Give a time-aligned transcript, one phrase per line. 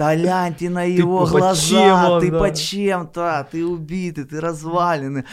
[0.00, 2.38] Да гляньте на его Ты глаза, он, ты да.
[2.38, 5.24] под чем-то, ты убитый, ты разваленный.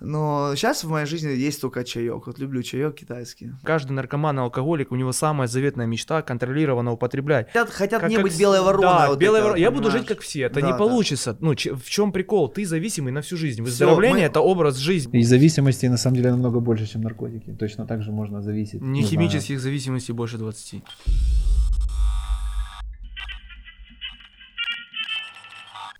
[0.00, 2.26] Но сейчас в моей жизни есть только чаек.
[2.26, 3.50] Вот люблю чаек китайский.
[3.62, 7.48] Каждый наркоман и алкоголик, у него самая заветная мечта контролированно употреблять.
[7.48, 8.82] Хотят, хотят Как- не как быть с- белой вороной.
[8.88, 9.60] Да, вот белой это, вороной.
[9.60, 10.40] Я буду жить как все.
[10.44, 10.78] Это Да, не да.
[10.78, 11.36] получится.
[11.40, 12.48] Ну, че- в чем прикол?
[12.48, 13.62] Ты зависимый на всю жизнь.
[13.62, 15.20] Выздоровление мы- это образ жизни.
[15.20, 17.50] И зависимости на самом деле намного больше, чем наркотики.
[17.60, 18.80] Точно так же можно зависеть.
[18.80, 19.06] Не знаю.
[19.06, 20.82] химических зависимостей больше 20.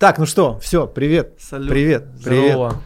[0.04, 1.38] Так, ну что, все, привет.
[1.40, 1.70] Салют.
[1.70, 2.04] Привет.
[2.22, 2.50] Привет.
[2.50, 2.82] Здорово.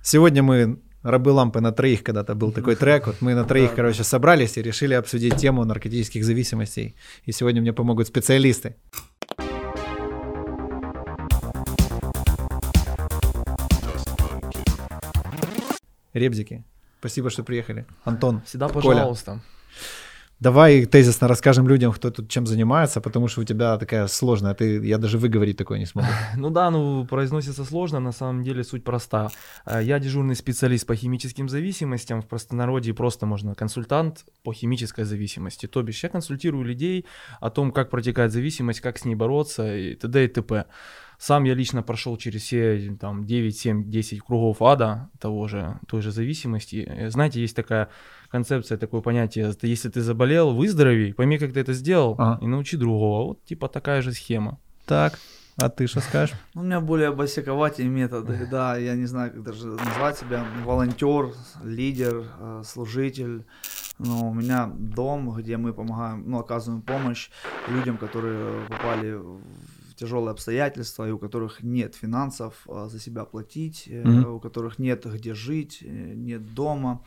[0.00, 3.08] Сегодня мы рабы лампы на троих, когда-то был такой трек.
[3.08, 3.74] Вот мы на троих, Да.
[3.74, 6.94] короче, собрались и решили обсудить тему наркотических зависимостей.
[7.24, 8.76] И сегодня мне помогут специалисты.
[16.12, 16.62] Ребзики,
[17.00, 17.86] спасибо, что приехали.
[18.04, 18.82] Антон, Всегда Коля.
[18.82, 19.40] пожалуйста.
[20.42, 24.84] Давай тезисно расскажем людям, кто тут чем занимается, потому что у тебя такая сложная, ты,
[24.84, 26.08] я даже выговорить такое не смогу.
[26.36, 29.30] Ну да, ну произносится сложно, на самом деле суть проста.
[29.66, 35.66] Э, Я дежурный специалист по химическим зависимостям, в простонародье просто можно консультант по химической зависимости.
[35.66, 37.06] То бишь я консультирую людей
[37.40, 40.24] о том, как протекает зависимость, как с ней бороться и т.д.
[40.24, 40.64] и т.п.
[41.18, 46.02] Сам я лично прошел через все там 9, 7, 10 кругов ада того же, той
[46.02, 46.84] же зависимости.
[46.84, 47.88] Э, Знаете, есть такая
[48.32, 52.38] концепция, такое понятие, это если ты заболел, выздорови, пойми, как ты это сделал, Ага.
[52.44, 53.28] и научи другого.
[53.28, 54.58] Вот типа такая же схема.
[54.86, 55.18] Так,
[55.60, 56.34] а ты что скажешь?
[56.54, 61.32] Ну, у меня более босиковатые методы, да, я не знаю, как даже назвать себя, волонтер,
[61.62, 63.44] лидер, э, служитель.
[63.98, 67.30] Но у меня дом, где мы помогаем, ну, оказываем помощь
[67.68, 73.88] людям, которые попали в тяжелые обстоятельства, и у которых нет финансов э, за себя платить,
[73.92, 74.34] Мгм.
[74.34, 77.00] у которых нет где жить, нет дома.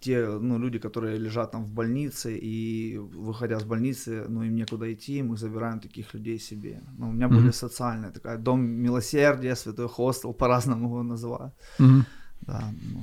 [0.00, 4.92] Те ну, люди, которые лежат там в больнице, и выходя с больницы, ну, им некуда
[4.92, 6.80] идти, мы забираем таких людей себе.
[6.98, 7.36] Ну, у меня Мгм.
[7.36, 11.52] более социальная такая, дом милосердия, святой хостел, по-разному его называют.
[11.78, 12.04] Мгм.
[12.46, 13.02] Да, ну.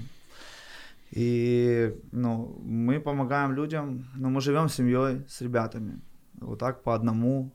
[1.11, 5.99] И ну, мы помогаем людям, но мы живем семьей с ребятами.
[6.41, 7.51] Вот так по одному.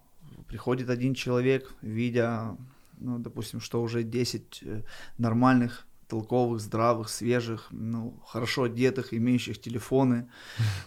[0.49, 2.57] Приходит один человек, видя,
[2.99, 4.83] ну, допустим, что уже 10 э,
[5.19, 10.29] нормальных, толковых, здравых, свежих, ну, хорошо одетых, имеющих телефоны,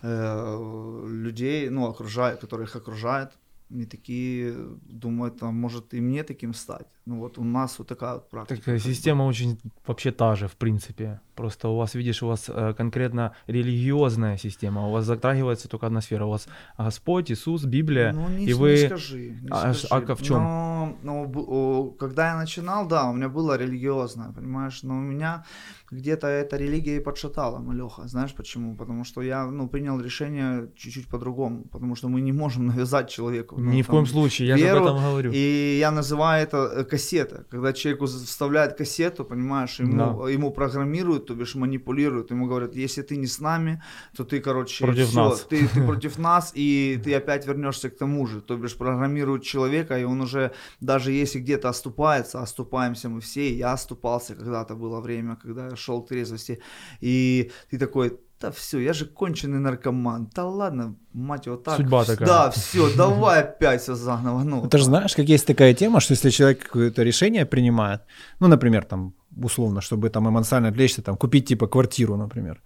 [0.04, 3.32] э, людей, ну, окружают, которые их окружают.
[3.70, 6.88] И такие думают, а может и мне таким стать.
[7.06, 8.60] Ну вот у нас вот такая вот практика.
[8.60, 8.84] Такая бы.
[8.84, 9.58] система очень
[9.88, 11.20] вообще та же, в принципе.
[11.36, 14.88] Просто у вас, видишь, у вас э, конкретно религиозная система.
[14.88, 16.26] У вас затрагивается только одна сфера.
[16.26, 18.14] У вас Господь, Иисус, Библия.
[18.14, 19.38] Ну, не, и не вы- скажи.
[19.42, 19.88] Не А, скажи.
[19.90, 20.38] а в чём?
[20.44, 25.44] Но, но когда я начинал, да, у меня было религиозное, понимаешь, но у меня
[25.92, 28.08] где-то эта религия и подшатала, Малеха.
[28.08, 28.76] Знаешь почему?
[28.76, 33.56] Потому что я, ну, принял решение чуть-чуть по-другому, потому что мы не можем навязать человеку.
[33.60, 35.32] ну, Ни в там, коем случае, я же об веру, этом говорю.
[35.34, 37.46] И я называю это э, кассета.
[37.50, 42.32] Когда человеку вставляют кассету, понимаешь, ему, ему программируют, то бишь манипулируют.
[42.32, 43.82] Ему говорят, если ты не с нами,
[44.16, 45.42] то ты, короче, Против всё, нас.
[45.42, 48.42] Ты, ты против нас, и ты опять вернешься к тому же.
[48.42, 50.52] То бишь программируют человека, и он уже,
[50.82, 56.02] даже если где-то оступается, оступаемся мы все, я оступался когда-то, было время, когда я шел
[56.02, 56.60] к трезвости,
[57.02, 60.30] и ты такой, да все, я же конченый наркоман.
[60.36, 61.78] Да ладно, мать его так.
[61.78, 62.28] Судьба такая.
[62.28, 64.44] Да, все, давай опять все заново.
[64.44, 68.02] Ну, Ты же знаешь, как есть такая тема, что если человек какое-то решение принимает,
[68.42, 72.62] ну, например, там, условно, чтобы там эмоционально отвлечься, там, купить типа квартиру, например,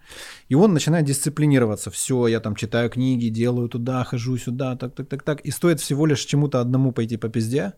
[0.50, 5.07] и он начинает дисциплинироваться, все, я там читаю книги, делаю туда, хожу сюда, так, так,
[5.07, 7.73] так, так, и стоит всего лишь чему-то одному пойти по пизде,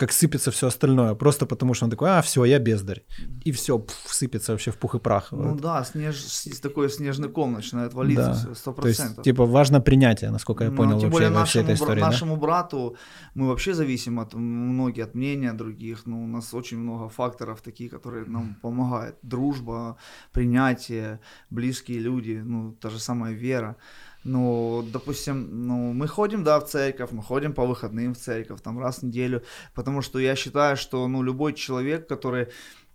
[0.00, 3.02] как сыпется все остальное, просто потому что он такой, а, все, я бездарь,
[3.44, 5.28] и все, сыпется вообще в пух и прах.
[5.32, 5.60] Ну Вот.
[5.60, 6.16] да, снеж,
[6.62, 8.54] такой снежный ком начинает валиться, Да.
[8.54, 9.24] сто То есть, процентов.
[9.24, 12.06] типа, важно принятие, насколько я Ну, понял тем вообще более нашему, этой истории, да?
[12.06, 12.96] нашему брату
[13.34, 16.06] мы вообще зависим от многих от мнения других.
[16.06, 19.16] Ну, у нас очень много факторов таких, которые нам помогают.
[19.22, 19.96] Дружба,
[20.32, 21.18] принятие,
[21.50, 23.76] близкие люди, ну, та же самая вера.
[24.24, 28.78] Ну, допустим, ну, мы ходим, да, в церковь, мы ходим по выходным в церковь, там
[28.78, 29.42] раз в неделю,
[29.74, 32.48] потому что я считаю, что, ну, любой человек, который,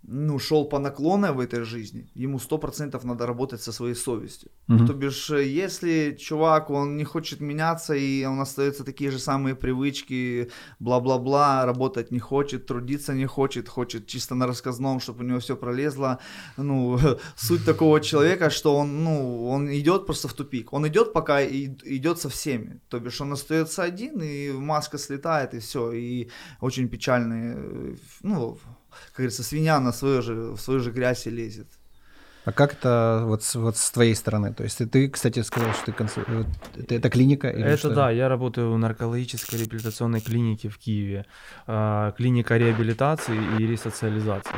[0.08, 4.50] ну, шел по наклонной в этой жизни, ему сто процентов надо работать со своей совестью.
[4.68, 4.86] Мгм.
[4.86, 9.54] То бишь, э, если чувак, он не хочет меняться, и он остается такие же самые
[9.54, 10.48] привычки,
[10.78, 15.56] бла-бла-бла, работать не хочет, трудиться не хочет, хочет чисто на рассказном, чтобы у него все
[15.56, 16.18] пролезло.
[16.56, 16.98] Ну,
[17.36, 20.72] суть такого человека, что он, ну, он идет просто в тупик.
[20.72, 22.80] Он идет, пока и- идет со всеми.
[22.88, 25.92] То бишь, он остается один, и маска слетает, и все.
[25.92, 26.28] И
[26.60, 28.58] очень печальный, э, ну,
[29.08, 31.68] как говорится, свинья на свою же, в свою же грязь и лезет.
[32.46, 34.54] А как это вот с, вот с твоей стороны?
[34.54, 36.22] То есть ты, ты кстати, сказал, что ты консуль...
[36.76, 37.48] это, это клиника?
[37.48, 37.90] Или это что?
[37.94, 41.26] да, я работаю в наркологической реабилитационной клинике в Киеве.
[41.66, 44.54] А, клиника реабилитации и ресоциализации.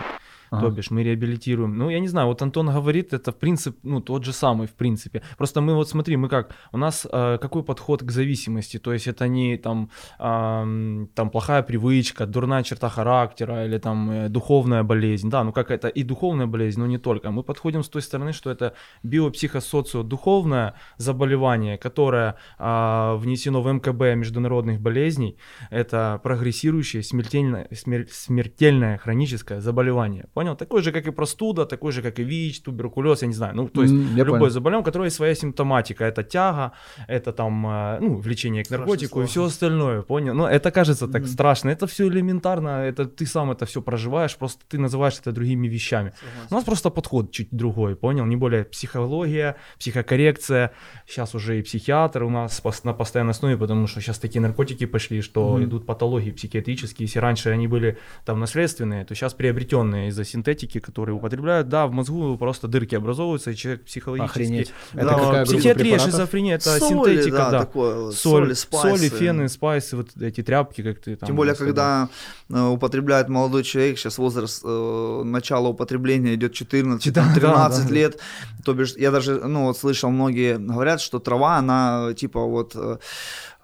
[0.50, 0.66] Ага.
[0.66, 1.76] То бишь мы реабилитируем.
[1.76, 4.72] Ну, я не знаю, вот Антон говорит, это в принципе, ну, тот же самый, в
[4.72, 5.22] принципе.
[5.36, 8.78] Просто мы вот смотри, мы как, у нас э, какой подход к зависимости?
[8.78, 14.28] То есть это не там, э, там плохая привычка, дурная черта характера или там э,
[14.28, 15.30] духовная болезнь.
[15.30, 17.30] Да, ну как это и духовная болезнь, но не только.
[17.30, 24.80] Мы подходим с той стороны, что это биопсихосоциодуховное заболевание, которое э, внесено в МКБ международных
[24.80, 25.36] болезней.
[25.70, 30.54] Это прогрессирующее смертельное, смер, смертельное хроническое заболевание Понял?
[30.54, 33.56] Такой же, как и простуда, такой же, как и ВИЧ, туберкулез, я не знаю.
[33.56, 34.50] Ну, то есть mm, любое понял.
[34.50, 36.04] заболевание, у которого есть своя симптоматика.
[36.04, 36.70] Это тяга,
[37.08, 40.34] это там, э, ну, влечение к наркотику и все остальное, понял?
[40.34, 41.26] Ну, это кажется так mm.
[41.26, 41.70] страшно.
[41.70, 46.10] Это все элементарно, это ты сам это все проживаешь, просто ты называешь это другими вещами.
[46.10, 46.46] Согласен.
[46.50, 48.24] У нас просто подход чуть другой, понял?
[48.24, 50.70] Не более психология, психокоррекция.
[51.08, 55.20] Сейчас уже и психиатр у нас на постоянной основе, потому что сейчас такие наркотики пошли,
[55.20, 55.64] что mm.
[55.64, 57.06] идут патологии психиатрические.
[57.06, 61.92] Если раньше они были там наследственные, то сейчас приобретенные из-за синтетики, которые употребляют, да, в
[61.92, 64.38] мозгу просто дырки образовываются, и человек психологически...
[64.38, 64.72] Охренеть.
[64.92, 67.50] Это да, какая психиатрия, шизофрения, это соли, синтетика, да.
[67.50, 67.58] да.
[67.60, 68.98] Такое, соль, соли, спайсы.
[68.98, 71.26] соли, фены, спайсы, вот эти тряпки, как ты там...
[71.26, 72.08] Тем более, когда
[72.48, 78.18] э, употребляет молодой человек, сейчас возраст э, начала употребления идет 14-13 да, да, лет,
[78.64, 82.72] то бишь, я даже, ну, вот слышал, многие говорят, что трава, она, типа, вот...
[82.74, 82.98] Э,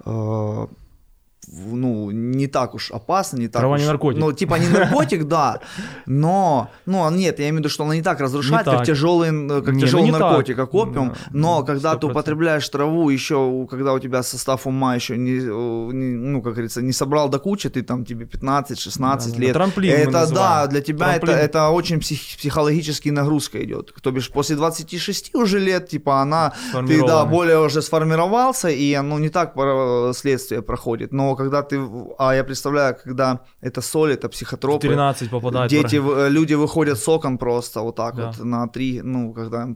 [0.04, 0.66] э
[1.48, 3.80] ну, не так уж опасно, не так Трава уж...
[3.80, 4.20] не наркотик.
[4.20, 5.60] Ну, типа не наркотик, да,
[6.06, 9.62] но, ну, нет, я имею в виду, что она не так разрушает, как тяжелый, э,
[9.62, 10.66] как не, ну тяжелый ну, наркотик, так.
[10.66, 11.98] как опиум, да, но да, когда 100%.
[12.00, 16.82] ты употребляешь траву, еще, когда у тебя состав ума еще не, не ну, как говорится,
[16.82, 19.52] не собрал до кучи, ты там, тебе 15-16 да, лет.
[19.52, 23.92] Трамплин Это, да, для тебя это, это очень псих, психологический нагрузка идет.
[24.02, 26.52] То бишь, после 26 уже лет, типа, она,
[26.86, 29.54] ты, да, более уже сформировался, и оно не так
[30.14, 31.80] следствие проходит, но когда ты,
[32.18, 34.88] а я представляю, когда это соль, это психотропы.
[34.88, 35.70] 13 попадает.
[35.70, 38.26] Дети, в, люди выходят с окон просто вот так да.
[38.26, 39.68] вот на 3, ну, когда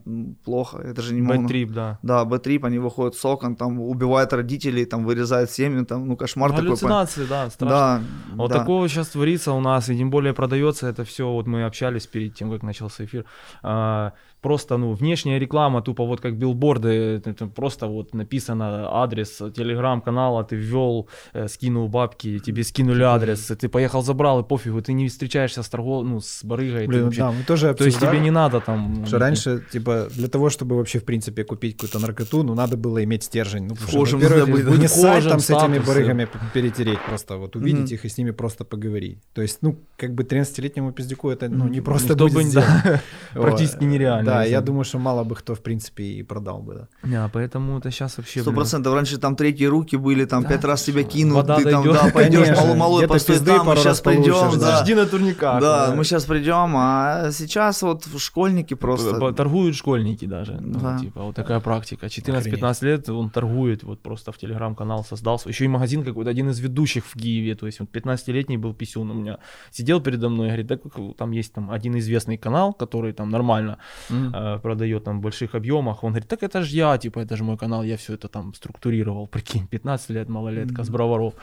[0.44, 1.43] плохо, это же не могу.
[1.43, 1.99] Б-трип, да.
[2.02, 6.52] Да, Б-трип, они выходят с окон, там убивают родителей, там вырезают семью, там, ну, кошмар
[6.52, 7.28] Галлюцинации, такой.
[7.28, 7.69] да, страшно.
[7.69, 8.02] Да,
[8.34, 8.58] вот да.
[8.58, 12.34] такого сейчас творится у нас, и тем более продается это все, вот мы общались перед
[12.34, 13.25] тем, как начался эфир,
[13.62, 17.23] а, просто, ну, внешняя реклама, тупо вот как билборды,
[17.55, 24.02] просто вот написано адрес телеграм-канала, ты ввел, э, скинул бабки, тебе скинули адрес, ты поехал
[24.02, 26.87] забрал, и пофигу, ты не встречаешься с торгов, ну, с барыгой.
[26.87, 27.20] Блин, вообще...
[27.20, 29.06] да, мы тоже То есть тебе не надо там...
[29.06, 33.02] Что раньше, типа, для того, чтобы вообще, в принципе, купить какую-то наркоту, ну, надо было
[33.05, 33.67] иметь стержень.
[33.67, 34.79] Ну, вхожим надо быть.
[34.79, 38.64] Не сайт там с этими барыгами перетереть просто, вот увидеть их и с ними просто
[38.64, 39.19] поговорить.
[39.35, 43.00] То есть, ну, как бы 13-летнему пиздюку это, ну, не просто будет сделать.
[43.32, 44.27] Практически нереально.
[44.28, 46.88] Да, я думаю, что мало бы кто, в принципе, и продал бы, да.
[47.02, 48.40] Да, поэтому это сейчас вообще...
[48.40, 48.94] Сто процентов.
[48.94, 52.48] Раньше там третьи руки были, там пять раз тебя кинут, Вода ты там, да, пойдешь,
[52.56, 54.82] малой, малой постой там, мы сейчас придем, да.
[54.82, 55.60] Жди на турниках.
[55.60, 59.32] Да, мы сейчас придем, а сейчас вот школьники просто...
[59.32, 62.06] Торгуют школьники даже, ну, типа, вот такая практика.
[62.06, 65.48] 14-15 лет он торгует, вот просто в телеграм-канал создался.
[65.48, 69.10] Еще и магазин какой-то, один из ведущих в Киеве, то есть вот 15-летний был писюн
[69.10, 69.38] у меня.
[69.70, 70.78] Сидел передо мной и говорит, да,
[71.16, 73.78] там есть там один известный канал, который там нормально
[74.11, 74.17] mm
[74.62, 76.04] продает там в больших объемах.
[76.04, 78.54] Он говорит, так это же я, типа, это же мой канал, я все это там
[78.54, 80.84] структурировал, прикинь, 15 лет малолетка mm-hmm.
[80.84, 81.34] с броваров.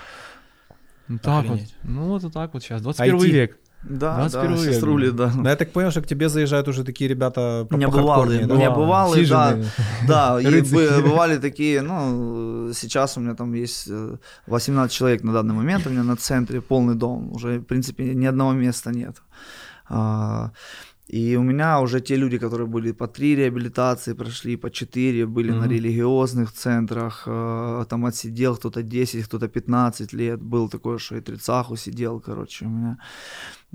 [1.07, 1.59] Ну, так вот.
[1.83, 3.27] Ну, вот так вот сейчас, 21 IT.
[3.27, 3.59] век.
[3.89, 4.83] Да, 21 да, век.
[4.83, 5.31] Рули, да.
[5.35, 8.55] Но я так понял, что к тебе заезжают уже такие ребята по, не бывалые, да?
[8.55, 9.57] Не бывалые, да.
[10.07, 10.61] Да, и
[11.01, 13.87] бывали такие, ну, сейчас у меня там есть
[14.47, 18.15] 18 э, человек на данный момент, у меня на центре полный дом, уже, в принципе,
[18.15, 19.21] ни одного места нет.
[21.07, 25.51] И у меня уже те люди, которые были по три реабилитации, прошли по четыре, были
[25.51, 25.59] mm-hmm.
[25.59, 31.21] на религиозных центрах, э, там отсидел кто-то 10, кто-то 15 лет, был такой, что и
[31.21, 32.97] трицаху сидел, короче, у меня.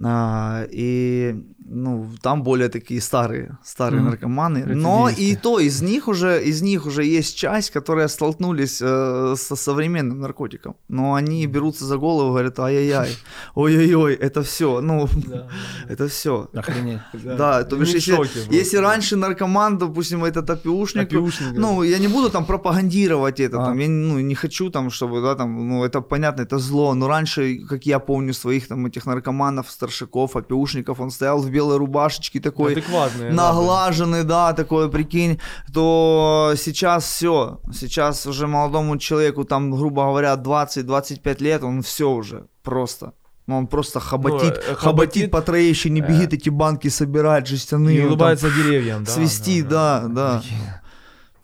[0.03, 1.35] А, и
[1.73, 4.05] ну, там более такие старые, старые mm.
[4.05, 4.65] наркоманы.
[4.67, 9.57] Но и то, из них уже, из них уже есть часть, которые столкнулись э, со
[9.57, 10.75] современным наркотиком.
[10.89, 13.17] Но они берутся за голову, говорят, ай-яй-яй,
[13.55, 15.09] ой-ой-ой, это все, ну,
[15.89, 16.49] это все.
[16.55, 17.01] Охренеть.
[17.41, 18.17] Да, то бишь, если,
[18.51, 23.67] если раньше наркоман, допустим, этот опиушник, опиушник ну, я не буду там пропагандировать это, а.
[23.67, 27.07] там, я ну, не хочу там, чтобы, да, там, ну, это понятно, это зло, но
[27.07, 32.41] раньше, как я помню своих там этих наркоманов, старшаков, опиушников, он стоял в белой рубашечке
[32.41, 32.83] такой,
[33.31, 35.39] наглаженный, да, такой, прикинь,
[35.73, 42.47] то сейчас все, сейчас уже молодому человеку там, грубо говоря, 20-25 лет, он все уже
[42.63, 43.13] просто
[43.47, 47.97] Ну, он просто хоботит, э, хоботит, хоботит, по троещине, э, бегит эти банки собирать, жестяные.
[47.97, 49.11] И он там улыбается деревьям, да.
[49.11, 50.43] свистит, да, да.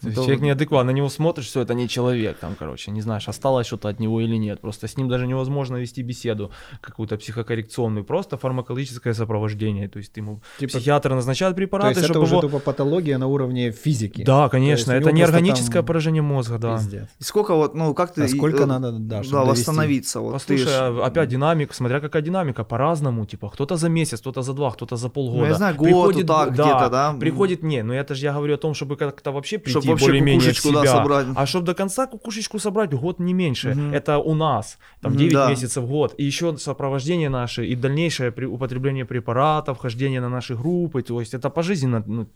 [0.01, 3.01] То есть Это человек неадекватный, на него смотришь, все, это не человек, там, короче, не
[3.01, 4.61] знаешь, осталось что-то от него или нет.
[4.61, 6.51] Просто с ним даже невозможно вести беседу
[6.81, 9.89] какую-то психокоррекционную, просто фармакологическое сопровождение.
[9.89, 12.43] То есть ему Типа- психиатр назначает То препараты, есть это чтобы уже его...
[12.43, 14.23] тупо патология на уровне физики.
[14.23, 16.77] Да, конечно, это не органическое там поражение мозга, да.
[16.77, 17.09] Пиздец.
[17.19, 18.25] И сколько вот, ну, как ты...
[18.25, 20.21] А сколько э, надо, да, да, чтобы восстановиться?
[20.21, 24.21] Вот ты Послушай, ж- а опять динамика, смотря какая динамика, по-разному, типа, кто-то за месяц,
[24.21, 25.41] кто-то за два, кто-то за полгода.
[25.41, 27.15] Ну, я знаю, год вот так где-то, да?
[27.19, 29.96] Приходит, не, ну это же я говорю о том, чтобы как-то вообще прийти Чтоб вообще
[30.01, 30.93] более-менее в кукушечку, да, себя.
[30.97, 31.27] собрать.
[31.35, 33.75] А чтобы до конца кукушечку собрать, год не меньше.
[33.75, 33.95] Мгм.
[33.95, 35.51] Это у нас, там Мгм, 9 да.
[35.51, 36.15] месяцев, год.
[36.19, 41.35] И еще сопровождение наше, и дальнейшее при- употребление препаратов, хождение на наши группы, то есть
[41.35, 42.27] это пожизненно, ну,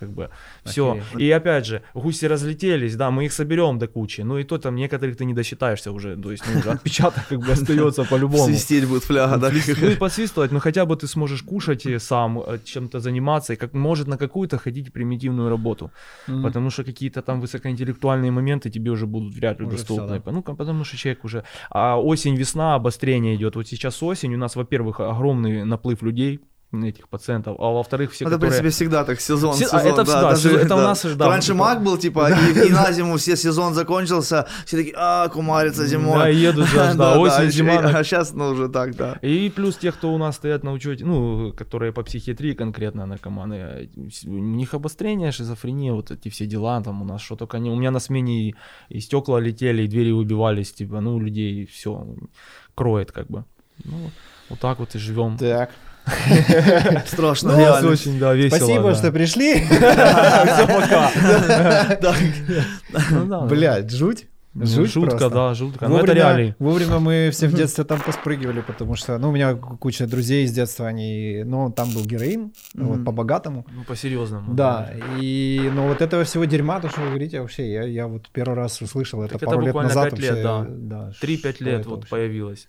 [0.00, 0.28] как бы,
[0.64, 0.92] все.
[0.92, 1.20] Охереть.
[1.20, 4.74] И опять же, гуси разлетелись, да, мы их соберем до кучи, ну и то там
[4.76, 8.44] некоторых ты не досчитаешься уже, то есть, ну, уже отпечаток как бы остается по-любому.
[8.44, 9.50] Свистеть будет фляга, да?
[9.80, 13.56] Ну и посвистывать, но хотя бы ты сможешь кушать и сам, э, чем-то заниматься, и
[13.56, 15.90] как может на какую-то ходить примитивную работу.
[16.26, 20.20] Потому что какие-то там высокоинтеллектуальные моменты тебе уже будут вряд ли Уже доступны.
[20.20, 21.44] всё, Ну, ка- потому что человек уже...
[21.70, 23.56] А осень, весна, обострение идет.
[23.56, 26.40] Вот сейчас осень, у нас, во-первых, огромный наплыв людей,
[26.72, 28.60] этих пациентов, а во-вторых, все, Это, в которые...
[28.60, 30.84] принципе, всегда так, сезон, Все- а сезон, это да, всегда, даже, это у да.
[30.84, 34.76] нас, да, Раньше типа- маг был, типа, и, и на зиму все, сезон закончился, все
[34.76, 36.18] такие, а, кумарится зимой.
[36.18, 39.18] Да, едут же, да, осень, зима, А сейчас, ну, уже так, да.
[39.22, 43.88] И плюс те, кто у нас стоят на учете, ну, которые по психиатрии конкретно наркоманы,
[44.26, 47.70] у них обострение, шизофрения, вот эти все дела, там у нас что только не...
[47.70, 48.54] У меня на смене и,
[48.90, 52.06] и стекла летели, и двери выбивались, типа, ну, у людей все
[52.74, 53.44] кроет как бы.
[53.84, 54.10] Ну,
[54.50, 55.36] вот так вот и живем.
[55.38, 55.70] Так.
[57.06, 57.90] Страшно, Ну, реально.
[57.90, 58.58] очень, да, весело.
[58.58, 58.94] Спасибо, да.
[58.94, 59.54] что пришли.
[59.66, 61.10] Все, пока.
[63.10, 63.46] Ну.
[63.46, 64.26] Блядь, жуть.
[64.54, 65.30] Ну, Жуть Шутка, просто.
[65.30, 65.86] да, шутка.
[65.88, 66.54] Ну, это Вовремя, реалии.
[66.58, 70.52] вовремя мы все в детстве там поспрыгивали, потому что, ну, у меня куча друзей из
[70.52, 73.04] детства, они, ну, там был героин, вот, Мгм.
[73.04, 73.66] по-богатому.
[73.70, 74.54] Ну, по-серьезному.
[74.54, 78.30] Да, и, ну, вот этого всего дерьма, то, что вы говорите, вообще, я, я вот
[78.32, 80.18] первый раз услышал это Так это пару лет буквально назад.
[80.18, 80.66] лет, вообще, да.
[80.68, 81.12] да.
[81.22, 82.10] 3-5 что лет это вот вообще?
[82.10, 82.66] появилось.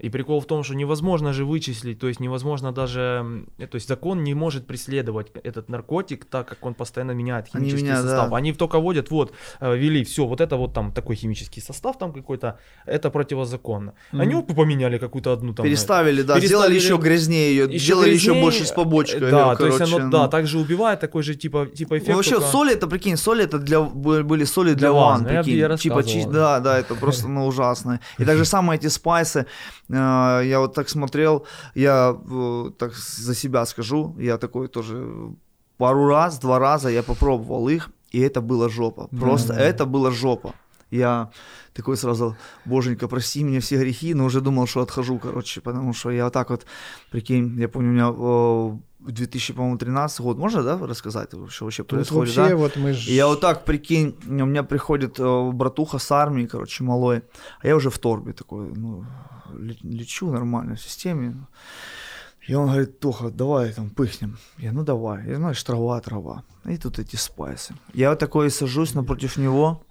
[0.00, 3.88] И прикол в том, что невозможно же вычислить, то есть невозможно даже, э, то есть
[3.88, 8.30] закон не может преследовать этот наркотик, так как он постоянно меняет Они химический меняют, состав.
[8.30, 8.36] да.
[8.36, 12.12] Они только вводят, вот, э, ввели, все, вот это вот там такой химический состав там
[12.12, 13.92] какой-то, это противозаконно.
[14.10, 14.38] Они Мгм.
[14.40, 15.64] оп, поменяли какую-то одну там.
[15.64, 19.20] э, Переставили, да, Переставили- сделали еще грязнее ее, Еще сделали еще грязнее, больше с побочкой.
[19.20, 20.10] Да, её, то есть оно, ну.
[20.10, 22.08] да, также убивает, такой же типа, типа эффект.
[22.10, 25.32] Ну, вообще, только- соли это, прикинь, соли это для, были соли для, Для ван, ванн,
[25.34, 25.58] я- прикинь.
[25.60, 26.32] я типа, чи- рассказывал.
[26.32, 28.00] да, да, это просто, ну, ужасно.
[28.18, 33.34] И так же самое эти спайсы, э, я вот так смотрел, я э, так за
[33.34, 35.06] себя скажу, я такой тоже
[35.76, 39.08] пару раз, два раза я попробовал их, и это была жопа.
[39.20, 39.60] Просто Да.
[39.60, 40.54] это была жопа.
[40.90, 41.30] Я
[41.72, 46.10] такой сразу, боженька, прости мне все грехи, но уже думал, что отхожу, короче, потому что
[46.10, 46.66] я вот так вот,
[47.10, 48.78] прикинь, я помню, у меня э,
[49.12, 52.56] 2013 год, можно, да, рассказать, что вообще Тут происходит, вообще да?
[52.56, 53.06] вот мы ж...
[53.08, 57.22] Я вот так, прикинь, у меня приходит э, братуха с армии, короче, малой,
[57.60, 59.04] а я уже в торбе такой, ну,
[59.54, 61.46] ле- лечу нормально в системе.
[62.46, 64.36] И он говорит, Тоха, давай там пыхнем.
[64.58, 65.26] Я, ну давай.
[65.26, 66.42] Я, знаешь, трава, трава.
[66.66, 67.74] И тут эти спайсы.
[67.94, 69.82] Я вот такой сажусь напротив него,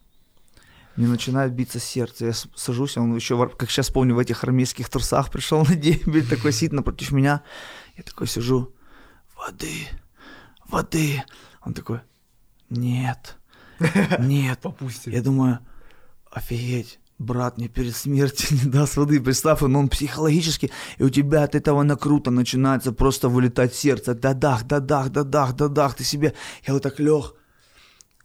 [0.95, 2.25] мне начинает биться сердце.
[2.27, 6.51] Я сажусь, он еще, как сейчас помню, в этих армейских трусах пришел на дембель, такой
[6.51, 7.41] сидит напротив меня.
[7.97, 8.71] Я такой сижу,
[9.45, 9.87] воды,
[10.67, 11.23] воды.
[11.65, 12.01] Он такой,
[12.69, 13.37] нет,
[14.19, 14.59] нет.
[14.59, 15.13] Попустит.
[15.13, 15.59] Я думаю,
[16.31, 19.21] офигеть, брат мне перед смертью не даст воды.
[19.21, 24.13] Представь, но он психологически, и у тебя от этого накрута начинается просто вылетать сердце.
[24.13, 26.33] Да-дах, да-дах, да-дах, да-дах, ты себе...
[26.65, 27.35] Я вот так лег,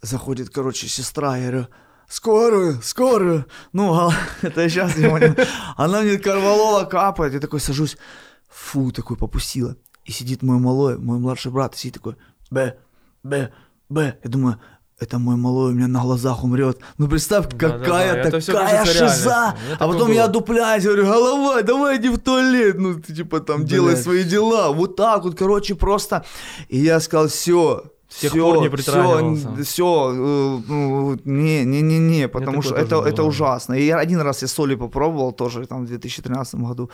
[0.03, 1.69] заходит, короче, сестра, я говорю,
[2.09, 3.47] скорую, скорую.
[3.73, 5.35] Ну, а, это я сейчас не понял.
[5.77, 7.97] Она мне корвалола капает, я такой сажусь,
[8.49, 9.77] фу, такой попустила.
[10.09, 12.17] И сидит мой малой, мой младший брат, и сидит такой,
[12.51, 12.79] б,
[13.23, 13.53] б,
[13.91, 14.17] б.
[14.25, 14.57] Я думаю,
[14.99, 16.79] это мой малой у меня на глазах умрет.
[16.97, 19.55] Ну представь, какая это всё такая кажется шиза.
[19.69, 20.31] Я А потом я был.
[20.31, 22.79] одупляюсь, говорю, голова, давай иди в туалет.
[22.79, 24.03] Ну, ты типа там делай Блядь.
[24.03, 24.73] свои дела.
[24.73, 26.25] Вот так вот, короче, просто.
[26.69, 27.83] И я сказал, все.
[28.09, 29.63] С тех пор не притрагивался.
[29.63, 33.25] Все, ну, не, не, не, не, потому что это, было, это да.
[33.25, 33.75] ужасно.
[33.75, 36.91] И я один раз я соли попробовал тоже там в 2013 году.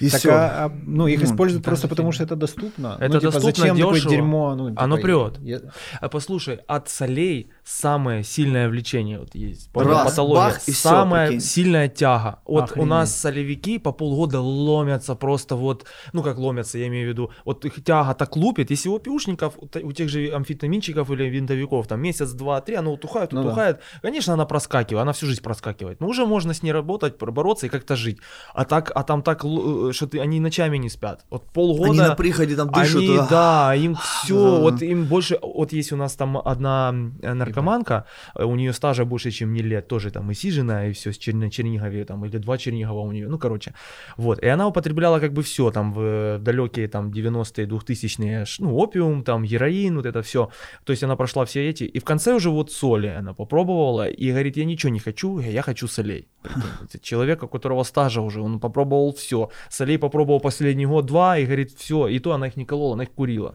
[0.00, 0.30] И Так, все.
[0.30, 2.96] а, а, ну, их Ну, используют да, просто потому, что это доступно.
[3.00, 4.10] Это ну, типа, доступно, зачем такое дёшево.
[4.10, 4.54] дерьмо?
[4.54, 5.38] Ну, Оно типа, прёт.
[5.40, 5.60] я-
[6.00, 9.70] А послушай, от солей самое сильное влечение вот есть.
[9.74, 10.36] Раз, Патология.
[10.52, 11.40] бах, и самая прикинь.
[11.40, 12.38] сильная тяга.
[12.46, 12.88] Вот у Охренеть.
[12.90, 17.64] нас солевики по полгода ломятся просто вот, ну как ломятся, я имею в виду, вот
[17.64, 21.88] их тяга так лупит, если у пиушников, у те- у тех же амфетаминчиков или винтовиков,
[21.88, 23.48] там месяц, два, три, оно утухает, Ну да.
[23.48, 27.66] утухает, конечно, она проскакивает, она всю жизнь проскакивает, но уже можно с ней работать, бороться
[27.66, 28.18] и как-то жить.
[28.54, 31.24] А так, а там так, л- э, что ты, они ночами не спят.
[31.30, 31.90] Вот полгода...
[31.90, 32.96] Они на приходе там дышат.
[32.96, 34.60] Они, да, им все, Да.
[34.60, 39.04] вот им больше, вот есть у нас там одна э, наркоманка, э, у нее стажа
[39.04, 42.24] больше, чем мне лет, тоже там и сижена, и все, с Чер- на Чернигове, там,
[42.24, 43.72] или два Чернигова у нее, ну, короче,
[44.16, 48.62] вот, и она употребляла как бы все, там, в э, далекие, там, 90-е, 2000-е, ш-
[48.64, 50.48] ну, опиум, там, героин, вот это все,
[50.84, 54.30] то есть она прошла все эти, и в конце уже вот соли она попробовала, и
[54.30, 56.28] говорит, я ничего не хочу, я хочу солей.
[57.02, 62.08] Человек, у которого стажа уже, он попробовал все, солей попробовал последний год-два, и говорит, все,
[62.08, 63.54] и то она их не колола, она их курила.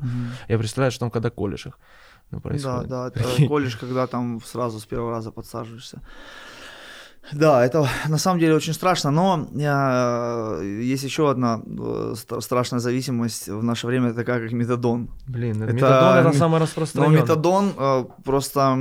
[0.49, 1.79] Я представляю, что там когда колешь их.
[2.31, 2.87] Ну, Да, происходит.
[2.89, 6.01] да, это колледж, когда там сразу с первого раза подсаживаешься.
[7.33, 12.79] Да, это на самом деле очень страшно, но э, есть еще одна э, ст- страшная
[12.79, 15.07] зависимость в наше время, такая как метадон.
[15.27, 16.59] Блин, Это метадон это ме- самое
[16.95, 18.77] Но метадон, э, просто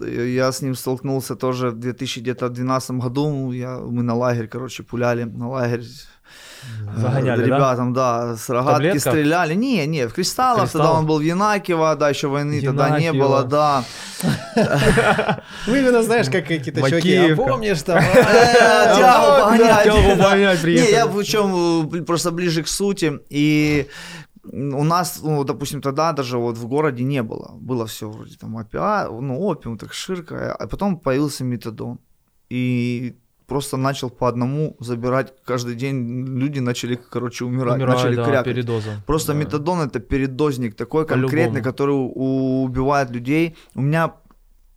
[0.00, 5.48] я с ним столкнулся тоже в 2012 году, я, мы на лагерь, короче, пуляли, на
[5.48, 5.84] лагерь
[6.96, 7.46] Загоняли, да?
[7.46, 9.12] ребятам, да, с рогатки таблетках?
[9.12, 9.54] стреляли.
[9.54, 10.82] Не, не, в Кристаллах, Кристалл?
[10.82, 13.28] тогда он был в Янакиево, да, еще войны тогда не Янакиево.
[13.28, 13.84] было, да.
[15.66, 17.98] Ну, именно знаешь, как какие-то чуваки, а помнишь там?
[17.98, 19.84] Э, Тягу погонять.
[19.84, 23.20] Тягу погонять Не, я в чем просто ближе к сути.
[23.28, 23.88] И
[24.52, 27.52] у нас, ну, допустим, тогда даже вот в городе не было.
[27.54, 30.54] Было все вроде там опиа, ну, опиум, так ширка.
[30.54, 31.98] А потом появился метадон.
[32.50, 36.26] И просто начал по одному забирать каждый день.
[36.38, 38.44] Люди начали, короче, умирать, Умирали, начали да, крякать.
[38.54, 39.02] передоза.
[39.06, 39.38] Просто Да.
[39.38, 41.28] метадон это передозник такой По-любому.
[41.28, 43.56] конкретный, который убивает людей.
[43.74, 44.12] У меня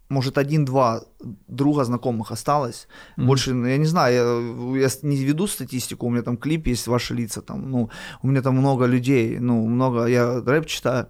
[0.09, 1.01] может один-два
[1.47, 2.87] друга знакомых осталось.
[3.17, 3.27] Мгм.
[3.27, 6.87] Больше, ну, я не знаю, я, я не веду статистику, у меня там клип есть
[6.87, 7.89] ваши лица, там, ну,
[8.21, 11.07] у меня там много людей, ну, много, я рэп читаю,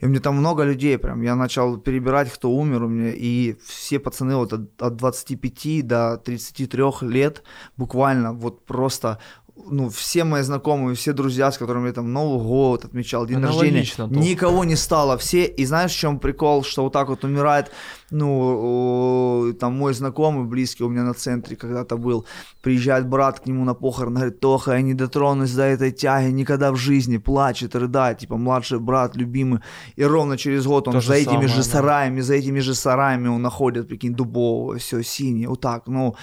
[0.00, 3.56] и у меня там много людей прям, я начал перебирать, кто умер у меня, и
[3.64, 7.42] все пацаны вот от, от 25 до 33 лет
[7.76, 9.18] буквально вот просто
[9.66, 13.68] ну, все мои знакомые, все друзья, с которыми я там Новый год отмечал, день рождения,
[13.68, 14.16] Аналогично тут.
[14.16, 15.18] никого не стало.
[15.18, 17.70] Все, и знаешь, в чем прикол, что вот так вот умирает,
[18.12, 22.26] ну, там мой знакомый, близкий у меня на центре когда-то был,
[22.62, 26.70] приезжает брат к нему на похорон, говорит, Тоха, я не дотронусь до этой тяги никогда
[26.72, 29.60] в жизни, плачет, рыдает, типа, младший брат, любимый,
[29.96, 31.62] и ровно через год он То же за этими самое, же да.
[31.62, 36.14] сараями, за этими же сараями он находит, прикинь, дубового, все синее, вот так, ну,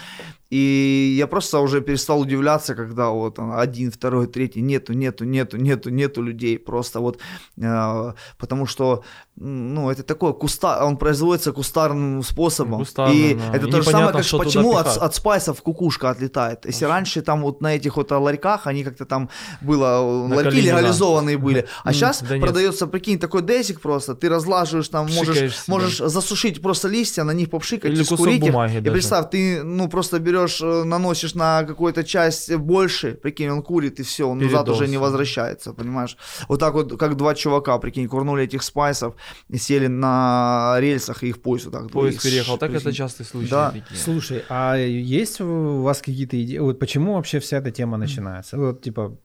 [0.49, 5.89] и я просто уже перестал удивляться, когда вот один, второй, третий, нету, нету, нету, нету,
[5.91, 7.19] нету людей, просто вот,
[7.57, 9.03] э, потому что,
[9.41, 13.55] ну, это такое куста, он производится кустарным способом, Кустарно, и да.
[13.55, 16.65] это И то же самое, как почему от, от спайсов кукушка отлетает.
[16.65, 19.29] Если раньше там вот на этих вот ларьках, они как-то там
[19.61, 20.77] было, На ларьки Калинина.
[20.79, 22.43] легализованные были, а сейчас да нет.
[22.45, 27.31] продается, прикинь, такой десик просто, ты разлаживаешь там, можешь, Пшикаешь можешь засушить просто листья, на
[27.31, 28.51] них попшикать, Или скурить их.
[28.51, 28.91] бумаги И даже.
[28.91, 34.03] представь, ты, ну, просто берешь, э, наносишь на какую-то часть больше, прикинь, он курит, и
[34.03, 36.17] все, он назад Передоз, уже не возвращается, понимаешь?
[36.49, 39.15] Вот так вот, как два чувака, прикинь, курнули этих спайсов,
[39.53, 41.91] сели на рельсах, и их поезд вот так.
[41.91, 42.57] Поезд переехал.
[42.57, 43.49] Так это частый случай.
[43.49, 43.71] Да.
[43.71, 43.99] такие.
[43.99, 46.57] Слушай, а есть у вас какие-то идеи?
[46.57, 48.57] Вот почему вообще вся эта тема начинается?
[48.57, 49.17] Вот типа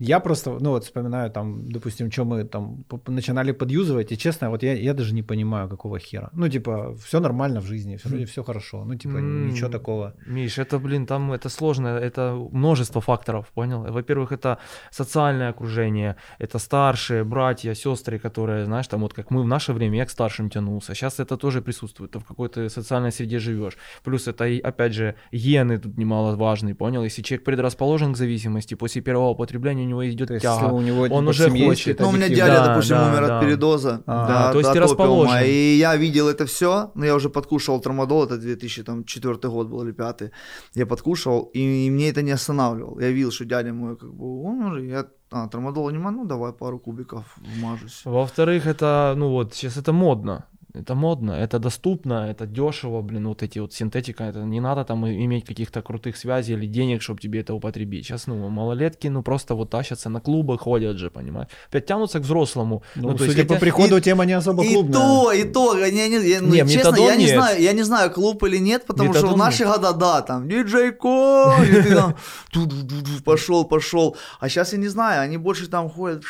[0.00, 4.62] я просто, ну вот вспоминаю там, допустим, что мы там начинали подюзывать, и честно, вот
[4.62, 6.30] я, я даже не понимаю, какого хера.
[6.32, 9.48] Ну типа все нормально в жизни, все, вроде все хорошо, ну типа М.
[9.48, 10.14] ничего такого.
[10.26, 13.92] Миш, это, блин, там это сложно, это множество факторов, понял?
[13.92, 14.58] Во-первых, это
[14.90, 19.98] социальное окружение, это старшие, братья, сестры, которые, знаешь, там вот как мы в наше время,
[19.98, 20.94] я к старшим тянулся.
[20.94, 23.76] Сейчас это тоже присутствует, ты в какой-то социальной среде живешь.
[24.02, 27.04] Плюс это, опять же, гены тут немаловажные, понял?
[27.04, 30.62] Если человек предрасположен к зависимости, после первого употребления него идет есть тяга.
[30.62, 32.00] если у него он типа, уже хочет.
[32.00, 33.38] Ну, у меня дядя, Да, допустим, да, умер да.
[33.38, 34.02] от передоза.
[34.06, 35.42] А, да, то есть ты расположен.
[35.44, 39.92] И я видел это все, но я уже подкушал трамадол, это 2004 год был или
[39.92, 40.30] 5
[40.74, 43.00] Я подкушал, и мне это не останавливало.
[43.00, 46.52] Я видел, что дядя мой как бы умер, и я, а, трамадола нема, ну давай
[46.52, 47.24] пару кубиков
[47.56, 48.02] вмажусь.
[48.04, 50.46] Во-вторых, это, ну вот, сейчас это модно.
[50.72, 55.04] Это модно, это доступно, это дешево, блин, вот эти вот синтетика, это не надо там
[55.06, 58.06] и- иметь каких-то крутых связей или денег, чтобы тебе это употребить.
[58.06, 61.48] Сейчас, ну, малолетки, ну, просто вот тащатся на клубы, ходят же, понимаешь.
[61.70, 62.82] Опять тянутся к взрослому.
[62.94, 64.92] Ну, то есть судя по хотя- приходу, и- тема не особо И клубная.
[65.00, 67.34] то, и то, я, не, я- ну, Не, честно, метадон я не нет.
[67.34, 70.48] знаю, я не знаю, клуб или нет, потому что в Метадон наши года, да, там,
[70.48, 72.14] диджей Ко, и ты там,
[72.52, 76.22] ту-ду-ду-ду, пошел, пошел, а сейчас я не знаю, они больше там ходят,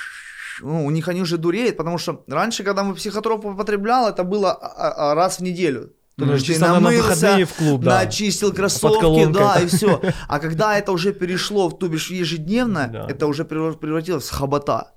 [0.62, 4.52] ну, у них они уже дуреют, потому что раньше, когда мы психотроп употреблял, это было
[4.52, 5.92] а, а, раз в неделю.
[6.16, 8.04] То Ну, есть ты на намылся, выходные в клуб, да.
[8.04, 10.00] начистил кроссовки, да, и все.
[10.28, 13.06] А когда это уже перешло в, то бишь, ежедневно, Да.
[13.08, 14.92] это уже превра- превратилось в хобота.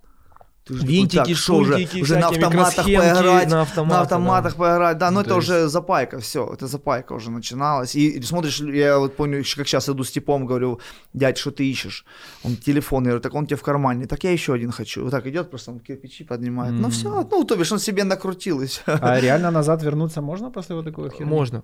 [0.70, 4.60] Винтики, так, что уже, уже на автоматах поиграть, на на автоматах, да.
[4.60, 7.96] поиграть, да, но Ну, это то уже запайка, все, это запайка уже начиналась.
[7.96, 10.80] И, и смотришь, я вот помню, как сейчас иду с типом, говорю,
[11.14, 12.06] дядь, что ты ищешь?
[12.44, 15.04] Он телефон, я говорю, так он тебе в кармане, так я еще один хочу.
[15.04, 16.74] Вот так идет, просто он кирпичи поднимает.
[16.74, 16.92] Ну М.
[16.92, 18.82] все, ну то бишь он себе накрутил и все.
[18.86, 21.26] А реально назад вернуться можно после вот такой херни?
[21.26, 21.64] Можно.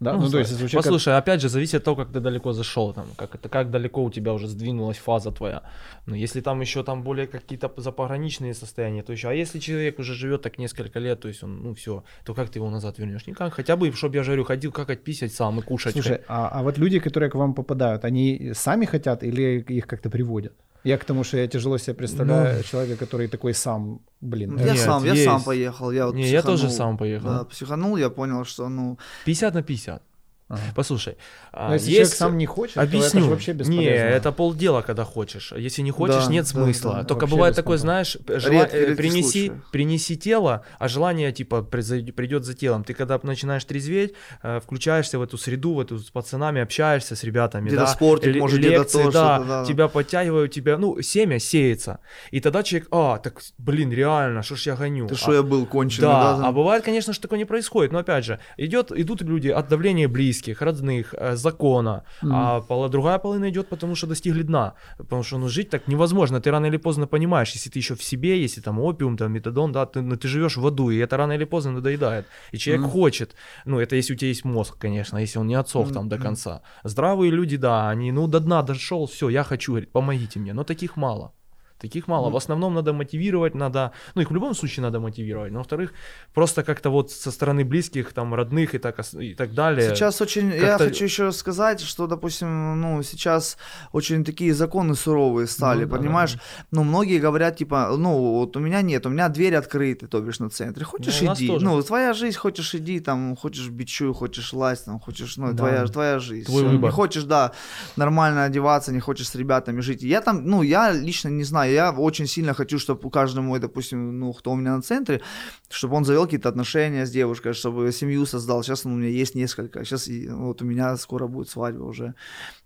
[0.00, 2.52] Да, Ну, ну, то есть, человека- Послушай, опять же, зависит от того, как ты далеко
[2.52, 5.62] зашел, там, как это, как далеко у тебя уже сдвинулась фаза твоя.
[6.06, 9.28] Ну, если там еще там более какие-то запограничные состояния, то еще.
[9.28, 12.48] А если человек уже живет так несколько лет, то есть он, ну все, то как
[12.48, 13.26] ты его назад вернешь?
[13.26, 13.52] Никак.
[13.52, 15.92] Хотя бы, чтобы я говорю, ходил какать писать сам и кушать.
[15.92, 20.08] Слушай, а, а вот люди, которые к вам попадают, они сами хотят или их как-то
[20.08, 20.52] приводят?
[20.84, 24.56] Я к тому, что я тяжело себе представляю человека, который такой сам, блин.
[24.58, 25.24] Я Нет, сам, я есть.
[25.24, 25.90] сам поехал.
[25.92, 26.76] Я, вот Не, я тоже психанул.
[26.76, 27.28] сам поехал.
[27.28, 30.02] Да, психанул, я понял, что, ну, 50 на 50.
[30.50, 30.60] Ага.
[30.74, 31.16] Послушай,
[31.52, 33.28] а, Но если есть- человек сам не хочет, то это Объясню.
[33.28, 33.80] вообще бесполезно.
[33.82, 35.52] Не, это полдела, когда хочешь.
[35.56, 36.92] Если не хочешь, Да, нет да, смысла.
[36.96, 37.04] да.
[37.04, 38.04] Только Вообще бывает такое, бесполезно.
[38.26, 39.62] знаешь, жела- Редкий- принеси, случай.
[39.72, 42.82] принеси тело, а желание типа придет за телом.
[42.84, 47.22] Ты когда начинаешь трезветь, э, включаешься в эту среду, в эту с пацанами, общаешься с
[47.24, 49.64] ребятами, Где-то да, спортик, ле- может, где-то лекции, то, да, да.
[49.64, 52.00] тебя подтягивают, тебя, ну, семя сеется.
[52.32, 55.06] И тогда человек, а, так, блин, реально, что ж я гоню?
[55.06, 56.48] ты А- что я был конченый, да, да?
[56.48, 57.92] а бывает, конечно, что такое не происходит.
[57.92, 60.08] Но опять же, идет, идут люди от давления
[60.40, 64.72] близких, родных, э, закона, а пола- другая половина идет, потому что достигли дна.
[64.98, 66.40] Потому что ну, жить так невозможно.
[66.40, 69.72] Ты рано или поздно понимаешь, если ты еще в себе, если там опиум, там метадон,
[69.72, 72.26] да, ты, ну, ты живешь в аду, и это рано или поздно надоедает.
[72.52, 72.90] И человек Мгм.
[72.92, 73.34] хочет,
[73.66, 76.60] ну, это если у тебя есть мозг, конечно, если он не отсох там до конца.
[76.84, 80.52] Здравые люди, да, они, ну, до дна дошел, все, я хочу, говорит, помогите мне.
[80.54, 81.32] Но таких мало.
[81.80, 82.26] Таких мало.
[82.26, 82.32] Ну.
[82.32, 85.52] В основном надо мотивировать, надо, ну их в любом случае надо мотивировать.
[85.52, 85.92] Но во-вторых,
[86.34, 89.94] просто как-то вот со стороны близких, там родных и так и так далее.
[89.94, 93.56] Сейчас очень, я хочу еще сказать, что, допустим, ну, сейчас
[93.92, 96.36] очень такие законы суровые стали, Ну, да, понимаешь?
[96.70, 100.38] Ну, многие говорят, типа, ну, вот у меня нет, у меня двери открыты, то бишь
[100.40, 100.84] на центре.
[100.84, 101.46] Хочешь, Ну, иди.
[101.48, 101.64] тоже.
[101.64, 105.56] Ну, твоя жизнь, хочешь, иди, там, хочешь бичуй, хочешь лазь, там, хочешь, ну, Да.
[105.56, 106.46] твоя, твоя жизнь.
[106.46, 106.90] Твой выбор.
[106.90, 107.52] Не хочешь, да,
[107.96, 110.02] нормально одеваться, не хочешь с ребятами жить.
[110.02, 113.58] Я там, ну, я лично не знаю, я очень сильно хочу, чтобы у каждого мой,
[113.58, 115.20] допустим, ну, кто у меня на центре,
[115.68, 118.62] чтобы он завел какие-то отношения с девушкой, чтобы семью создал.
[118.62, 119.84] Сейчас у меня есть несколько.
[119.84, 122.14] Сейчас вот у меня скоро будет свадьба уже.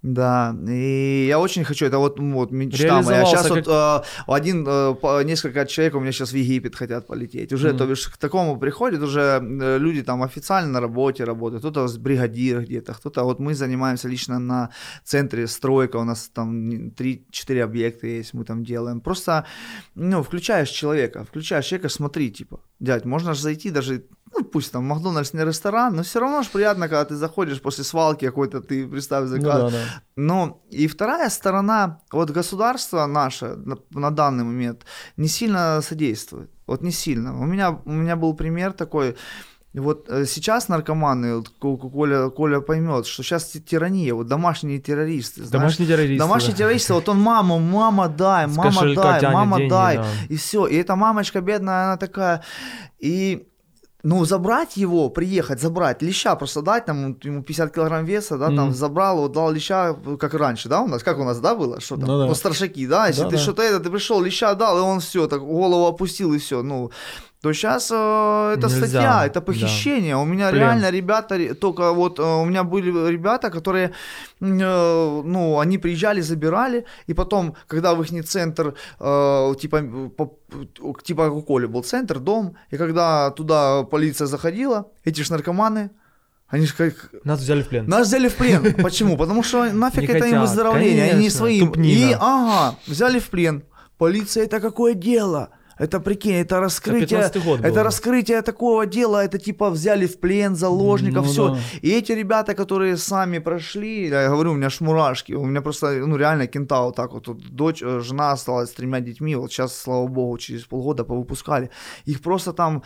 [0.04, 0.54] Да.
[0.68, 1.86] И я очень хочу.
[1.86, 3.24] Это вот, вот мечта моя.
[3.24, 7.52] Сейчас вот э, один, э, несколько человек у меня сейчас в Египет хотят полететь.
[7.54, 7.78] Уже, Мгм.
[7.78, 11.62] то бишь, к такому приходит уже э, люди там официально на работе работают.
[11.62, 13.24] Кто-то бригадир где-то, кто-то.
[13.24, 14.68] Вот мы занимаемся лично на
[15.04, 15.96] центре стройка.
[15.96, 19.00] У нас там 3-4 объекта есть, мы там делаем.
[19.00, 19.46] Просто,
[19.94, 24.02] ну, включаешь человека, включаешь человека, смотри, типа, дядь, можно же зайти даже,
[24.36, 27.84] ну, пусть там Макдональдс не ресторан, но все равно же приятно, когда ты заходишь после
[27.84, 29.62] свалки какой-то, ты, представь, Ну заказ.
[29.62, 29.78] да, да.
[30.16, 34.84] Но и вторая сторона, вот государство наше на, на данный момент
[35.16, 36.50] не сильно содействует.
[36.66, 37.38] Вот не сильно.
[37.40, 39.16] У меня, у меня был пример такой.
[39.74, 44.28] Вот э, сейчас наркоманы, вот Ко- Ко- Коля, Коля поймет, что сейчас ти- тирания, вот
[44.28, 45.40] домашние террористы.
[45.42, 45.50] знаешь.
[45.50, 46.18] Домашний террорист.
[46.20, 46.58] Домашний да.
[46.58, 49.96] террорист, вот он мама, мама дай, С мама дай, мама деньги, дай.
[49.96, 50.06] да.
[50.28, 50.66] И все.
[50.68, 52.42] И эта мамочка бедная, она такая.
[53.00, 53.48] И
[54.06, 58.66] ну, забрать его, приехать, забрать, леща просто дать, там, ему 50 килограмм веса, да, там,
[58.66, 58.74] Мгм.
[58.74, 61.96] забрал, вот, дал леща, как раньше, да, у нас, как у нас, да, было, что
[61.96, 62.26] там, Ну да.
[62.26, 63.42] ну, старшаки, да, если Да, ты да.
[63.42, 66.90] что-то это, ты пришел, леща дал, и он все, так, голову опустил, и все, ну,
[67.44, 69.40] то сейчас это Нельзя, статья, это да.
[69.40, 70.16] похищение.
[70.16, 70.60] У меня Плен.
[70.62, 73.90] реально ребята, ре- только вот э, у меня были ребята, которые,
[74.40, 79.82] э, ну, они приезжали, забирали, и потом, когда в их центр, э, типа,
[80.16, 80.38] по-
[81.02, 85.90] типа у Коли был центр, дом, и когда туда полиция заходила, эти ж наркоманы,
[86.48, 87.86] они же как, Нас взяли в плен.
[87.88, 88.74] нас взяли в плен.
[88.82, 89.16] Почему?
[89.16, 92.10] Потому что нафиг это им выздоровление, они не тупнина.
[92.10, 93.62] И, ага, взяли в плен.
[93.98, 95.48] Полиция это какое дело?
[95.78, 100.54] Это прикинь, это раскрытие, 15-й год это раскрытие такого дела, это типа взяли в плен
[100.56, 101.48] заложников, Ну все.
[101.48, 101.58] да.
[101.82, 106.06] И эти ребята, которые сами прошли, я говорю, у меня ж мурашки, у меня просто,
[106.06, 109.50] ну реально кента вот так вот, вот дочь, э, жена осталась с тремя детьми, вот
[109.52, 111.70] сейчас, слава богу, через полгода повыпускали.
[112.06, 112.82] Их просто там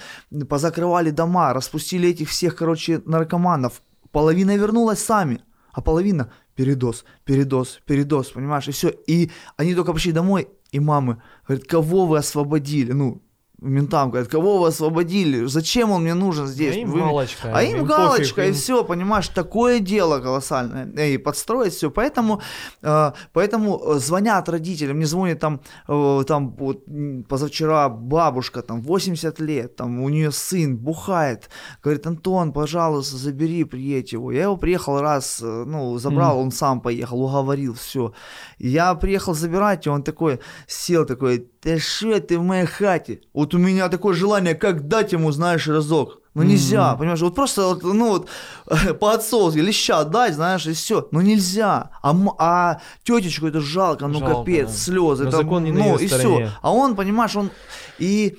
[0.48, 3.82] позакрывали дома, распустили этих всех, короче, наркоманов.
[4.12, 5.40] Половина вернулась сами,
[5.72, 8.88] а половина передоз, передоз, передоз, понимаешь, и все.
[9.06, 12.92] И они только пришли домой, и мамы говорят, кого вы освободили?
[12.92, 13.22] Ну,
[13.60, 16.76] ментам, говорят, кого вы освободили, зачем он мне нужен здесь?
[16.76, 17.52] А им Вы- галочка.
[17.52, 20.86] а им им галочка, пофиг, и им- все, понимаешь, такое дело колоссальное.
[21.08, 21.90] И подстроить все.
[21.90, 22.40] Поэтому,
[22.82, 26.84] э, поэтому э, звонят родители, мне звонит там, э, там вот
[27.28, 31.50] позавчера бабушка, там 80 лет, там у нее сын бухает,
[31.82, 34.30] говорит, Антон, пожалуйста, забери, приедь его.
[34.32, 38.12] Я его приехал раз, ну, забрал, он сам поехал, уговорил, все.
[38.58, 43.20] Я приехал забирать, и он такой сел, такой, да что ты в моей хате?
[43.32, 46.20] Вот у меня такое желание, как дать ему, знаешь, разок.
[46.34, 48.28] Ну нельзя, понимаешь, вот просто, вот, ну вот,
[49.00, 51.08] по-отцовски, леща дать, знаешь, и все.
[51.10, 51.90] Ну нельзя.
[52.00, 54.72] А, а тетечку это жалко, ну Жалко, капец, да.
[54.72, 55.24] слезы.
[55.24, 56.18] Но это, закон не на ну её и все.
[56.18, 56.50] стороне.
[56.62, 57.50] А он, понимаешь, он
[57.98, 58.38] и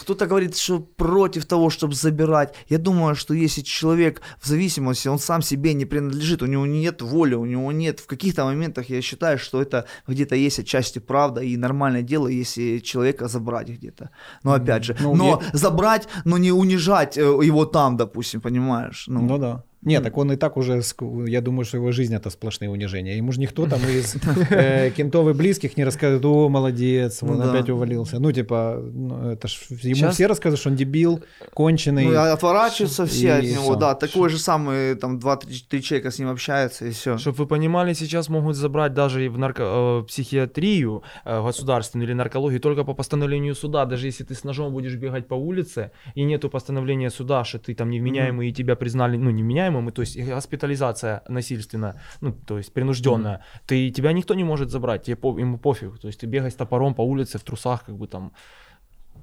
[0.00, 2.54] кто-то говорит, что против того, чтобы забирать.
[2.68, 7.02] Я думаю, что если человек в зависимости, он сам себе не принадлежит, у него нет
[7.02, 11.40] воли, у него нет, в каких-то моментах я считаю, что это где-то есть отчасти правда
[11.40, 14.10] и нормальное дело, если человека забрать где-то.
[14.44, 19.04] Но опять же, Ну, но я- забрать, но не унижать э, его там, допустим, понимаешь?
[19.08, 19.64] Ну, Ну да.
[19.82, 20.82] Не, так он и так уже,
[21.26, 23.16] я думаю, что его жизнь это сплошные унижения.
[23.16, 24.14] Ему же никто там из
[24.50, 27.50] э, кентов и близких не рассказывает, о, молодец, Ну он да.
[27.50, 28.18] опять увалился.
[28.20, 31.20] Ну, типа, ну, это ж ему Щас- все рассказывают, что он дебил,
[31.54, 32.04] конченый.
[32.04, 33.74] Ну, отворачиваются все И от него, всё.
[33.76, 37.16] да, такой же самый, там, два-три человека с ним общаются, и все.
[37.18, 42.14] Чтобы вы понимали, сейчас могут забрать даже и в нарко- э, психиатрию э, государственную или
[42.14, 43.84] наркологию только по постановлению суда.
[43.86, 47.74] Даже если ты с ножом будешь бегать по улице и нету постановления суда, что ты
[47.74, 49.30] там невменяемый и тебя признали, ну,
[49.70, 54.70] невменяемым, и, то есть госпитализация насильственная, ну, то есть принужденная, ты, тебя никто не может
[54.70, 55.98] забрать, тебе по- ему пофиг.
[55.98, 58.32] То есть ты бегай с топором по улице в трусах, как бы там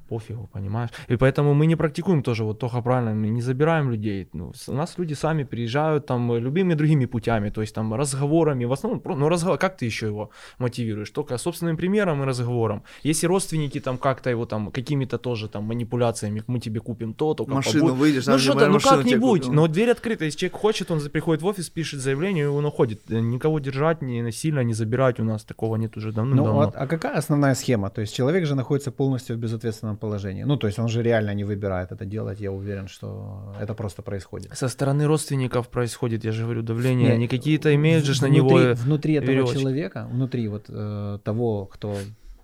[0.08, 0.90] пофигу, понимаешь?
[1.10, 4.28] И поэтому мы не практикуем тоже вот только правильно, мы не забираем людей.
[4.34, 8.66] Ну, у нас люди сами приезжают там э, любыми другими путями, то есть там разговорами,
[8.66, 11.10] в основном, ну разговор, как ты еще его мотивируешь?
[11.10, 12.84] Только собственным примером и разговором.
[13.04, 17.54] Если родственники там как-то его там какими-то тоже там манипуляциями, мы тебе купим то, только
[17.54, 18.00] Машину побудь».
[18.00, 21.42] выйдешь, ну а что-то, ну как-нибудь, но дверь открыта, если человек хочет, он за- приходит
[21.44, 23.02] в офис, пишет заявление, и он уходит.
[23.10, 26.54] Э, Никого держать, не насильно, не забирать у нас такого нет уже Ну, давно.
[26.54, 27.90] вот, а какая основная схема?
[27.90, 30.44] То есть человек же находится полностью в безответственном положении.
[30.44, 32.40] Ну, то есть он же реально не выбирает это делать.
[32.40, 34.58] Я уверен, что это просто происходит.
[34.58, 37.10] Со стороны родственников происходит, я же говорю, давление.
[37.10, 39.60] Не, Они какие-то имеют же на него внутри этого веревочки.
[39.60, 41.96] человека, внутри вот э, того, кто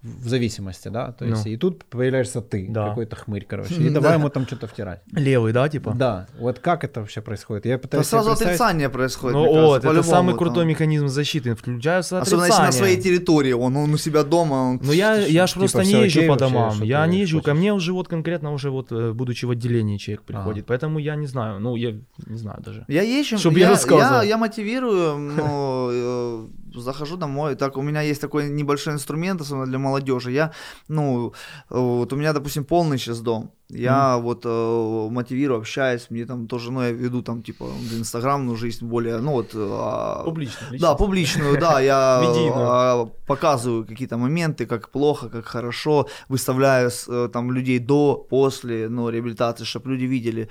[0.03, 1.51] в зависимости, да, то есть Ну.
[1.51, 2.89] и тут появляешься ты, Да.
[2.89, 5.01] какой-то хмырь, короче, и давай ему там что-то втирать.
[5.13, 5.93] левый, да, типа?
[5.95, 7.65] Да, вот как это вообще происходит?
[7.65, 9.35] Я Да пытаюсь сразу представить- отрицание происходит.
[9.35, 10.37] Ну вот, это самый там.
[10.39, 11.55] крутой механизм защиты.
[11.55, 14.79] Включаются Особенно если на своей территории, он, он у себя дома, он...
[14.83, 17.07] Ну я, я ж Типа, просто всё не езжу окей по вообще, домам, что я
[17.07, 17.59] не езжу, ко хочешь?
[17.59, 20.27] мне уже вот конкретно уже вот, э, будучи в отделении человек Ага.
[20.39, 21.91] приходит, поэтому я не знаю, ну я
[22.27, 22.83] не знаю даже.
[22.89, 24.21] Я езжу, Чтоб я я, рассказывал.
[24.21, 26.47] я, я мотивирую, но э,
[26.81, 30.31] захожу домой, так у меня есть такой небольшой инструмент, особенно для молодежи.
[30.31, 30.51] Я,
[30.87, 31.33] ну,
[31.69, 33.51] э, вот у меня, допустим, полный сейчас дом.
[33.69, 38.85] Я вот э, мотивирую, общаюсь, мне там тоже, ну, я веду там, типа, инстаграмную жизнь
[38.85, 39.51] более, ну, вот...
[39.55, 40.67] а, Публично.
[40.79, 42.21] Да, публичную, да, я
[42.55, 49.09] а, показываю какие-то моменты, как плохо, как хорошо, выставляю э, там людей до, после, ну,
[49.09, 50.49] реабилитации, чтобы люди видели.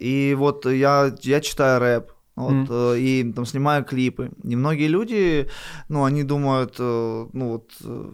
[0.00, 2.10] И вот я, я читаю рэп,
[2.40, 4.30] вот, э, и там снимаю клипы.
[4.42, 5.48] И многие люди,
[5.88, 8.10] ну, они думают, э, ну, вот, э,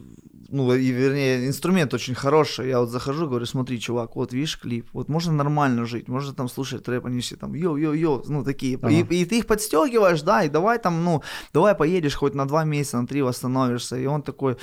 [0.48, 2.68] ну, и, вернее, инструмент очень хороший.
[2.68, 6.48] Я вот захожу, говорю, смотри, чувак, вот видишь клип, вот можно нормально жить, можно там
[6.48, 8.76] слушать рэп, они все там йо-йо-йо, ну, такие.
[8.76, 8.90] Ага.
[8.90, 12.64] И, и ты их подстегиваешь, да, и давай там, ну, давай поедешь хоть на два
[12.64, 13.96] месяца, на три восстановишься.
[13.96, 14.56] И он такой,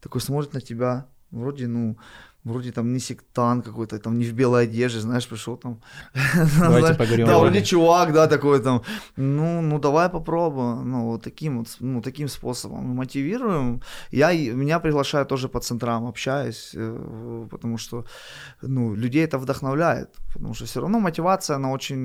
[0.00, 1.96] такой смотрит на тебя, вроде, ну,
[2.44, 5.80] вроде там не сектант какой-то, там не в белой одежде, знаешь, пришел там.
[6.58, 8.82] Давайте Знаешь, поговорим Да, вроде чувак, да, такой там,
[9.16, 13.80] ну, ну давай попробуем, ну, вот таким вот, ну, таким способом мы мотивируем.
[14.10, 18.04] Я, меня приглашают тоже по центрам, общаюсь, э, потому что,
[18.62, 21.98] ну, людей это вдохновляет, потому что все равно мотивация, она очень,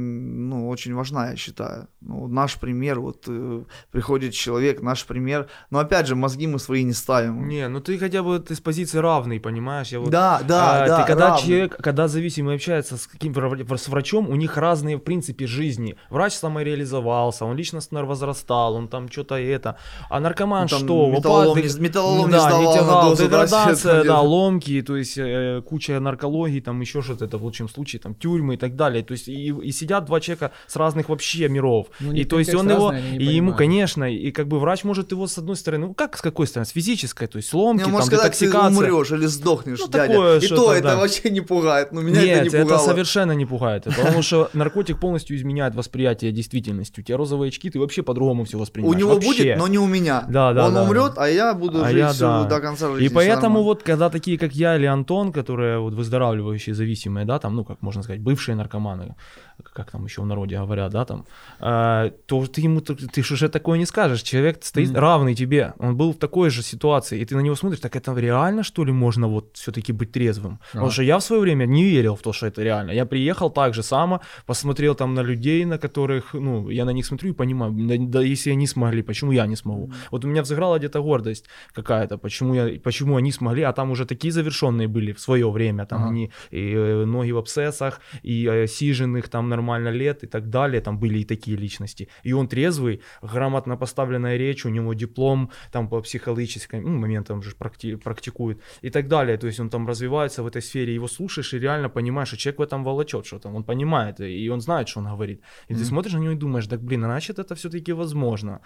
[0.49, 1.87] ну, очень важна, я считаю.
[2.01, 6.83] Ну, наш пример, вот э, приходит человек, наш пример, но опять же, мозги мы свои
[6.83, 7.47] не ставим.
[7.47, 9.91] Не, ну ты хотя бы ты с позиции равный, понимаешь?
[9.91, 11.01] Я вот Да, да, А, да.
[11.01, 11.41] Ты когда равный.
[11.43, 13.33] человек, когда зависимый общается с каким
[13.77, 15.95] с врачом, у них разные в принципе жизни.
[16.09, 19.77] Врач самореализовался, он личностно возрастал, он там что-то это.
[20.09, 21.07] А наркоман Ну, там что?
[21.07, 25.61] металлолом Упад- не- металлолом не да, сдавал тягал, да, деградация, да, ломки, то есть э,
[25.67, 29.03] куча наркологии, там еще что-то, это в лучшем случае, там тюрьмы и так далее.
[29.03, 31.88] То есть и, и сидят два человека с разных вообще миров.
[31.99, 35.11] Ну, и то есть он контекст его, и ему, конечно, и как бы врач может
[35.11, 37.91] его с одной стороны, ну как с какой стороны, с физической, то есть ломки, Не,
[37.91, 38.69] там сказать, ты детоксикация.
[38.91, 40.95] умрешь или сдохнешь, Ну, дядя, такое, И то это, это да.
[40.97, 41.91] вообще не пугает.
[41.91, 42.80] Ну, меня Нет, это не пугало.
[42.86, 43.84] совершенно не пугает.
[43.84, 46.99] Потому что наркотик полностью изменяет восприятие действительности.
[46.99, 48.97] У тебя розовые очки, ты вообще по-другому все У воспринимаешь.
[48.99, 49.28] него Вообще.
[49.30, 50.25] будет, но не у меня.
[50.30, 51.23] Да, да, Он да, умрет, да.
[51.23, 52.43] а я буду А жить я, всю- да.
[52.45, 53.06] до конца жизни.
[53.06, 57.56] И поэтому вот, когда такие, как я или Антон, которые вот выздоравливающие зависимые, да, там,
[57.56, 59.15] ну, как можно сказать, бывшие наркоманы,
[59.63, 61.25] как там еще в народе говорят, да, там,
[61.59, 64.21] э, то ты ему, ты, ты ж уже такое не скажешь.
[64.21, 64.99] Человек стоит Мгм.
[64.99, 68.13] равный тебе, он был в такой же ситуации, и ты на него смотришь, так это
[68.19, 70.59] реально, что ли, можно вот все-таки быть трезвым?
[70.71, 70.93] Потому Ага.
[70.93, 72.91] что я в свое время не верил в то, что это реально.
[72.91, 77.05] Я приехал так же само, посмотрел там на людей, на которых, ну, я на них
[77.05, 79.91] смотрю и понимаю, да, да если они смогли, почему я не смогу?
[80.11, 84.05] Вот у меня взыграла где-то гордость какая-то, почему, я, почему они смогли, а там уже
[84.05, 86.09] такие завершенные были в свое время, там Ага.
[86.11, 90.81] они и э, ноги в абсцессах, и э, сиженных там нормально лет и так далее,
[90.81, 92.08] там были и такие личности.
[92.23, 97.55] И он трезвый, грамотно поставленная речь, у него диплом там по психологическим ну, моментам же
[97.60, 99.38] практи- практикует и так далее.
[99.38, 102.60] То есть он там развивается в этой сфере, его слушаешь и реально понимаешь, что человек
[102.60, 105.41] в этом волочет что-то, он понимает, и он знает, что он говорит.
[105.69, 105.86] И ты Мгм.
[105.86, 108.60] смотришь на него и думаешь, так блин, а значит это все-таки возможно.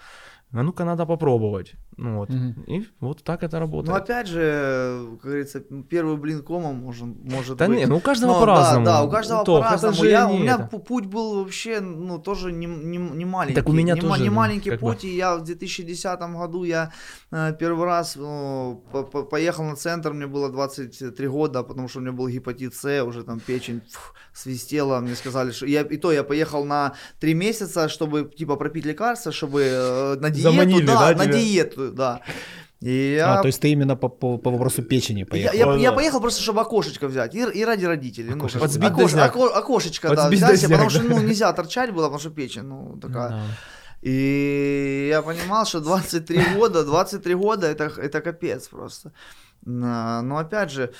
[0.52, 1.74] А ну-ка надо попробовать.
[1.96, 2.30] Ну вот.
[2.30, 2.64] Мгм.
[2.66, 3.96] И вот так это работает.
[3.96, 7.78] Ну, опять же, как говорится, первый блин комом может, может да быть.
[7.78, 8.84] не, ну у каждого по-разному.
[8.84, 10.04] Да, да, у каждого Тох, по-разному.
[10.04, 10.68] Я, у меня это.
[10.76, 13.54] пу- путь был вообще, ну, тоже не, не, не маленький.
[13.60, 14.88] Так у меня не, тоже, не маленький как бы.
[14.88, 16.90] путь, и я в 2010 году, я
[17.30, 21.98] э, первый раз ну, по- по- поехал на центр, мне было 23 года, потому что
[21.98, 25.96] у меня был гепатит С, уже там печень фух, свистела, мне сказали, что я, и
[25.96, 30.86] то я поехал на 3 месяца, чтобы, типа, пропить лекарства, чтобы э, на диету, Заманили,
[30.86, 31.32] да, на тебя?
[31.34, 32.20] диету, да.
[32.80, 35.54] И я А, то есть ты именно по, по, по вопросу печени я, поехал?
[35.58, 35.96] я, Да, я да.
[35.96, 37.34] поехал просто, чтобы окошечко взять.
[37.34, 38.30] И, и ради родителей.
[38.30, 38.58] Ну, Окошечко.
[38.58, 41.08] бы, Подсбить окош- око- окошечко, да, взять, дозняк, потому что да.
[41.14, 43.28] ну, нельзя торчать было, потому что печень, ну, такая.
[43.30, 43.42] Да.
[44.02, 49.12] И я понимал, что 23 года, 23 года это, это капец просто.
[49.66, 50.90] На- Но опять же,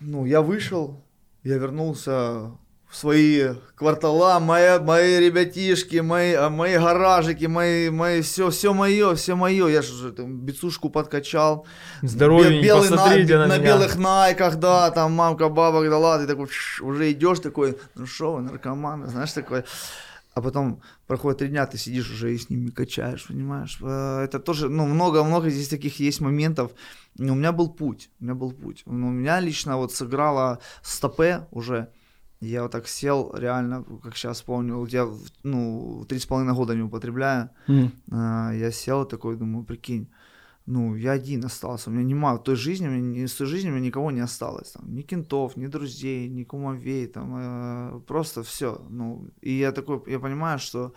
[0.00, 1.02] ну, я вышел,
[1.44, 2.50] я вернулся
[2.90, 9.14] в свои квартала, мои, мои ребятишки, мои, а, мои гаражики, мои, мои, все, все мое,
[9.14, 9.68] все мое.
[9.68, 11.66] Я же там бицушку подкачал.
[12.02, 13.66] Здоровенький, Бе- белый посмотрите на, на на меня.
[13.76, 16.48] белых найках, да, там мамка, баба дала, ты такой
[16.80, 19.62] уже идешь такой, ну что вы, наркоманы, знаешь, такой.
[20.34, 23.78] А потом проходит три дня, ты сидишь уже и с ними качаешь, понимаешь?
[23.82, 26.70] Э, Это тоже, ну, много-много здесь таких есть моментов.
[27.18, 28.82] У меня был путь, у меня был путь.
[28.86, 31.88] У меня лично вот сыграло стопе уже.
[32.40, 35.06] Я вот так сел, реально, как сейчас помню, я,
[35.42, 37.50] ну, три с половиной года не употребляю.
[37.68, 37.92] М.
[38.10, 40.08] А, я сел такой, думаю, прикинь,
[40.64, 43.68] ну, я один остался, у меня нема, в той жизни, у меня, с той жизни
[43.68, 48.42] у меня никого не осталось, там, ни кентов, ни друзей, ни кумовей, там, э, просто
[48.42, 50.94] все, ну, и я такой, я понимаю, что,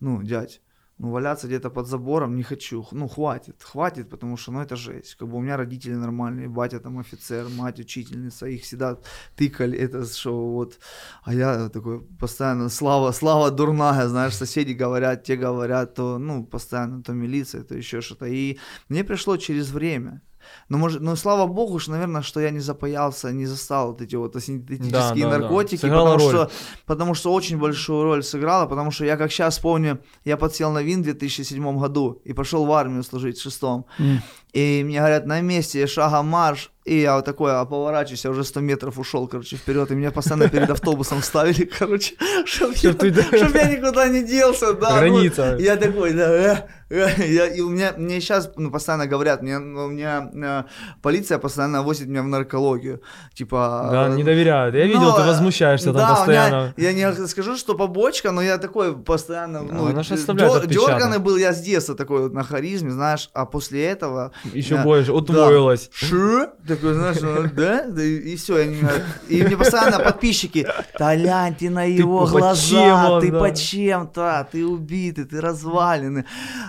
[0.00, 0.60] ну, дядь,
[1.00, 5.14] ну, валяться где-то под забором не хочу, ну, хватит, хватит, потому что, ну, это жесть,
[5.14, 8.98] как бы у меня родители нормальные, батя там офицер, мать учительница, их всегда
[9.34, 10.78] тыкали, это что, вот,
[11.24, 17.02] а я такой постоянно, слава, слава дурная, знаешь, соседи говорят, те говорят, то, ну, постоянно
[17.02, 18.26] то милиция, то еще что-то.
[18.26, 18.58] И
[18.90, 20.20] мне пришло через время.
[20.68, 24.16] Но, может, ну, слава богу, что, наверное, что я не запаялся, не застал вот эти
[24.16, 25.38] вот синтетические Да, да, да.
[25.38, 26.34] наркотики, Сыграла потому роль.
[26.46, 26.50] что,
[26.86, 30.82] потому что очень большую роль сыграла, потому что я, как сейчас помню, я подсел на
[30.82, 33.86] ВИН в 2007 году и пошел в армию служить в шестом.
[33.98, 34.22] М.
[34.52, 36.70] И мне говорят, на месте, шагом марш.
[36.86, 39.90] И я вот такой, а поворачиваюсь, я уже 100 метров ушел, короче, вперед.
[39.90, 42.14] И меня постоянно перед автобусом ставили, короче,
[42.46, 44.72] чтобы я, Чтоб я никуда не делся.
[44.72, 45.56] Да, Граница.
[45.58, 46.56] ну, я такой, да, э,
[46.88, 50.62] э, я, и у меня, мне сейчас ну, постоянно говорят, мне, ну, у меня э,
[51.02, 53.02] полиция постоянно возит меня в наркологию.
[53.34, 53.88] Типа...
[53.92, 54.74] Да, э, не доверяют.
[54.74, 56.74] Я видел, ну, ты возмущаешься да, там постоянно.
[56.78, 60.70] меня- я не скажу, что побочка, но я такой постоянно, Да, ну, отпечаток.
[60.70, 64.82] дёрганый был я с детства такой вот на харизме, знаешь, а после этого Еще Да.
[64.82, 65.90] больше, утвоилось.
[65.92, 66.46] Шу?
[66.70, 67.86] Такой, знаешь, ну, да?
[67.88, 68.62] Да, И, все.
[69.28, 74.48] И мне постоянно подписчики, Толян, ты на его по- глаза, он, ты да?» по чем-то,
[74.52, 76.26] ты убитый, ты разваленный.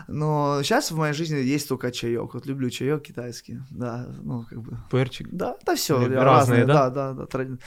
[0.08, 2.34] Но сейчас в моей жизни есть только чаек.
[2.34, 3.60] Вот люблю чаек китайский.
[3.70, 4.78] Да, ну, как бы.
[4.90, 5.28] Перчик.
[5.32, 6.90] Да, да все, Разные, разные, да?
[6.90, 7.58] да, да, да,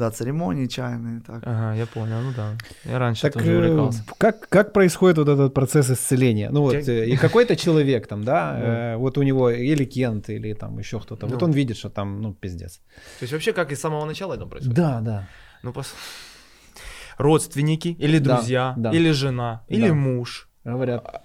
[0.00, 1.42] да, церемонии чайные, так.
[1.46, 2.56] Ага, я понял, ну да.
[2.84, 4.02] Я раньше Так тоже э, увлекался.
[4.18, 6.50] как, как происходит вот этот процесс исцеления?
[6.50, 10.28] Ну вот, Я- э, и какой-то человек там, да, э, вот у него или Кент,
[10.30, 11.46] или там еще кто-то, вот Ну.
[11.46, 12.80] он видит, что там, ну, пиздец.
[13.18, 14.76] То есть вообще как и с самого начала это происходит?
[14.76, 15.28] Да, да.
[15.62, 15.94] Ну, пос...
[17.18, 18.90] Родственники, или друзья, да.
[18.92, 20.48] или жена, или муж.
[20.64, 21.22] Говорят,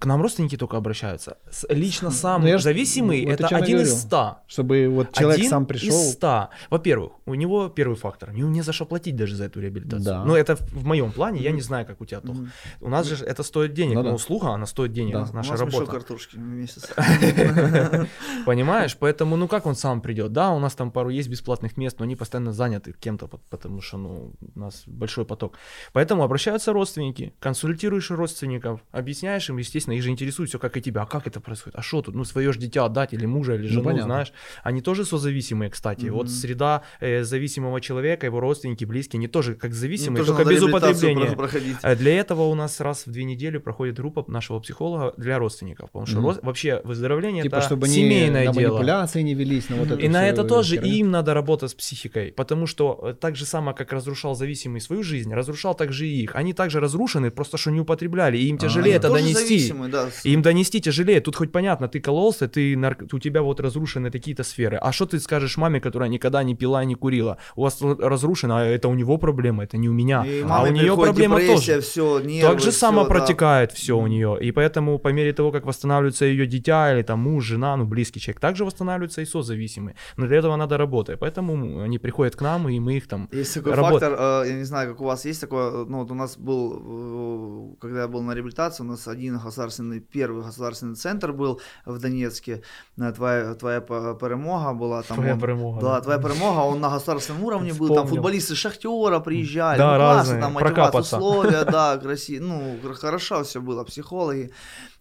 [0.00, 1.36] к нам родственники только обращаются.
[1.50, 3.96] С- Лично сам Ну, я зависимый вот это один из говорю.
[4.00, 4.42] ста.
[4.48, 5.88] Чтобы вот человек Один сам пришел.
[5.90, 6.50] из ста.
[6.70, 8.32] Во-первых, у него первый фактор.
[8.32, 10.04] Не, не за что платить даже за эту реабилитацию.
[10.04, 10.24] Да.
[10.24, 12.36] Но это в моем плане, я не знаю, как у тебя, Тох.
[12.80, 13.94] У нас же это стоит денег.
[13.94, 14.14] Ну но да.
[14.14, 15.28] услуга, она стоит денег, Да.
[15.32, 15.90] наша У нас работа.
[15.92, 16.90] картошки в месяц.
[18.46, 18.96] Понимаешь?
[18.98, 20.32] Поэтому, ну как он сам придет?
[20.32, 23.80] Да, у нас там пару есть бесплатных мест, но они постоянно заняты кем-то, пот- потому
[23.80, 25.54] что, ну, у нас большой поток.
[25.92, 31.02] Поэтому обращаются родственники, консультируешь родственников, объясняешь им, естественно, их же интересует все, как и тебя.
[31.02, 31.78] А как это происходит?
[31.78, 32.14] А что тут?
[32.14, 34.32] Ну, свое же дитя отдать или мужа, или жену, Ну, знаешь?
[34.62, 36.06] Они тоже созависимые, кстати.
[36.06, 36.28] Вот Мгм.
[36.34, 40.62] среда э, зависимого человека, его родственники, близкие, они тоже как Им зависимые, тоже только без
[40.62, 41.36] употребления.
[41.36, 41.76] проходить.
[41.82, 45.90] Э, Для этого у нас раз в две недели проходит группа нашего психолога для родственников,
[45.90, 46.26] потому что Мгм.
[46.28, 48.72] рос- вообще выздоровление Типа, это чтобы семейное на дело.
[48.72, 50.92] манипуляции не велись, на вот эту И на это тоже херню.
[50.92, 55.02] им надо работать с психикой, потому что э, так же само, как разрушал зависимый свою
[55.02, 56.34] жизнь, разрушал также и их.
[56.36, 59.74] Они также разрушены, просто что не употребляли, и им А, тяжелее они это Тоже донести.
[59.90, 60.08] да.
[60.24, 61.20] Им донести тяжелее.
[61.20, 64.78] Тут хоть понятно, ты кололся, ты нар- у тебя вот разрушены такие-то сферы.
[64.80, 67.38] А что ты скажешь маме, которая никогда не пила, не курила?
[67.56, 70.24] У вас разрушено, а это у него проблема, это не у меня.
[70.24, 71.80] И а у нее проблема тоже.
[71.80, 73.08] все, нервы, Так же само да.
[73.08, 74.38] протекает все у нее.
[74.40, 78.20] И поэтому по мере того, как восстанавливается ее дитя или там муж, жена, ну близкий
[78.20, 79.94] человек, также восстанавливаются и созависимые.
[80.16, 81.18] Но для этого надо работать.
[81.18, 83.28] Поэтому они приходят к нам, и мы их там...
[83.32, 86.10] Есть такой Работ- фактор, э, я не знаю, как у вас есть такое, ну вот
[86.10, 90.94] у нас был, э, когда я был на реабилитации, у нас один государственный, первый государственный
[90.96, 92.62] центр был в Донецке,
[92.98, 95.16] Э, твоя, твоя перемога была там.
[95.16, 96.00] Твоя он- перемога, Да, да.
[96.00, 98.14] твоя перемога, он на государственном уровне был, там Вспомнил.
[98.16, 103.84] футболисты Шахтера приезжали, Да, ну классно, там мотивация, условия, да, красиво, ну хорошо все было,
[103.84, 104.50] психологи,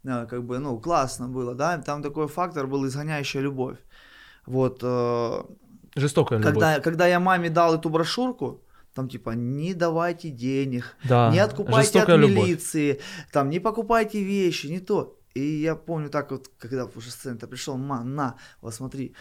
[0.03, 3.78] э, как бы, ну классно было, да, там такой фактор был изгоняющая любовь.
[4.45, 5.43] Вот, э,
[5.95, 6.53] Жестокая любовь.
[6.53, 8.59] когда, когда я маме дал эту брошюрку,
[8.94, 12.48] там типа не давайте денег, Да, не откупайте жестокая от любовь.
[12.48, 13.00] милиции,
[13.32, 15.20] там не покупайте вещи, не то.
[15.34, 19.16] И я помню так вот, когда уже с центра пришел, ма, на, вот смотри.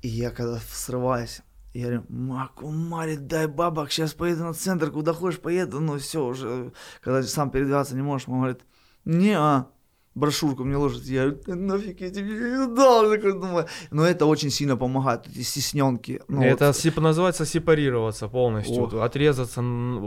[0.00, 1.42] И я когда срываюсь,
[1.74, 6.24] я говорю, Маку, Мари, дай бабок, сейчас поеду на центр, куда хочешь поеду, ну все
[6.24, 8.62] уже, когда сам передвигаться не можешь, мама говорит,
[9.04, 9.66] не, а,
[10.14, 14.26] брошюрку мне ложит, я говорю, «Да нафиг я тебе её дал, такой думаю, но это
[14.26, 16.20] очень сильно помогает, эти стесненки.
[16.28, 18.94] Ну, это вот, сеп- называется сепарироваться полностью, Ох.
[18.94, 19.62] отрезаться,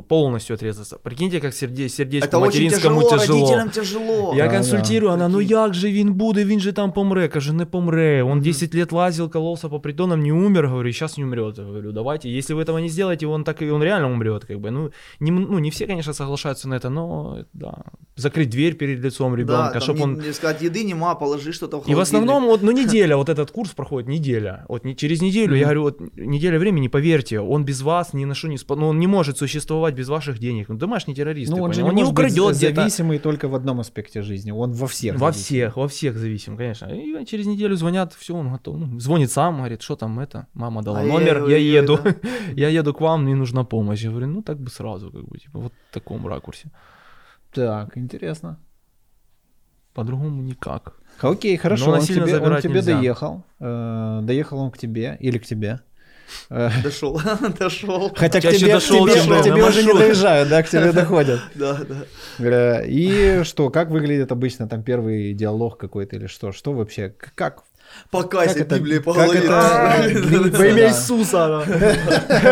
[0.07, 0.97] полностью отрезаться.
[0.97, 3.39] Прикиньте, как серде, сердечку это очень материнскому тяжело, тяжело.
[3.39, 4.33] родителям тяжело.
[4.35, 7.27] Я Да, консультирую, она, ну як же він буде, він же там помре.
[7.27, 8.23] Каже, не помре.
[8.23, 11.57] Он 10 лет лазил, кололся по притонам, не умер, говорю, сейчас не умрет.
[11.57, 14.59] Я говорю, давайте, если вы этого не сделаете, он так и он реально умрет, как
[14.59, 14.71] бы.
[14.71, 17.73] Ну, не, ну, не все, конечно, соглашаются на это, но да.
[18.15, 21.53] Закрыть дверь перед лицом ребенка, да, чтобы там он не, не сказать, еды нема, положи
[21.53, 24.65] что-то в и в основном, вот, ну, неделя, вот этот курс проходит неделя.
[24.67, 28.35] Вот не, через неделю, я говорю, вот неделя времени, поверьте, он без вас ни на
[28.35, 30.69] что не ну, он не может существовать без ваших денег.
[30.69, 32.75] Ну, домашний террорист, Ну, он же не, он не украдет где-то.
[32.75, 34.51] зависимый только в одном аспекте жизни.
[34.51, 35.15] Он во всех.
[35.15, 35.43] Во зависим.
[35.43, 36.85] всех, во всех зависим, конечно.
[36.87, 38.77] И через неделю звонят, все, он готов.
[38.77, 41.81] Ну, звонит сам, говорит, что там это, мама дала А я номер, говорю, я я
[41.81, 41.99] еду,
[42.55, 44.03] я еду к вам, мне нужна помощь.
[44.03, 46.71] Я говорю, ну так бы сразу, как бы, типа, вот в таком ракурсе.
[47.51, 48.57] Так, интересно.
[49.95, 50.93] По-другому никак.
[51.21, 52.97] Окей, хорошо, Но он тебе, он тебе нельзя.
[52.97, 53.43] доехал.
[53.59, 55.79] Э, доехал он к тебе или к тебе.
[56.49, 57.21] Э, Дошел,
[57.59, 58.11] дошел.
[58.15, 61.39] Хотя к тебе, дошел, к тебе, к тебе уже не доезжают, да, к тебе доходят.
[61.55, 62.45] Да, да.
[62.45, 66.51] Э, И что, как выглядит обычно там первый диалог какой-то или что?
[66.51, 67.63] Что вообще, как?
[68.11, 69.41] Покайся, Библии по голове.
[69.41, 70.89] длится, Во имя да.
[70.89, 71.63] Иисуса.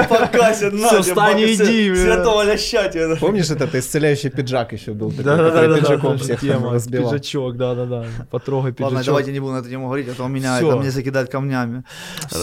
[0.09, 1.95] Покайся, на встань и иди.
[1.95, 3.15] Святого ляща тебе.
[3.15, 5.11] Помнишь этот исцеляющий пиджак еще был?
[5.11, 7.11] Да-да-да, который да, пиджаком да, всех разбивал?
[7.11, 9.05] пиджачок, да-да-да, потрогай Ладно, пиджачок.
[9.05, 11.83] давайте не будем на эту тему говорить, а то меня, это мне закидают камнями.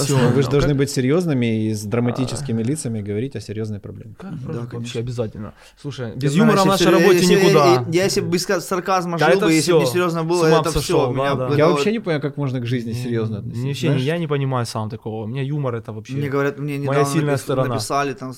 [0.09, 4.15] Ну, Вы же должны быть серьезными и с драматическими лицами говорить о серьезной проблеме.
[4.21, 5.01] Да, вообще конечно.
[5.01, 5.55] обязательно.
[5.81, 7.85] Слушай, без юмора в нашей работе никуда.
[7.93, 11.13] Я, если бы без сарказма Да жил бы, если бы не серьезно было, это все.
[11.13, 11.55] да, да.
[11.57, 13.67] Я вообще не понимаю, как можно к жизни серьезно М, относиться.
[13.69, 14.03] Вообще, знаешь?
[14.03, 15.25] я не понимаю сам такого.
[15.25, 16.15] У меня юмор это вообще...
[16.15, 17.69] Мне говорят, мне Моя недавно сильная напис- сторона.
[17.69, 18.33] написали там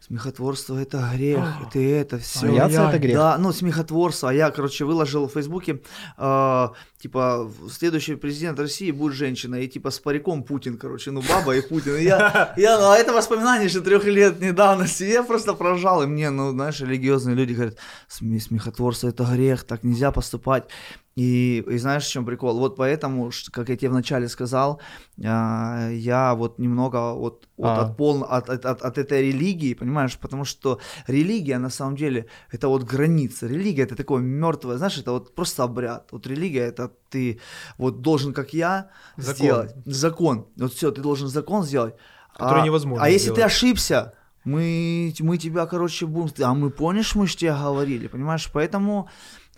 [0.00, 2.38] смехотворство это грех, это это все.
[2.40, 3.16] Смеяться это грех.
[3.16, 4.30] Да, ну смехотворство.
[4.30, 5.80] А я, короче, выложил в Фейсбуке,
[6.18, 6.68] э,
[7.02, 11.60] типа, следующий президент России будет женщина, и типа с париком Путин, короче, ну баба и
[11.60, 11.96] Путин.
[11.96, 15.02] И я, я, ну, а это воспоминание еще трех лет недавности.
[15.02, 17.76] Я просто прожал, и мне, ну, знаешь, религиозные люди говорят,
[18.08, 20.68] «Сме- смехотворство это грех, так нельзя поступать.
[21.16, 22.58] И, и знаешь, в чем прикол?
[22.58, 24.80] Вот поэтому, как я тебе вначале сказал,
[25.24, 27.82] а, я вот немного вот, вот А.
[27.82, 30.18] от, пол, от, от, от, от этой религии, понимаешь?
[30.18, 33.46] Потому что религия, на самом деле, это вот граница.
[33.46, 36.08] Религия это такое мертвое, знаешь, это вот просто обряд.
[36.10, 37.38] Вот религия это ты
[37.78, 39.34] вот должен, как я, Закон.
[39.36, 39.74] сделать.
[39.84, 40.46] Закон.
[40.56, 41.94] Вот все, ты должен закон сделать.
[42.34, 43.52] Который а, невозможно А если ты сделать.
[43.52, 46.44] ошибся, мы, мы тебя, короче, будем...
[46.44, 48.50] А мы, помнишь, мы же тебе говорили, понимаешь?
[48.52, 49.08] Поэтому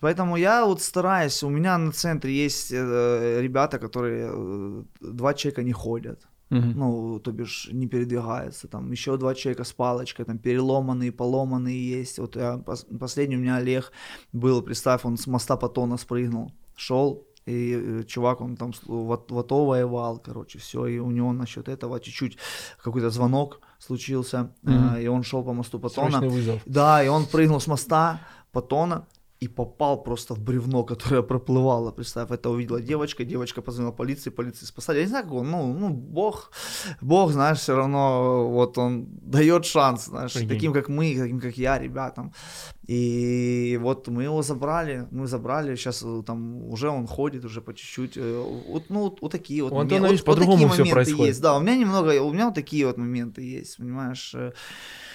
[0.00, 5.62] Поэтому я вот стараюсь, у меня на центре есть э, ребята, которые э, два человека
[5.62, 6.20] не ходят.
[6.50, 6.72] Мгм.
[6.78, 8.68] Ну, то бишь, не передвигаются.
[8.68, 12.18] Там еще два человека с палочкой, там переломанные, поломанные есть.
[12.18, 13.92] Вот я, пос- последний у меня Олег
[14.32, 19.12] был, представь, он с моста Патона спрыгнул, шел, и э, чувак, он там с- в,
[19.12, 22.38] АТ- в АТО воевал, короче, все, и у него насчет этого чуть-чуть
[22.82, 26.10] какой-то звонок случился, э, и он шел по мосту Патона.
[26.10, 26.62] Срочный вызов.
[26.66, 28.20] Да, и он прыгнул с моста
[28.52, 29.06] Патона
[29.44, 31.92] и попал просто в бревно, которое проплывало.
[31.92, 34.98] Представь, это увидела девочка, девочка позвонила полиции, полиции спасали.
[34.98, 36.50] Я не знаю, как он, ну, ну, бог,
[37.00, 40.48] бог, знаешь, все равно, вот он дает шанс, знаешь, Прикинь.
[40.48, 42.32] таким, как мы, таким, как я, ребятам.
[42.86, 48.16] И вот мы его забрали, мы забрали, сейчас там уже он ходит уже по чуть-чуть.
[48.16, 49.78] э, Вот, ну, вот, вот такие вот У.
[49.78, 51.26] Антона, Вот- видишь, вот по-другому моменты происходит.
[51.28, 54.34] Есть, да, у меня немного, у меня вот такие вот моменты есть, понимаешь.
[54.34, 54.52] э,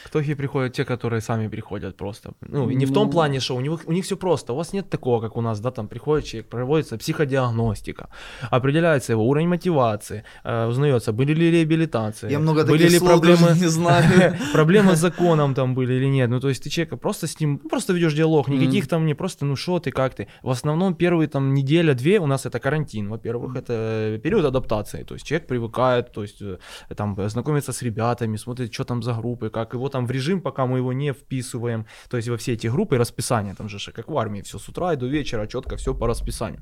[0.06, 2.32] Кто и приходят те, которые сами приходят просто.
[2.42, 3.12] Ну, и не в том Ну.
[3.12, 4.54] плане, что у них, у них все просто.
[4.54, 8.08] У вас нет такого, как у нас, да, там приходит человек, проводится психодиагностика,
[8.52, 13.68] определяется его уровень мотивации, э, узнается, были ли реабилитации, Я много были ли проблемы, не
[13.70, 14.04] знаю.
[14.54, 16.30] проблемы с законом там были или нет.
[16.30, 19.14] Ну, то есть ты человека просто с ним, ну, просто ведешь диалог, никаких там не
[19.14, 20.28] просто, ну, что ты, как ты.
[20.44, 23.10] В основном первые там неделя-две у нас это карантин.
[23.10, 26.58] Во-первых, это период адаптации, то есть человек привыкает, то есть э,
[26.96, 30.66] там знакомится с ребятами, смотрит, что там за группы, как его там в режим, пока
[30.66, 34.18] мы его не вписываем, то есть во все эти группы расписание, там же как в
[34.18, 36.62] армии, все с утра и до вечера четко, все по расписанию.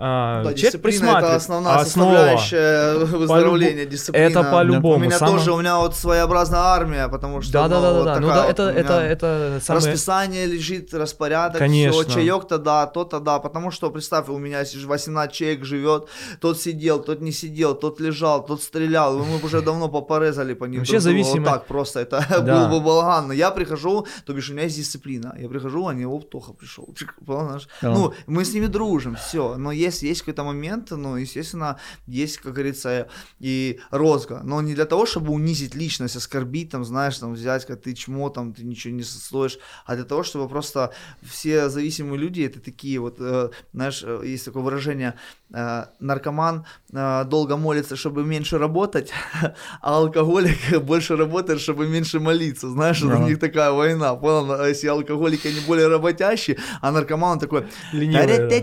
[0.00, 1.36] А, Да, человек дисциплина это присматривает.
[1.42, 1.84] основная Основа.
[2.14, 3.72] составляющая выздоровления.
[3.74, 3.90] По-любому.
[3.90, 4.24] Дисциплина.
[4.26, 4.94] Это по-любому.
[4.94, 8.20] У меня Самое- тоже, у меня вот своеобразная армия, потому что Да, да, ну, да.
[8.20, 9.84] Ну да, вот это, это, это самое...
[9.86, 12.02] Расписание лежит, распорядок, Конечно.
[12.04, 16.06] все, чаек-то да, то-то да, потому что, представь, у меня си- 18 человек живет,
[16.40, 20.66] тот сидел, тот не сидел, тот лежал, тот стрелял, мы бы уже давно попорезали по
[20.66, 20.78] ним.
[20.80, 22.40] Вообще зависимо- Вот так просто, это Да.
[22.68, 23.26] был бы балаган.
[23.26, 26.88] Но я прихожу, то бишь у меня есть дисциплина, я прихожу, они, оп, Тоха пришел.
[27.82, 32.52] Ну, мы с ними дружим, все, но есть, есть какой-то момент, ну, естественно, есть, как
[32.52, 33.08] говорится,
[33.40, 37.80] и розга, но не для того, чтобы унизить личность, оскорбить, там, знаешь, там, взять, как
[37.80, 42.42] ты чмо, там, ты ничего не стоишь, а для того, чтобы просто все зависимые люди,
[42.42, 45.14] это такие вот, э, знаешь, э, есть такое выражение,
[45.52, 49.10] э, наркоман э, долго молится, чтобы меньше работать,
[49.80, 54.88] а алкоголик больше работает, чтобы меньше молиться, знаешь, у них такая война, понял, А если
[54.88, 58.58] алкоголики, они более работящие, а наркоман такой, Ленивый, да.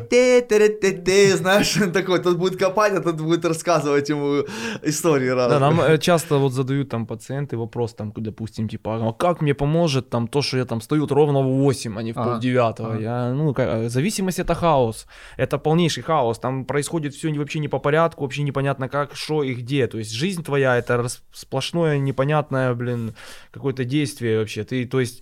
[1.16, 4.44] «Та-ре-те-те, та-ре-те-те», знаешь, такой, тот будет копать, а тот будет рассказывать ему
[4.84, 5.60] истории разные.
[5.60, 9.54] Да, нам э, часто вот задают там пациенты вопрос, там, допустим, типа, а как мне
[9.54, 12.94] поможет там то, что я там стою ровно в 8, а не в Ага, полдевятого?
[12.94, 13.02] ага.
[13.02, 15.08] Я, ну, как, э, зависимость это хаос,
[15.38, 19.54] это полнейший хаос, там происходит все вообще не по порядку, вообще непонятно как, что и
[19.54, 23.14] где, то есть жизнь твоя это сплошное непонятное, блин,
[23.52, 25.22] какое-то действие вообще, ты, то есть,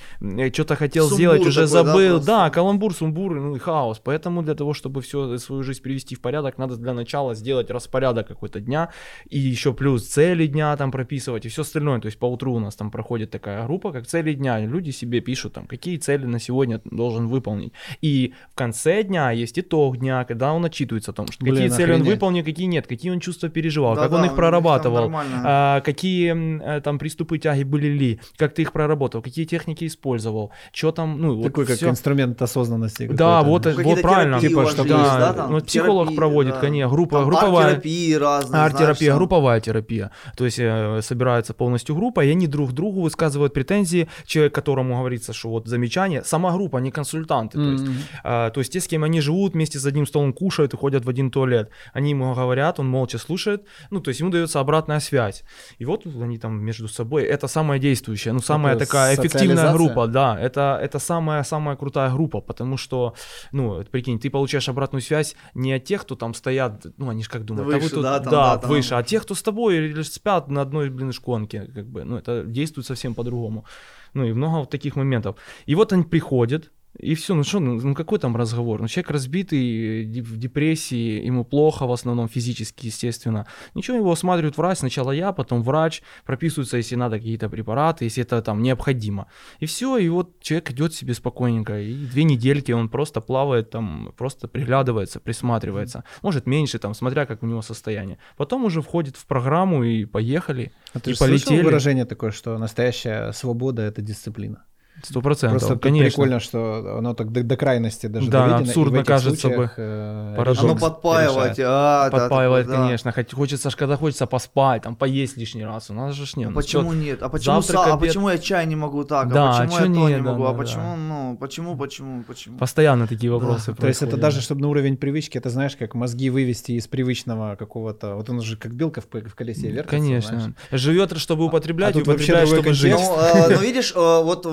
[0.54, 2.28] что-то хотел Сумбур сделать, уже такой, да, забыл, просто?
[2.28, 6.21] да, каламбур, сумбур, ну и хаос, поэтому для того, чтобы все свою жизнь привести в
[6.21, 8.89] порядок, надо для начала сделать распорядок какой-то дня,
[9.29, 11.99] и еще плюс цели дня там прописывать и все остальное.
[11.99, 14.59] То есть по утру у нас там проходит такая группа, как цели дня.
[14.59, 17.73] и Люди себе пишут там, какие цели на сегодня должен выполнить.
[18.01, 21.69] И в конце дня есть итог дня, когда он отчитывается о том, что Блин, какие
[21.69, 22.13] цели он охренеть.
[22.13, 25.11] выполнил, какие нет, какие он чувства переживал, как Да-да, он их прорабатывал,
[25.43, 30.51] а, какие э, там приступы тяги были ли, как ты их проработал, какие техники использовал,
[30.71, 31.89] что там, ну вот Такой как всё.
[31.89, 33.07] инструмент осознанности.
[33.07, 34.39] Да, вот, Какие-то вот правильно.
[34.39, 35.51] Типа, что да, да, там?
[35.51, 36.59] ну, психолог Терапии, проводит, да.
[36.59, 37.65] конечно, группа, Там групповая.
[37.65, 40.11] арт-терапии разные, Арт-терапия, знаешь, групповая терапия.
[40.36, 44.07] То есть э, собирается полностью группа, и они друг другу высказывают претензии.
[44.26, 47.57] Человек, которому говорится, что вот замечание, сама группа, не консультанты.
[47.57, 47.86] То есть,
[48.24, 51.05] а, то есть те, с кем они живут, вместе за одним столом кушают и ходят
[51.05, 51.69] в один туалет.
[51.93, 55.43] Они ему говорят, он молча слушает, ну, то есть ему дается обратная связь.
[55.80, 60.07] И вот они там между собой, это самая действующая, ну, самая Это такая эффективная группа,
[60.07, 63.13] да, это, это самая, самая крутая группа, потому что,
[63.51, 67.30] ну, прикинь, ты получаешь обратную связь не от тех, кто там стоят, ну, они же
[67.30, 68.70] как думают, «Да вы Выше, тут- да, там, да, там.
[68.70, 72.18] выше, а тех, кто с тобой или спят на одной, блин, шконке, как бы, ну,
[72.18, 73.66] это действует совсем по-другому.
[74.14, 75.38] Ну, и много вот таких моментов.
[75.66, 78.82] И вот они приходят, и все, ну что, ну ну какой там разговор?
[78.82, 83.48] Ну человек разбитый, в депрессии, ему плохо в основном физически, естественно.
[83.74, 88.41] Ничего, его осматривает врач, сначала я, потом врач, прописываются, если надо, какие-то препараты, если это
[88.41, 89.28] там необходимо.
[89.60, 94.14] И все, и вот человек идет себе спокойненько, и две недельки он просто плавает там,
[94.16, 96.04] просто приглядывается, присматривается.
[96.22, 98.20] Может меньше там, смотря как у него состояние.
[98.38, 100.72] Потом уже входит в программу и поехали.
[100.94, 101.64] А ты и же полетели.
[101.64, 104.64] выражение такое, что настоящая свобода— это дисциплина?
[105.02, 106.10] Сто процентов, Просто конечно.
[106.10, 108.62] прикольно, что оно так до, до крайности даже Да, доведено.
[108.62, 109.54] и в абсурдно кажется бы.
[109.56, 110.66] случаях, э, Поражен.
[110.66, 110.94] Оно решает.
[110.94, 112.74] подпаивать, а, да, Подпаивает, да.
[112.76, 113.12] конечно.
[113.12, 115.89] Хоть, хочется, ж, когда хочется поспать, там, поесть лишний раз.
[115.89, 116.46] У нас же ж не.
[116.46, 117.24] у нас Почему всё- нет?
[117.24, 118.08] А почему, завтрак, са- а обед.
[118.10, 119.28] почему я чай не могу так?
[119.34, 120.44] Да, а а почему чё я то не, не да, могу?
[120.44, 120.58] да, а да.
[120.60, 122.58] почему, ну, почему, почему, почему?
[122.58, 126.30] Постоянно такие вопросы То есть это даже, чтобы на уровень привычки, это знаешь, как мозги
[126.30, 128.16] вывести из привычного какого-то...
[128.16, 130.26] Вот он же как белка в, в колесе вертится, знаешь.
[130.30, 130.54] Конечно.
[130.72, 132.94] Живет, чтобы употреблять, а употребляет, чтобы жить.
[132.94, 134.46] Ну, э, ну, видишь, э, вот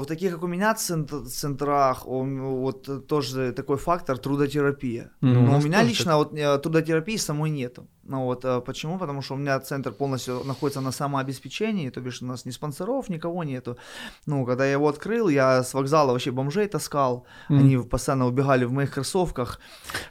[0.00, 5.10] в, таких, как у меня цент- центрах, вот э, тоже такой фактор трудотерапия.
[5.20, 5.44] Мгм.
[5.46, 7.86] Но у меня тоже лично вот э, трудотерапии самой нету.
[8.08, 8.98] Ну вот э, почему?
[8.98, 13.08] Потому что у меня центр полностью находится на самообеспечении, то бишь у нас ни спонсоров,
[13.08, 13.76] никого нету.
[14.26, 17.58] Ну, когда я его открыл, я с вокзала вообще бомжей таскал, Мгм.
[17.58, 19.60] они постоянно убегали в моих кроссовках.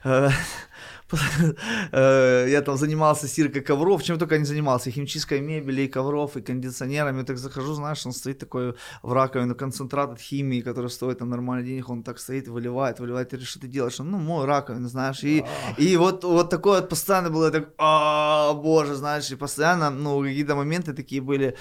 [1.91, 6.37] Э, Я там занимался стиркой ковров, чем только не занимался, и химчисткой мебели, и ковров,
[6.37, 7.23] и кондиционерами.
[7.23, 11.65] Так захожу, знаешь, он стоит такой в раковину, концентрат от химии, который стоит там нормально
[11.65, 13.99] денег, он так стоит, выливает, выливает, говоришь, что ты делаешь?
[13.99, 15.43] Ну, мой раковину, знаешь, и,
[15.77, 20.55] и вот, вот такое вот постоянно было, так, а, боже, знаешь, и постоянно, ну, какие-то
[20.55, 21.55] моменты такие были,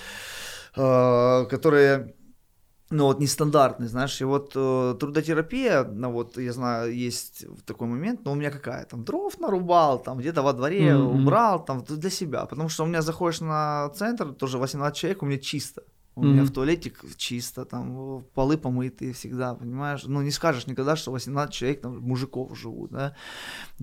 [0.76, 2.14] э, которые
[2.91, 8.24] ну вот нестандартный, знаешь, и вот э, трудотерапия, ну вот я знаю, есть такой момент,
[8.24, 11.16] но у меня какая, там дров нарубал, там где-то во дворе Мгм.
[11.16, 15.26] убрал, там для себя, потому что у меня заходишь на центр, тоже 18 человек, у
[15.26, 15.82] меня чисто,
[16.14, 16.47] у меня Мгм.
[16.47, 21.80] в туалете чисто, там полы помытые всегда, понимаешь, ну не скажешь никогда, что 18 человек,
[21.80, 23.16] там, мужиков живут, да,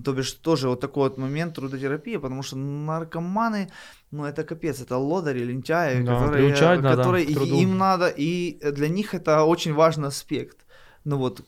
[0.02, 3.70] то бишь тоже вот такой вот момент трудотерапии, потому что наркоманы,
[4.12, 6.50] ну это капец, это лодыри, лентяи, Да, которые,
[6.94, 10.66] которые и- им надо, и для них это очень важный аспект.
[11.04, 11.40] Ну вот,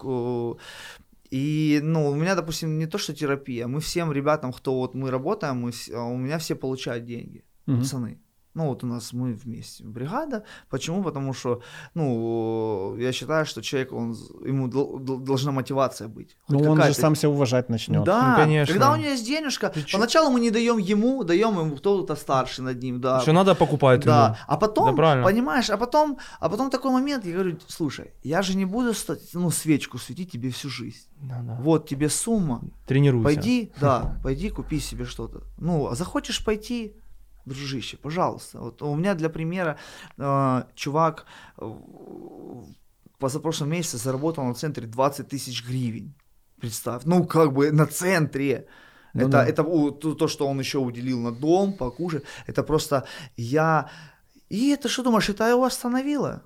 [1.31, 5.11] и, ну, у меня, допустим, не то, что терапия, мы всем ребятам, кто вот мы
[5.11, 7.79] работаем, мы, а у меня все получают деньги, Мгм.
[7.81, 8.19] пацаны.
[8.55, 10.45] Ну, вот у нас мы вместе, бригада.
[10.71, 11.03] Почему?
[11.03, 11.61] Потому что,
[11.95, 16.37] ну, я считаю, что человек, он, ему дол- дол- должна мотивация быть.
[16.49, 18.05] Ну, он же сам себя уважать начнет.
[18.05, 18.73] Да, Ну, конечно.
[18.73, 22.65] когда у него есть денежка, Ты поначалу мы не даем ему, даем ему кто-то старший
[22.65, 23.21] над ним, да.
[23.21, 24.37] Что надо покупать Да, ему.
[24.47, 25.25] а потом, Да, правильно.
[25.29, 28.93] понимаешь, а потом, а потом такой момент, я говорю, слушай, я же не буду
[29.35, 31.07] ну, свечку светить тебе всю жизнь.
[31.23, 31.59] Да, да.
[31.61, 33.25] Вот тебе сумма, Тренируйся.
[33.25, 35.43] пойди, да, пойди купи себе что-то.
[35.59, 36.93] Ну, а захочешь пойти,
[37.45, 38.61] дружище, пожалуйста.
[38.61, 39.79] Вот у меня для примера
[40.17, 41.27] э, чувак
[41.59, 41.71] э,
[43.19, 46.15] позапрошлом месяце заработал на центре 20 тысяч гривен.
[46.61, 48.67] Представь, ну как бы на центре.
[49.13, 49.47] Ну это, да.
[49.47, 52.25] это то, что он еще уделил на дом, покушать.
[52.47, 53.91] Это просто я...
[54.49, 56.43] И это что думаешь, это его остановило?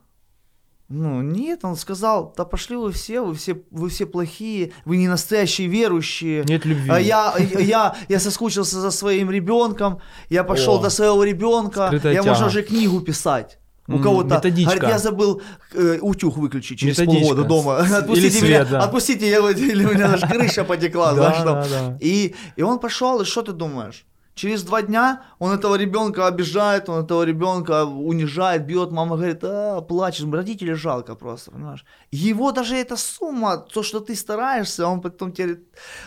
[0.89, 5.07] Ну, нет, он сказал, да пошли вы все, вы все, вы все плохие, вы не
[5.07, 6.45] настоящие верующие.
[6.45, 6.91] Нет любви.
[6.91, 12.01] А я, я, я соскучился за своим ребенком, я пошел О, до своего ребенка, я
[12.01, 12.29] тяга.
[12.29, 13.59] можно уже книгу писать.
[13.87, 14.75] У кого-то, методичка.
[14.77, 15.43] говорит, я забыл
[15.75, 17.27] э, утюг выключить через Методичка.
[17.27, 17.79] полгода дома.
[17.79, 18.83] Отпустите или меня, свет, да.
[18.83, 21.99] отпустите, я, или у меня даже крыша потекла, Да, да.
[22.01, 24.05] И, и он пошел, и что ты думаешь?
[24.39, 28.93] Через два дня он этого ребенка обижает, он этого ребенка унижает, бьет.
[28.93, 31.85] Мама говорит, а, плачешь, родителей жалко просто, понимаешь?
[32.13, 35.59] Его даже эта сумма, то, что ты стараешься, он потом тебе...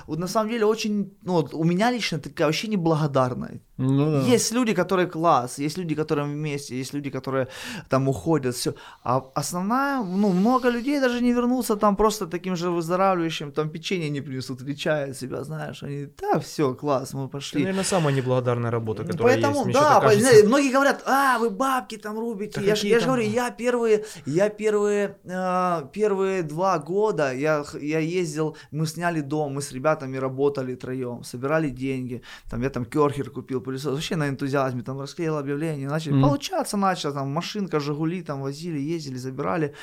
[0.08, 3.60] Вот на самом деле очень, ну, вот у меня лично такая вообще неблагодарная.
[3.82, 4.34] Ну да.
[4.34, 7.48] Есть люди, которые класс, есть люди, которые вместе, есть люди, которые
[7.90, 8.74] там уходят, все.
[9.04, 14.10] А основная, ну, много людей даже не вернутся там просто таким же выздоравливающим, там печенье
[14.10, 15.84] не принесут или чай от себя, знаешь.
[15.84, 17.62] Они, да, все, класс, мы Это, пошли.
[17.62, 19.80] наверное, самая неблагодарная работа, которая Поэтому, есть.
[19.80, 20.46] Да, кажется.
[20.46, 22.60] многие говорят, а, вы бабки там рубите.
[22.60, 28.56] Да я, же говорю, я первые, я первые, э, первые два года я, я ездил,
[28.72, 33.62] мы сняли дом, мы с ребятами работали троем, собирали деньги, там я там керхер купил,
[33.62, 36.24] пылесос, вообще на энтузиазме, там расклеил объявление, начали, Мгм.
[36.24, 39.74] получаться начало, там машинка, Жигули там возили, ездили, забирали.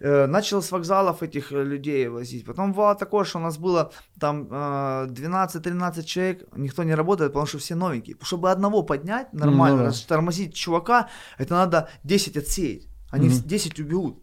[0.00, 2.44] Э, начал с вокзалов этих э, людей возить.
[2.44, 7.46] Потом бывало такое, что у нас было там э, 12-13 человек, никто не работает, потому
[7.46, 8.16] что все новенькие.
[8.22, 9.96] Чтобы одного поднять нормально, Ну да.
[10.08, 11.08] тормозить чувака,
[11.38, 12.86] это надо 10 отсеять.
[13.10, 14.22] Они вс- 10 убегут.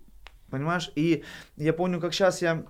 [0.49, 0.91] Понимаешь?
[0.95, 1.23] И
[1.57, 2.65] я помню, как сейчас я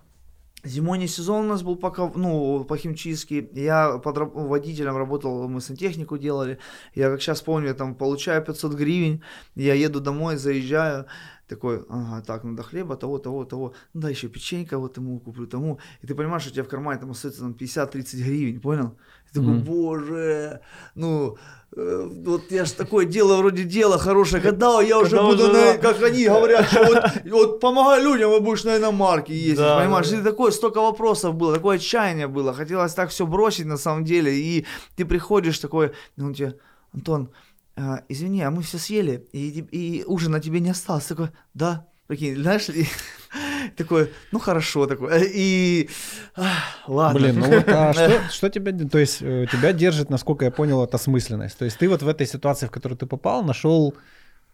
[0.63, 3.49] Зимой не сезон у нас был пока, ну, по химчистке.
[3.53, 6.59] Я под водителем работал, мы сантехнику делали.
[6.93, 9.23] Я как сейчас помню, я там получаю 500 гривен,
[9.55, 11.07] я еду домой, заезжаю,
[11.47, 15.47] такой, ага, так, надо хлеба, того, того, того, ну, да, еще печенька вот ему куплю,
[15.47, 15.79] тому.
[16.03, 18.95] И ты понимаешь, что у тебя в кармане там остается там 50-30 гривен, понял?
[19.31, 19.63] И такой, Мгм.
[19.63, 20.59] боже,
[20.95, 21.37] ну,
[21.75, 25.73] э, вот я ж такое дело вроде дела хорошее, когда я уже Когда буду, уже,
[25.73, 29.77] на, как они говорят, что вот, вот помогай людям, и будешь на иномарке ездить, Да,
[29.79, 30.09] понимаешь?
[30.09, 30.19] да.
[30.19, 34.35] И такое, столько вопросов было, такое отчаяние было, хотелось так все бросить на самом деле,
[34.35, 34.65] и
[34.97, 36.57] ты приходишь такой, ну, тебе,
[36.93, 37.29] Антон,
[37.77, 42.35] а, извини, а мы все съели, и, и ужина тебе не осталось, такой, да, Прикинь,
[42.35, 42.85] знаешь, и
[43.77, 45.89] такой, ну хорошо, такой, и
[46.35, 46.45] ах,
[46.89, 47.19] ладно.
[47.21, 50.83] Блин, ну вот а что, что тебя, то есть э, тебя держит, насколько я понял,
[50.83, 51.57] это осмысленность.
[51.57, 53.95] То есть ты вот в этой ситуации, в которую ты попал, нашел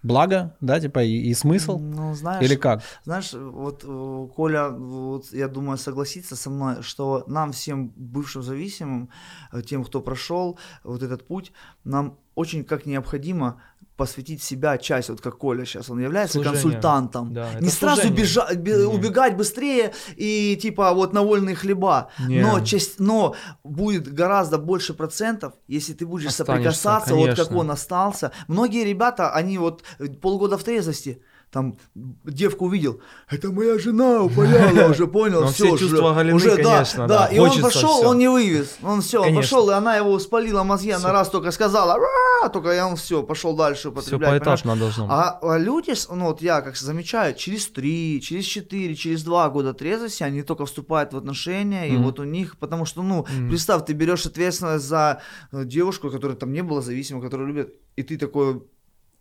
[0.03, 1.79] благо, да, типа и, и смысл?
[1.79, 2.83] Ну, знаешь, Или как?
[3.05, 9.09] Знаешь, вот э, Коля, вот, я думаю, согласится со мной, что нам всем бывшим зависимым,
[9.51, 11.51] э, тем, кто прошел вот этот путь,
[11.83, 13.63] нам очень как необходимо
[13.97, 16.61] посвятить себя часть, вот как Коля сейчас, он является Служение.
[16.61, 17.33] консультантом.
[17.33, 18.23] Да, не сразу служение.
[18.23, 22.09] бежа- бе- убегать быстрее и типа вот на вольные хлеба.
[22.19, 27.57] Но, часть, но будет гораздо больше процентов, если ты будешь Останешься, соприкасаться, вот как конечно.
[27.57, 28.31] он остался.
[28.47, 31.21] Многие ребята, они вот э, полгода в трезвости,
[31.51, 31.77] там
[32.25, 37.07] девку увидел, это моя жена упаляла, уже понял, Ну, все, все чувства уже, да, конечно,
[37.07, 37.25] да, да.
[37.27, 38.09] и он пошел, всё.
[38.09, 39.41] он не вывез, он все, он Конечно.
[39.41, 43.23] пошел, и она его спалила мозги, она раз только сказала, «Ра!» только и он все,
[43.23, 44.61] пошел дальше Все употреблять, понимаешь?
[44.63, 45.13] поэтапно должно быть.
[45.13, 49.73] А, а люди, ну вот я как замечаю, через три, через четыре, через два года
[49.73, 52.03] трезвости они только вступают в отношения, и Мгм.
[52.03, 53.49] вот у них, потому что, ну, Мгм.
[53.49, 55.21] представь, ты берешь ответственность за
[55.53, 58.63] э, девушку, которая там не была зависима, которую любит, и ты такой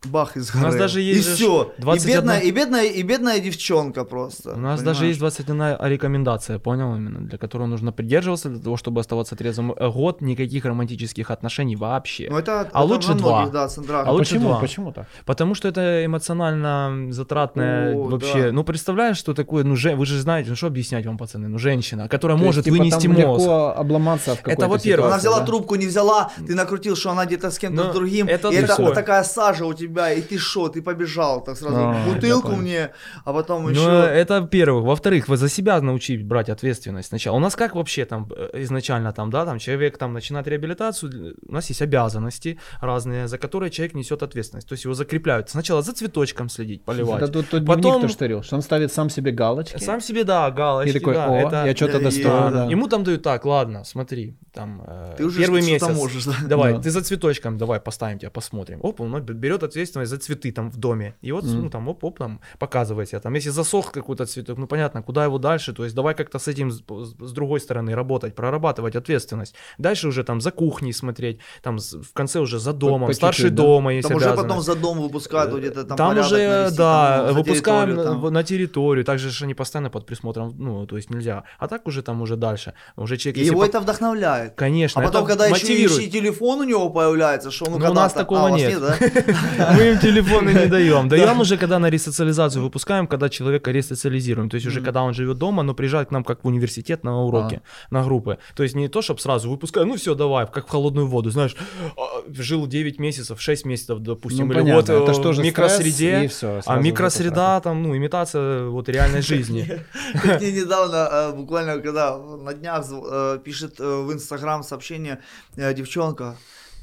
[0.04, 0.78] бах из У нас горы.
[0.78, 1.72] даже есть и же все.
[1.78, 4.52] 21 И бедная, и бедная, и бедная девчонка просто.
[4.54, 5.08] У нас даже понимаешь?
[5.08, 9.72] есть 21 рекомендация, понял именно, для которой нужно придерживаться для того, чтобы оставаться трезвым.
[9.72, 12.28] Э, Год никаких романтических отношений вообще.
[12.30, 13.36] Ну, это, А это лучше два.
[13.38, 14.06] многих, да, центрах.
[14.06, 14.48] А лучше почему?
[14.48, 14.60] два.
[14.60, 15.06] Почему так?
[15.24, 18.42] Потому что это эмоционально затратное О, вообще.
[18.46, 18.52] да.
[18.52, 21.58] Ну, представляешь, что такое, ну, же, вы же знаете, ну, что объяснять вам, пацаны, ну,
[21.58, 23.40] женщина, которая То есть, может типа, вынести там мозг.
[23.40, 24.82] легко обломаться в какой-то во-первых.
[24.82, 25.46] ситуации, Она взяла да?
[25.46, 28.92] трубку, не взяла, ты накрутил, что она где-то с кем-то Ну, другим, это и это
[28.94, 32.90] такая сажа у тебя, и ты шо, ты побежал, так сразу, А, бутылку мне,
[33.24, 34.10] а потом Ну, еще...
[34.20, 34.84] это во-первых.
[34.84, 37.36] Во-вторых, вы за себя научить брать ответственность сначала.
[37.36, 41.52] У нас как вообще там э, изначально там, да, там человек там начинает реабилитацию, у
[41.52, 44.68] нас есть обязанности разные, за которые человек несет ответственность.
[44.68, 45.50] То есть его закрепляют.
[45.50, 47.22] Сначала за цветочком следить, поливать.
[47.22, 49.78] Это тот, тот Потом- дневник то, что он ставит сам себе галочки.
[49.78, 52.48] Сам себе, да, галочки, и такой, да, о, это- я что-то достою.
[52.48, 52.64] и- да.
[52.66, 55.88] Ему там дают так, ладно, смотри, там э, Ты уже первый месяц.
[55.94, 56.32] можешь, да.
[56.48, 56.80] Давай, Да.
[56.80, 58.78] ты за цветочком, давай поставим тебя, посмотрим.
[58.82, 61.14] Оп, он берет ответственность за цветы там в доме.
[61.22, 61.62] И вот, Мгм.
[61.62, 63.20] ну там, оп, оп, там показывает себя.
[63.20, 65.72] Там, если засох какой-то цветок, ну понятно, куда его дальше.
[65.72, 66.82] То есть давай как-то с этим с,
[67.20, 69.54] с другой стороны работать, прорабатывать ответственность.
[69.78, 73.54] Дальше уже там за кухней смотреть, там в конце уже за домом, по старший чуть-чуть,
[73.54, 73.62] да?
[73.62, 77.24] дома есть Там уже потом за дом выпускают, где-то там Там порядок уже, навести, да,
[77.26, 78.32] там, выпускаем территорию, там.
[78.32, 81.44] на, территорию, также же они постоянно под присмотром, ну, то есть нельзя.
[81.58, 82.72] А так уже там уже дальше.
[82.96, 84.54] Уже человек, И его по- это вдохновляет.
[84.54, 85.98] Конечно, А потом, когда еще, мотивирует.
[86.00, 88.60] еще и телефон у него появляется, что ну, Ну, у нас такого а, у вас
[88.60, 88.80] нет.
[88.80, 88.96] да?
[89.76, 91.08] Мы им телефоны не даем.
[91.08, 94.48] Даем уже, когда на ресоциализацию выпускаем, когда человека ресоциализируем.
[94.50, 97.22] То есть уже когда он живет дома, но приезжает к нам как в университет на
[97.22, 98.38] уроки, на группы.
[98.54, 101.56] То есть не то, чтобы сразу выпускаем, ну все, давай, как в холодную воду, знаешь,
[101.96, 106.30] а, жил 9 месяцев, 6 месяцев, допустим, Ну, или вот это э, в микросреде,
[106.66, 109.80] а микросреда там, ну, имитация вот реальной жизни.
[110.22, 115.20] Как мне недавно, э, буквально когда на днях э, пишет в Инстаграм сообщение
[115.56, 116.36] девчонка,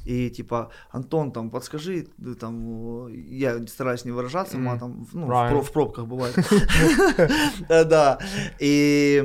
[0.04, 2.06] и типа, Антон, там, подскажи,
[2.38, 6.36] там, э, я стараюсь не выражаться матом, ну, в, в пробках бывает.
[7.68, 8.18] Да,
[8.58, 9.18] и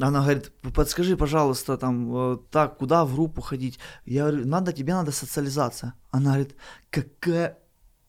[0.00, 3.78] она говорит, подскажи, пожалуйста, там, э, так, куда в группу ходить?
[4.04, 5.94] Я говорю, надо, тебе надо социализация.
[6.10, 6.54] Она говорит,
[6.90, 7.58] какая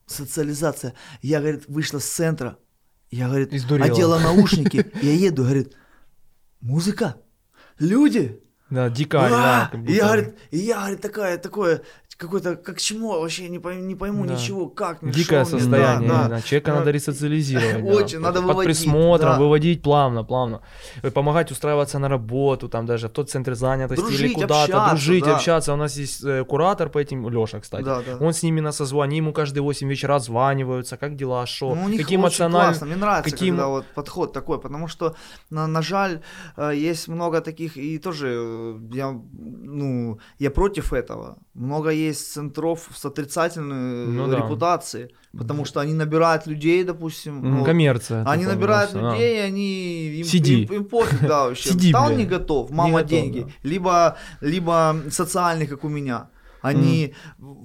[0.06, 0.94] социализация?
[1.22, 2.58] Я, говорит, вышла с центра,
[3.12, 3.92] я, говорит, И сдурела.
[3.92, 5.76] одела наушники, я еду, говорит,
[6.62, 7.16] музыка,
[7.80, 8.42] люди.
[8.70, 9.80] Да, дикарь, А, да.
[9.92, 11.82] я, говорит, я, говорит, такая, такое,
[12.20, 14.34] какой-то, как чему, вообще не пойму, не пойму Да.
[14.34, 16.42] ничего, как мне, Дикое шо состояние, да, да, да.
[16.42, 17.86] человека Ну, надо ресоциализировать.
[17.86, 17.94] да.
[17.94, 19.40] очень, надо под выводить, присмотром, да.
[19.40, 20.62] выводить плавно, плавно.
[21.02, 24.90] Э, Помогать устраиваться на работу, там даже в тот центр занятости или Дружить, куда-то, общаться,
[24.90, 25.36] дружить, да.
[25.36, 25.74] общаться.
[25.74, 27.86] У нас есть э, куратор по этим, Леша, кстати.
[27.86, 28.18] Да, да.
[28.26, 32.18] Он с ними на созвоне, ему каждые 8 вечера званиваются, как дела, что, Ну, какие
[32.18, 32.70] эмоциональные...
[32.72, 35.16] классно, мне нравится, какие когда вот подход такой, потому что,
[35.50, 36.20] на, на жаль,
[36.58, 41.38] э, есть много таких, и тоже я, ну, я против этого.
[41.60, 44.38] Много есть центров с отрицательной Ну да.
[44.38, 47.42] репутацией, потому что они набирают людей, допустим.
[47.44, 48.24] Ну, Коммерция.
[48.26, 49.14] Они набирают просто, да.
[49.14, 50.64] людей, и они им, Сиди.
[50.64, 51.70] им- им пофиг, да, вообще.
[51.70, 52.16] Сиди, да, он бля.
[52.18, 53.54] не готов, мама Не готов, деньги.
[53.64, 56.30] Либо, либо социальный, как у меня.
[56.62, 57.14] Они,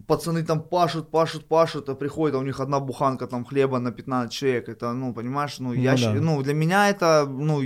[0.07, 3.91] пацаны там пашут, пашут, пашут, а приходят, а у них одна буханка там хлеба на
[3.93, 4.69] 15 человек.
[4.69, 6.21] Это, ну, понимаешь, ну, я, Ну щ- да.
[6.21, 7.61] ну, для меня это, ну,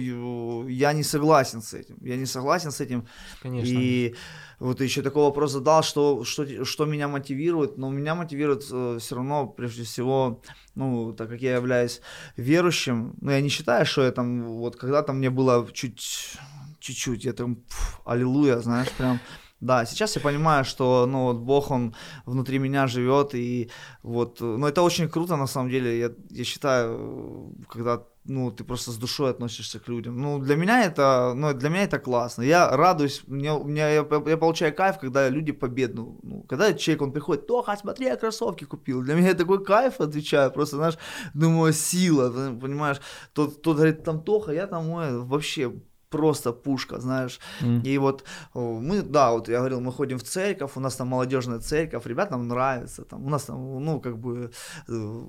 [0.68, 1.96] я не согласен с этим.
[2.00, 3.06] Я не согласен с этим.
[3.42, 3.78] Конечно.
[3.78, 4.14] И
[4.58, 7.78] вот еще такой вопрос задал, что, что, что меня мотивирует.
[7.78, 10.40] Но меня мотивирует все равно, прежде всего,
[10.74, 12.00] ну, так как я являюсь
[12.36, 16.36] верующим, ну, я не считаю, что я там, вот когда-то мне было чуть,
[16.80, 19.20] чуть-чуть, я там, пф, аллилуйя, знаешь, прям,
[19.60, 21.94] Да, сейчас я понимаю, что, ну, вот Бог, Он
[22.26, 23.70] внутри меня живет, и
[24.02, 28.90] вот, ну, это очень круто, на самом деле, я, я считаю, когда ну, ты просто
[28.90, 30.20] с душой относишься к людям.
[30.20, 32.42] Ну, для меня это, ну, для меня это классно.
[32.42, 37.12] Я радуюсь, мне, мне, я, я получаю кайф, когда люди победу, ну, когда человек, он
[37.12, 39.02] приходит, Тоха, смотри, я кроссовки купил.
[39.02, 40.98] Для меня такой кайф, отвечаю, просто, знаешь,
[41.34, 42.30] думаю, сила,
[42.60, 43.00] понимаешь.
[43.32, 45.72] Тот, тот говорит, там, Тоха, я там, ой, вообще
[46.10, 47.40] просто пушка, знаешь.
[47.60, 47.82] Mm.
[47.82, 51.60] И вот мы, да, вот я говорил, мы ходим в церковь, у нас там молодежная
[51.60, 54.50] церковь, ребятам нравится, там, у нас там, ну, как бы
[54.88, 55.24] э,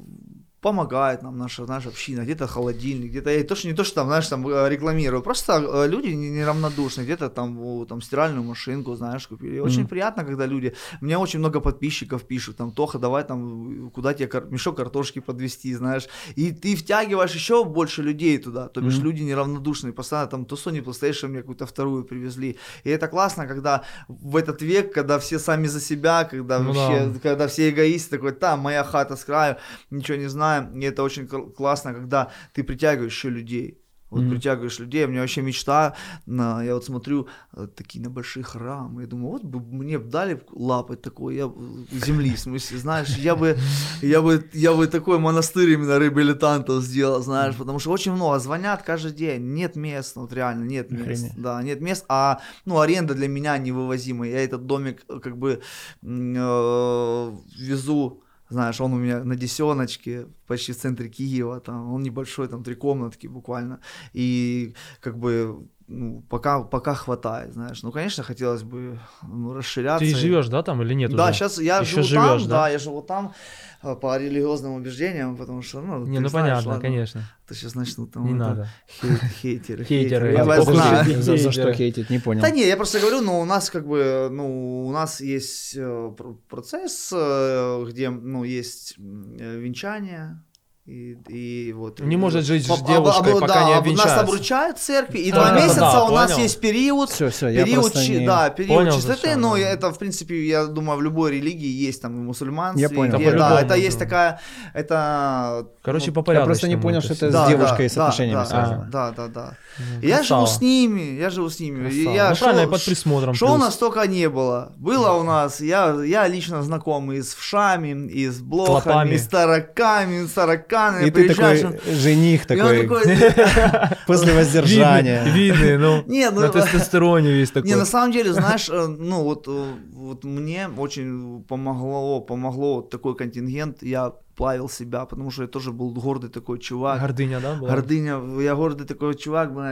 [0.61, 4.07] помогает нам наша, наша община, где-то холодильник, где-то, и то, что не то, что там,
[4.07, 9.55] знаешь, там э, рекламирую, просто э, люди неравнодушны, где-то там, там стиральную машинку, знаешь, купили.
[9.55, 9.87] И очень mm.
[9.87, 14.45] приятно, когда люди, мне очень много подписчиков пишут, там, Тоха, давай там, куда тебе кар...
[14.49, 19.03] мешок картошки подвести, знаешь, и ты втягиваешь еще больше людей туда, то бишь mm.
[19.03, 23.83] люди неравнодушные, постоянно там то Sony PlayStation мне какую-то вторую привезли, и это классно, когда
[24.07, 27.19] в этот век, когда все сами за себя, когда ну, вообще, да.
[27.19, 29.55] когда все эгоисты, такой, там, моя хата с краю,
[29.89, 33.75] ничего не знаю, знаем, и это очень классно, когда ты притягиваешь еще людей.
[34.09, 34.29] Вот mm-hmm.
[34.31, 35.05] притягиваешь людей.
[35.05, 35.93] У меня вообще мечта,
[36.25, 40.41] на, я вот смотрю э, такие на большие храмы, я думаю, вот бы мне дали
[40.49, 41.51] лапать такой, я
[41.91, 43.55] земли, в смысле, знаешь, я бы,
[44.01, 48.81] я бы, я бы такой монастырь именно реабилитантов сделал, знаешь, потому что очень много звонят
[48.81, 51.33] каждый день, нет мест, вот реально нет мест, Охренеть.
[51.37, 55.61] да, нет мест, а, ну, аренда для меня невывозимая, я этот домик э, как бы
[56.01, 62.47] э, везу знаешь, он у меня на десеночке, почти в центре Киева, там, он небольшой,
[62.47, 63.79] там, три комнатки буквально,
[64.13, 67.81] и как бы ну, пока, пока хватает, знаешь.
[67.81, 70.05] Ну, конечно, хотелось бы ну, расширяться.
[70.05, 71.15] Ты живешь, да, там или нет?
[71.15, 71.33] Да, уже?
[71.33, 72.57] сейчас я Еще живу живешь, там, да?
[72.61, 73.33] да, я живу там
[73.81, 77.21] по религиозным убеждениям, потому что, ну, Не, ну знаешь, понятно, ладно, конечно.
[77.47, 78.69] То сейчас начнут там не это, надо.
[78.87, 79.83] Хейт, хейтеры.
[79.85, 80.33] Хейтеры.
[80.33, 81.21] Я а знаю.
[81.21, 82.41] За, за что хейтить, не понял.
[82.41, 86.11] Да не, я просто говорю, ну, у нас как бы, ну, у нас есть э,
[86.49, 90.43] процесс, э, где, ну, есть венчание,
[90.89, 94.15] и, и вот, не может жить с девушкой, об, пока да, не обвенчается.
[94.15, 96.15] Нас обручают в церкви, и а, два месяца да, у понял.
[96.15, 98.25] нас есть период, все, все, период, не...
[98.25, 102.17] да, период понял, чистоты, но это, в принципе, я думаю, в любой религии есть, там,
[102.17, 103.19] и мусульманстве, я понял.
[103.19, 104.39] Где, да, это есть такая,
[104.73, 105.67] это...
[105.83, 106.41] Короче, ну, по порядку.
[106.41, 108.89] Я просто не понял, что это да, с девушкой да, с отношениями да, связано.
[108.91, 109.57] Да, да, да.
[109.77, 111.89] Ну, я живу с ними, я живу с ними.
[111.91, 113.35] Я ну, правильно, под присмотром.
[113.35, 114.73] Что у нас только не было.
[114.77, 119.27] Было у нас, я, я лично знаком и с вшами, и с блохами, и с
[119.27, 120.31] тараками, с
[120.79, 121.07] тараканами.
[121.07, 122.87] И ты такой жених такой,
[124.07, 125.23] после воздержания.
[125.25, 127.69] Видный, ну, не, ну, на тестостероне весь такой.
[127.69, 133.15] Не, на самом деле, знаешь, э, ну вот, э, вот мне очень помогло, помогло такой
[133.15, 133.83] контингент.
[133.83, 137.01] Я плавил себя, потому что я тоже был гордый такой чувак.
[137.01, 137.55] Гордыня, да?
[137.55, 137.71] Была?
[137.71, 139.63] Гордыня, я гордый такой чувак был,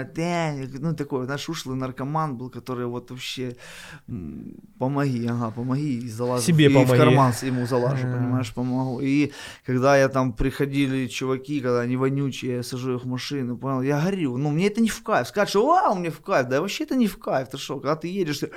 [0.82, 3.56] ну такой, знаешь, ушлый наркоман был, который вот вообще
[4.78, 6.44] помоги, ага, помоги, и залажу.
[6.44, 6.92] Себе и помоги.
[6.92, 9.00] в карман ему залажу, понимаешь, помогу.
[9.00, 9.32] И
[9.66, 14.02] когда я там приходили чуваки, когда они вонючие, я сажу их в машину, понял, я
[14.02, 16.96] горю, ну мне это не в кайф, что вау, мне в кайф, да вообще это
[16.96, 18.52] не в кайф, ты что, когда ты едешь, ты,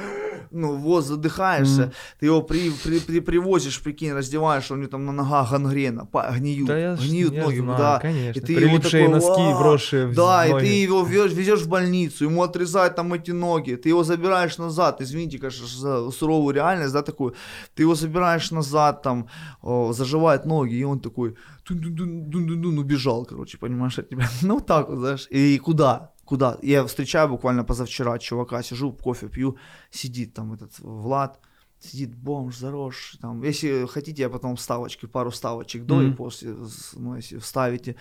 [0.51, 1.93] ну вот задыхаешься, mm.
[2.19, 6.39] ты его при, при, при, привозишь, прикинь, раздеваешь, у него там на ногах гангрена, постоянно
[6.39, 7.99] гниют, да я гниют я ноги, знаю, да.
[8.01, 8.41] Конечно.
[8.41, 12.43] И ты его такой, носки, броши Да, и ты его везешь, везешь в больницу, ему
[12.43, 17.35] отрезают там эти ноги, ты его забираешь назад, извините, конечно, за суровую реальность, да, такую,
[17.75, 19.29] ты его забираешь назад, там,
[19.63, 21.35] о, заживает ноги, и он такой,
[21.69, 24.29] дун убежал, короче, понимаешь, от тебя.
[24.43, 26.11] Ну, так вот, знаешь, и куда?
[26.25, 26.59] Куда?
[26.63, 29.57] Я встречаю буквально позавчера чувака, сижу, кофе пью,
[29.91, 31.41] сидит там этот Влад,
[31.81, 36.11] сидит бомж, заросший, там, если хотите, я потом вставочки, пару ставочек до mm-hmm.
[36.11, 36.55] и после,
[36.95, 37.97] ну, если вставите.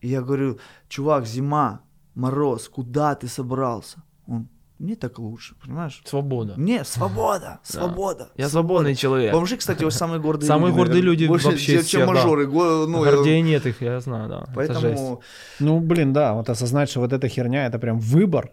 [0.00, 1.82] И я говорю, чувак, зима,
[2.14, 4.02] мороз, куда ты собрался?
[4.26, 4.48] Он,
[4.78, 6.02] мне так лучше, понимаешь?
[6.04, 6.54] Свобода.
[6.56, 8.30] Не, свобода, свобода.
[8.36, 9.32] Я свободный человек.
[9.32, 10.76] Бомжи, кстати, вот самые гордые самые люди.
[10.76, 12.46] Самые гордые люди вообще чем мажоры.
[12.46, 14.46] Ну, Гордее нет их, я знаю, да.
[14.54, 15.22] Поэтому...
[15.60, 18.52] Ну, блин, да, вот осознать, что вот эта херня, это прям выбор,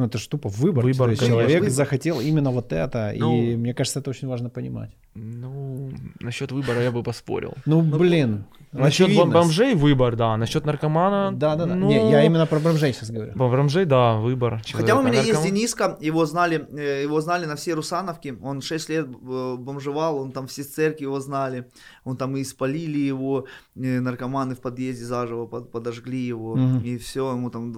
[0.00, 0.84] ну, это же тупо выбор.
[0.84, 1.70] Выбор, То есть человек выбор.
[1.70, 4.90] захотел именно вот это, ну, и мне кажется, это очень важно понимать.
[5.14, 7.54] Ну, насчет выбора я бы поспорил.
[7.66, 8.44] Ну, ну блин.
[8.72, 10.36] Насчет бомжей выбор, да.
[10.36, 11.32] Насчет наркомана.
[11.32, 11.74] Да, да, да.
[11.74, 13.32] Ну, Не, я именно про бомжей сейчас говорю.
[13.32, 14.62] Про бомжей, да, выбор.
[14.62, 14.92] Человека.
[14.92, 15.26] Хотя у меня Нарком...
[15.26, 18.38] есть Дениска, его знали, э, его знали на все Русановки.
[18.42, 21.68] Он 6 лет э, бомжевал, он там все церкви его знали.
[22.04, 26.52] Он там и спалили его, э, наркоманы в подъезде заживо подожгли его.
[26.52, 26.84] Угу.
[26.84, 27.72] И все, ему там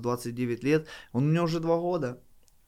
[0.00, 0.86] 29 лет.
[1.12, 2.18] Он у меня уже два года.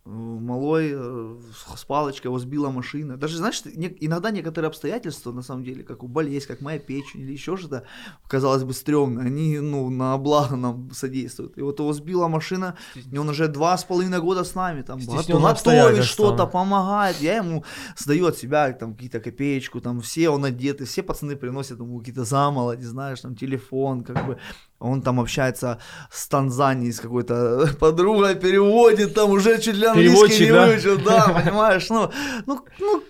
[0.04, 1.36] Малой э,
[1.76, 3.16] с палочкой его сбила машина.
[3.16, 3.62] Даже, знаешь,
[4.00, 7.84] иногда некоторые обстоятельства, на самом деле, как болезнь, как моя печень или еще что-то,
[8.26, 11.56] казалось бы, стрёмно, они, ну, на благо нам содействуют.
[11.56, 12.76] И вот его сбила машина,
[13.12, 14.98] и он уже два с половиной года с нами, там,
[15.38, 17.20] готовит что-то, помогает.
[17.20, 17.64] Я ему
[17.96, 22.24] сдаю от себя там какие-то копеечку, там все он одеты, все пацаны приносят ему какие-то
[22.24, 24.38] замолоди, знаешь, там телефон, как бы.
[24.82, 25.78] Он там общается
[26.10, 30.66] с Танзанией, с какой-то подругой, переводит, там уже чуть ли английский не да?
[30.66, 32.10] выучил, да, понимаешь, ну,
[32.46, 33.02] ну, ну,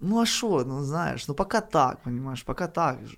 [0.00, 3.16] ну а что, ну знаешь, ну пока так, понимаешь, пока так же.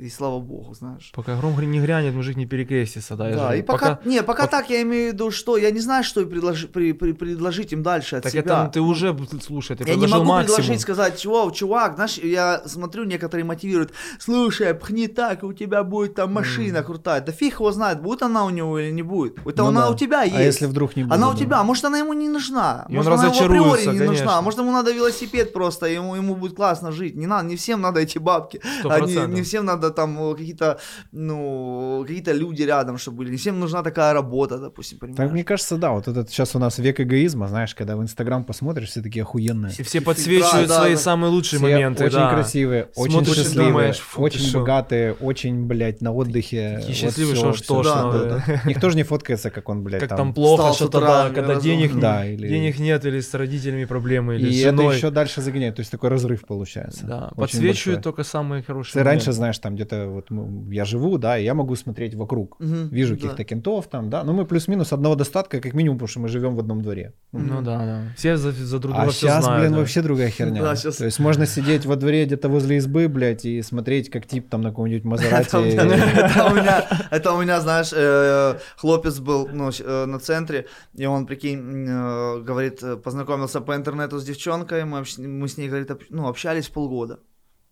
[0.00, 1.10] И слава богу, знаешь.
[1.14, 3.28] Пока гром не грянет, мужик не перекрестится, да.
[3.28, 5.80] я Да, же- и пока, не, пока так я имею в виду, что я не
[5.80, 8.42] знаю, что и предложи- при- при- предложить им дальше от Так себя.
[8.42, 10.56] это ты уже, слушай, ты Я не предложил могу максимум.
[10.56, 16.14] предложить, сказать, чувак, чувак, знаешь, я смотрю, некоторые мотивируют, слушай, пхни так, у тебя будет
[16.14, 17.20] там машина крутая.
[17.20, 19.38] Да фиг его знает, будет она у него или не будет.
[19.46, 19.90] Это Ну она да.
[19.90, 20.36] у тебя есть.
[20.36, 21.12] А если вдруг не будет?
[21.14, 21.38] Она у да?
[21.38, 24.42] тебя, может она ему не нужна, И может он она ему априори не нужна, конечно.
[24.42, 28.00] может ему надо велосипед просто, ему, ему будет классно жить, не надо, не всем надо
[28.00, 29.30] эти бабки, Сто Они- процентов.
[29.34, 30.78] не всем надо там э, какие-то,
[31.12, 35.16] ну, какие-то люди рядом, чтобы были, не всем нужна такая работа, допустим, понимаешь?
[35.18, 38.44] Так мне кажется, да, вот этот сейчас у нас век эгоизма, знаешь, когда в Инстаграм
[38.44, 39.72] посмотришь, все такие охуенные.
[39.78, 41.00] И все подсвечивают да, свои да.
[41.00, 42.30] самые лучшие Все моменты, очень да.
[42.34, 44.58] красивые, очень Смотришь счастливые, думаешь, фу, очень шо.
[44.60, 46.76] богатые, очень, блядь, на отдыхе.
[46.80, 48.44] Такие Вот счастливые, всё, что ж всё, тошно, да, да.
[48.46, 48.60] да.
[48.64, 50.18] Никто же не фоткается, как он, блядь, Как там.
[50.18, 54.48] там плохо, что-то, да, когда денег, Да, или- денег нет, или с родителями проблемы, или
[54.48, 54.86] И с женой.
[54.86, 57.06] это еще дальше загоняет, то есть такой разрыв получается.
[57.06, 59.32] Да, подсвечивают только самые хорошие Ты раньше, моменты.
[59.32, 62.56] знаешь, там где-то вот мы- я живу, да, и я могу смотреть вокруг.
[62.58, 63.20] Мгм, Вижу да.
[63.20, 66.54] каких-то кентов там, да, но мы плюс-минус одного достатка, как минимум, потому что мы живем
[66.56, 67.12] в одном дворе.
[67.32, 68.02] Ну да, да.
[68.16, 69.60] Все за, за друг А друга все сейчас, знают.
[69.62, 69.78] блин, да.
[69.78, 70.62] вообще другая херня.
[70.62, 74.26] Да, щас- То есть можно сидеть во дворе где-то возле избы, блядь, и смотреть, как
[74.26, 75.56] тип там на каком-нибудь Мазерати.
[77.10, 82.40] Это у меня, знаешь, э, хлопец был ну, э, на центре, и он, прикинь, э,
[82.42, 87.18] говорит, познакомился по интернету с девчонкой, мы, общ- мы с ней, говорит, ну, общались полгода.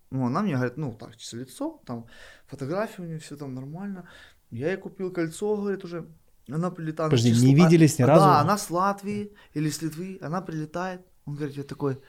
[0.09, 2.05] Ну, она мне говорит, ну, так, чисто лицо, там,
[2.45, 4.07] фотографии у нее, все там нормально.
[4.51, 6.07] Я ей купил кольцо, говорит, уже.
[6.49, 7.11] Она прилетает.
[7.11, 8.25] Подожди, из не виделись ни А, разу?
[8.25, 11.01] Да, она с Латвии или с Литвы, она прилетает.
[11.25, 12.01] Он говорит, я такой,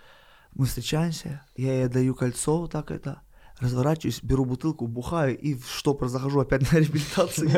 [0.53, 3.23] мы встречаемся, я ей даю кольцо, вот так это,
[3.61, 7.51] разворачиваюсь, беру бутылку, бухаю и в штопор захожу опять на реабилитацию.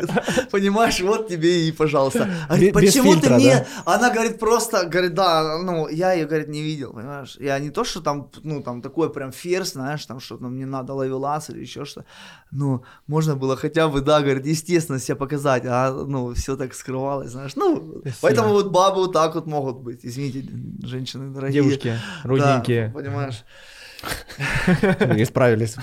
[0.50, 2.28] Понимаешь, вот тебе и пожалуйста.
[2.48, 3.66] А говорит, почему ты мне...
[3.84, 3.94] да?
[3.94, 7.36] Она говорит, просто, говорит, да, ну, я ее, говорит, не видел, понимаешь.
[7.40, 10.66] Я не то, что там, ну, там такой прям ферзь, знаешь, там, что там мне
[10.66, 12.04] надо ловелас или еще что.
[12.50, 17.30] Ну, можно было хотя бы, да, говорит, естественно себя показать, а, ну, все так скрывалось,
[17.30, 17.56] знаешь.
[17.56, 20.00] Ну, поэтому вот бабы вот так вот могут быть.
[20.02, 20.48] Извините,
[20.82, 21.62] женщины дорогие.
[21.62, 21.94] Девушки,
[22.24, 22.90] Да, родненькие.
[22.94, 23.44] понимаешь.
[25.06, 25.76] Мы Исправились.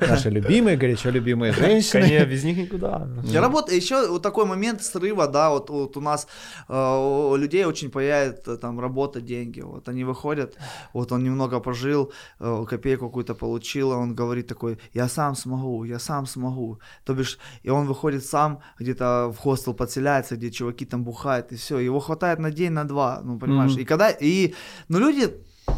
[0.08, 2.02] Наши любимые, горячо любимые женщины.
[2.02, 3.08] Конечно, без них никуда.
[3.24, 6.26] Я работаю, еще вот такой момент срыва, да, вот, вот у нас
[6.68, 10.56] э, у людей очень появляется там работа, деньги, вот они выходят,
[10.92, 15.84] вот он немного пожил, э, копейку какую-то получил, а он говорит такой, я сам смогу,
[15.84, 20.84] я сам смогу, то бишь, и он выходит сам, где-то в хостел подселяется, где чуваки
[20.84, 24.54] там бухают, и все, его хватает на день, на два, ну, понимаешь, и когда, и,
[24.88, 25.30] ну, люди,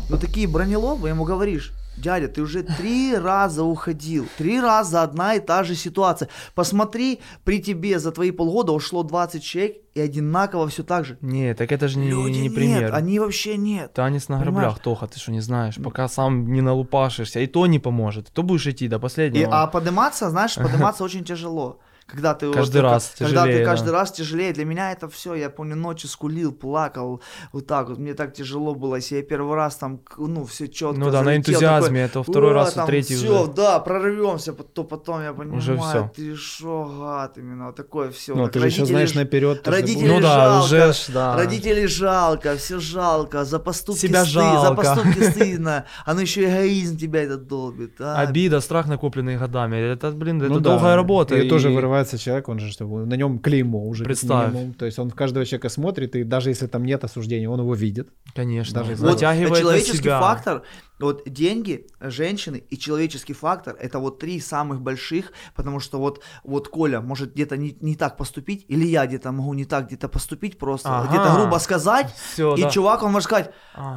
[0.09, 5.41] ну, такие бронелобы, ему говоришь, дядя, ты уже три раза уходил, три раза одна и
[5.41, 6.28] та же ситуация.
[6.55, 11.16] Посмотри, при тебе за твои полгода ушло 20 человек, и одинаково все так же.
[11.20, 12.95] Не, так это же не, Люди не нет, пример.
[12.95, 13.93] они вообще нет.
[13.93, 14.55] Танец на Понимаешь?
[14.55, 15.76] граблях, Тоха, ты что не знаешь?
[15.82, 18.30] Пока сам не налупашишься, и то не поможет.
[18.32, 19.62] То будешь идти до И, последнего.
[19.62, 21.78] а подниматься, знаешь, подниматься очень тяжело.
[22.07, 23.93] Когда ты вот Каждый только- раз когда ты тяжелее, каждый да.
[23.93, 24.53] раз тяжелее.
[24.53, 27.99] Для меня это все, я помню, ночью скулил, плакал, вот так вот.
[27.99, 31.35] Мне так тяжело было, если я первый раз там, ну, все четко Ну да, на
[31.37, 33.53] энтузиазме, это второй раз, третий все, уже.
[33.53, 36.11] да, прорвемся, то потом я понимаю, Уже всё.
[36.15, 38.35] ты шо, гад, именно вот такое все.
[38.35, 39.61] Ну, ты же еще знаешь наперед.
[39.63, 40.09] что родители.
[40.09, 41.37] Ну да, жалко, уже да.
[41.37, 44.69] Родителей жалко, все жалко, за поступки Себя жалко.
[44.69, 47.99] за поступки стыдно, оно еще эгоизм тебя это долбит.
[47.99, 48.21] а.
[48.21, 49.77] Обида, страх, накопленный годами.
[49.77, 51.35] Это, блин, это Ну да, долгая работа.
[51.37, 54.05] И, тоже вырывается человек, он же, чтобы на нем клеймо уже.
[54.05, 54.53] Представь.
[54.53, 54.75] минимум.
[54.75, 57.75] То есть он в каждого человека смотрит, и даже если там нет осуждения, он его
[57.75, 58.09] видит.
[58.35, 58.81] Конечно.
[58.81, 60.21] Даже Вот на человеческий себя.
[60.21, 60.63] фактор,
[60.99, 66.69] вот деньги, женщины и человеческий фактор, это вот три самых больших, потому что вот, вот
[66.69, 70.59] Коля может где-то не, не так поступить, или я где-то могу не так где-то поступить
[70.59, 71.09] просто, Ага.
[71.09, 72.71] где-то грубо сказать, Всё, и да.
[72.71, 73.95] чувак, он может сказать, Ага.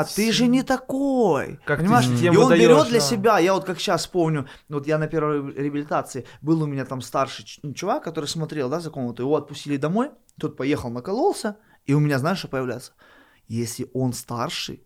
[0.00, 1.60] а, ты же не такой.
[1.64, 2.06] Как ты Понимаешь?
[2.20, 3.04] тем и он выдаёшь, берет для да.
[3.04, 7.00] себя, я вот как сейчас помню, вот я на первой реабилитации, был у меня там
[7.00, 10.10] старший ну, чувак, который смотрел, да, за комнату, его отпустили домой,
[10.40, 11.56] тот поехал, накололся,
[11.86, 12.92] и у меня, знаешь, что появляется?
[13.46, 14.82] Если он старший,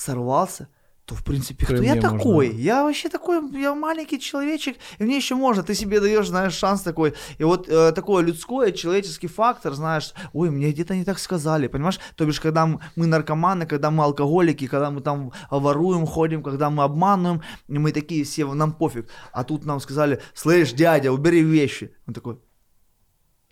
[0.00, 0.68] сорвался,
[1.04, 2.18] то в принципе, То и кто я мне можно.
[2.18, 2.54] такой?
[2.54, 6.82] Я вообще такой, я маленький человечек, и мне еще можно, ты себе даешь, знаешь, шанс
[6.82, 7.14] такой.
[7.38, 11.98] И вот э, такой людской, человеческий фактор, знаешь, ой, мне где-то не так сказали, понимаешь?
[12.14, 16.84] То бишь, когда мы наркоманы, когда мы алкоголики, когда мы там воруем, ходим, когда мы
[16.84, 19.08] обманываем, и мы такие все, нам пофиг.
[19.32, 21.90] А тут нам сказали, слышь, дядя, убери вещи.
[22.06, 22.38] Он такой,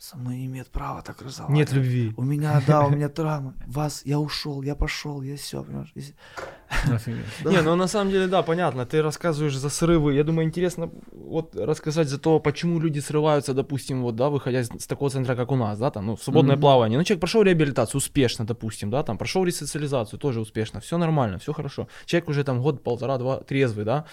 [0.08, 1.58] со мной не имеет права так разговаривать.
[1.58, 2.14] Нет любви.
[2.16, 3.54] У меня, да, у меня травма.
[3.66, 5.92] Вас, я ушел, я пошел, я все, понимаешь?
[7.44, 8.84] Не, ну на самом деле, да, понятно.
[8.84, 10.14] Ты рассказываешь за срывы.
[10.14, 14.86] Я думаю, интересно вот рассказать за то, почему люди срываются, допустим, вот, да, выходя с
[14.86, 16.98] такого центра, как у нас, да, там, ну, свободное плавание.
[16.98, 21.52] Ну, человек прошел реабилитацию успешно, допустим, да, там, прошел ресоциализацию тоже успешно, все нормально, все
[21.52, 21.88] хорошо.
[22.06, 24.04] Человек уже там год, полтора, два, трезвый, да.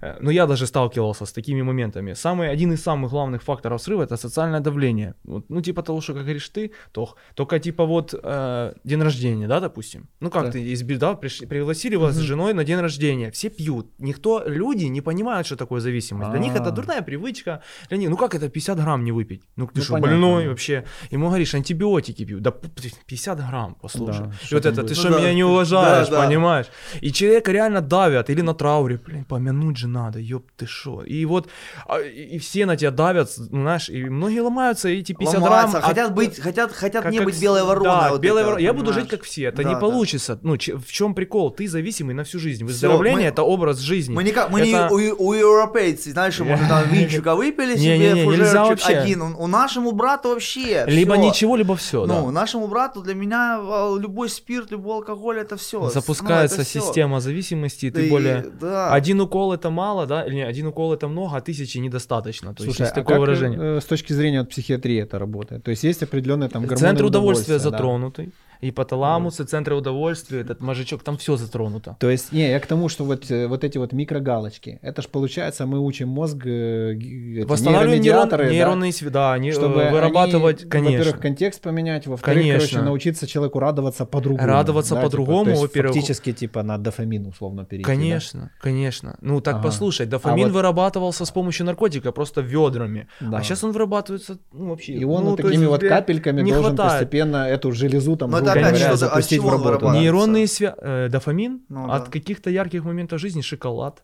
[0.00, 2.14] Э, Но я даже сталкивался с такими моментами.
[2.14, 5.14] Самый, один из самых главных факторов срыва это социальное давление.
[5.24, 9.48] Вот, ну, типа того, что, как говоришь ты, то только типа вот э, день рождения,
[9.48, 10.08] да, допустим.
[10.20, 10.50] Ну, как Да.
[10.52, 13.86] ты из да, пришли, пригласили вас с женой на день рождения, все пьют.
[13.98, 16.30] Никто, люди не понимают, что такое зависимость.
[16.30, 16.70] Для них это А.
[16.70, 17.62] дурная привычка.
[17.88, 19.42] Для них, ну как это 50 грамм не выпить?
[19.56, 20.84] Ну ты Ну, что, понятно, больной вообще?
[21.10, 22.40] Ему говоришь, антибиотики пью.
[22.40, 22.68] Да п-
[23.06, 24.26] 50 грамм, послушай.
[24.26, 25.20] Да, И что вот это, ты что, Ну да.
[25.20, 26.66] меня не уважаешь, Да, понимаешь?
[27.00, 31.02] И человека реально давят, или на трауре, блин, помянуть же надо, ёб ты шо.
[31.02, 31.48] И вот,
[31.86, 35.82] а, и все на тебя давят, знаешь, и многие ломаются, и эти 50 ломаются, грамм...
[35.88, 37.88] хотят от- быть, хотят, хотят не быть белой вороной.
[37.90, 38.62] Да, это, вороной.
[38.62, 40.38] Я буду жить как все, это не получится.
[40.42, 41.50] Ну, в чем прикол?
[41.50, 42.58] Ты зависимый на всю жизнь.
[42.58, 44.14] Всё, Выздоровление мы- это образ жизни.
[44.14, 48.26] Мы, не, мы Это- не у, у европейцев, знаешь, может там винчика выпили себе, Не-не-не,
[48.26, 48.98] нельзя фужерчик вообще.
[48.98, 49.22] один.
[49.22, 51.22] У, у нашему брату вообще Либо всё.
[51.22, 52.06] ничего, либо все.
[52.06, 55.88] Ну, нашему брату для меня а, любой спирт, любой алкоголь это все.
[55.88, 58.44] Запускается система зависимости, и ты более...
[58.60, 58.92] Да.
[58.92, 60.24] Один укол это мало, да?
[60.26, 62.54] Или не, один укол это много, а тысячи недостаточно.
[62.54, 63.76] То есть Слушай, есть а такое как, выражение.
[63.78, 65.64] э, с точки зрения вот, психиатрии это работает?
[65.64, 67.58] То есть есть определенные там гормоны Центр удовольствия да.
[67.60, 68.32] затронутый.
[68.60, 71.96] Ипоталамус, и центры удовольствия, этот мозжечок, там все затронуто.
[72.00, 75.06] То есть, не, я к тому, что вот, э, вот эти вот микрогалочки, это ж
[75.08, 79.52] получается, мы учим мозг, э, эти Восстанавливаем нейрон, нейромедиаторы, да, нейронные связи, да, они, э,
[79.52, 80.98] чтобы вырабатывать, они, конечно.
[80.98, 82.58] во-первых, контекст поменять, во-вторых, Конечно.
[82.68, 84.46] короче, научиться человеку радоваться по-другому.
[84.48, 85.94] Радоваться да, типа, по-другому, есть во-первых.
[85.94, 87.84] Фактически, типа, на дофамин условно перейти.
[87.84, 87.94] да?
[87.94, 89.16] Конечно, конечно.
[89.20, 89.64] Ну так Ага.
[89.64, 93.38] послушай, дофамин А вот- вырабатывался с помощью наркотика просто ведрами, Да.
[93.38, 94.92] а сейчас он вырабатывается ну, вообще.
[94.94, 96.92] И он ну, вот такими вот капельками должен хватает.
[97.00, 99.90] постепенно эту железу там, Но грубо опять говоря, что-то- от запустить чего в он работу.
[99.92, 102.10] Нейронные связи, дофамин Ну от да.
[102.10, 104.02] каких-то ярких моментов жизни, шоколад,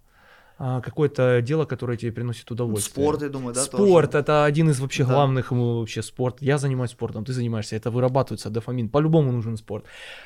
[0.58, 2.92] какое-то дело, которое тебе приносит удовольствие.
[3.04, 4.22] Спорт, я думаю, да, Спорт тоже.
[4.22, 5.12] это один из вообще Да.
[5.12, 6.36] главных вообще спорт.
[6.40, 8.88] Я занимаюсь спортом, ты занимаешься, это вырабатывается дофамин.
[8.88, 9.84] По-любому нужен спорт.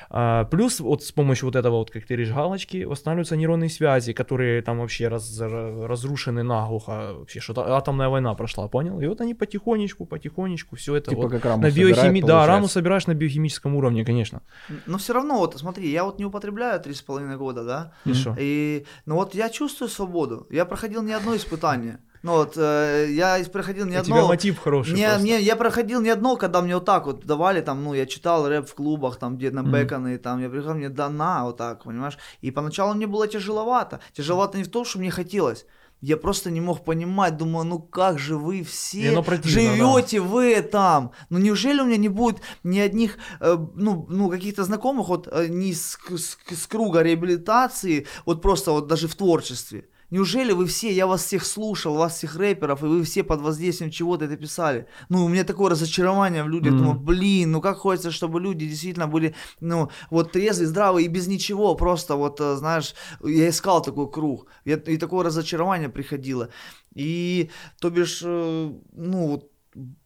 [0.09, 4.13] А, плюс вот с помощью вот этого вот, как ты говоришь, галочки, восстанавливаются нейронные связи,
[4.13, 7.13] которые там вообще раз- разрушены наглухо.
[7.19, 9.01] Вообще что-то атомная война прошла, понял?
[9.01, 12.67] И вот они потихонечку, потихонечку все это Типа вот как раму на биохимии, да, раму
[12.67, 14.41] собираешь на биохимическом уровне, конечно.
[14.85, 18.13] Но все равно, вот смотри, я вот не употребляю три с половиной года, да, И
[18.37, 20.18] и, ну вот я чувствую свободу.
[20.49, 21.99] Я проходил не одно испытание.
[22.23, 24.15] Ну вот, э, я проходил не У одно...
[24.17, 25.23] тебя мотив хороший Не, просто.
[25.23, 28.47] не, я проходил не одно, когда мне вот так вот давали, там, ну, я читал
[28.47, 29.71] рэп в клубах, там, где на Мгм.
[29.71, 32.17] Бэконы, там, я приходил, мне дана, вот так, понимаешь?
[32.41, 33.99] И поначалу мне было тяжеловато.
[34.13, 35.65] Тяжеловато не в том, что мне хотелось.
[36.01, 41.11] Я просто не мог понимать, думаю, ну как же вы все противно, живете вы там?
[41.29, 45.47] Ну неужели у меня не будет ни одних, э, ну, ну каких-то знакомых, вот э,
[45.47, 49.83] не с, с- с круга реабилитации, вот просто вот даже в творчестве?
[50.11, 53.91] Неужели вы все, я вас всех слушал, вас всех рэперов, и вы все под воздействием
[53.91, 54.87] чего-то это писали?
[55.09, 56.83] Ну, у меня такое разочарование в людях, Мгм.
[56.83, 61.27] думаю, блин, ну как хочется, чтобы люди действительно были, ну, вот трезвые, здравые и без
[61.27, 66.49] ничего, просто вот, э, знаешь, я искал такой круг, Я- и такое разочарование приходило.
[66.95, 67.49] И,
[67.79, 69.51] то бишь, э, ну, вот,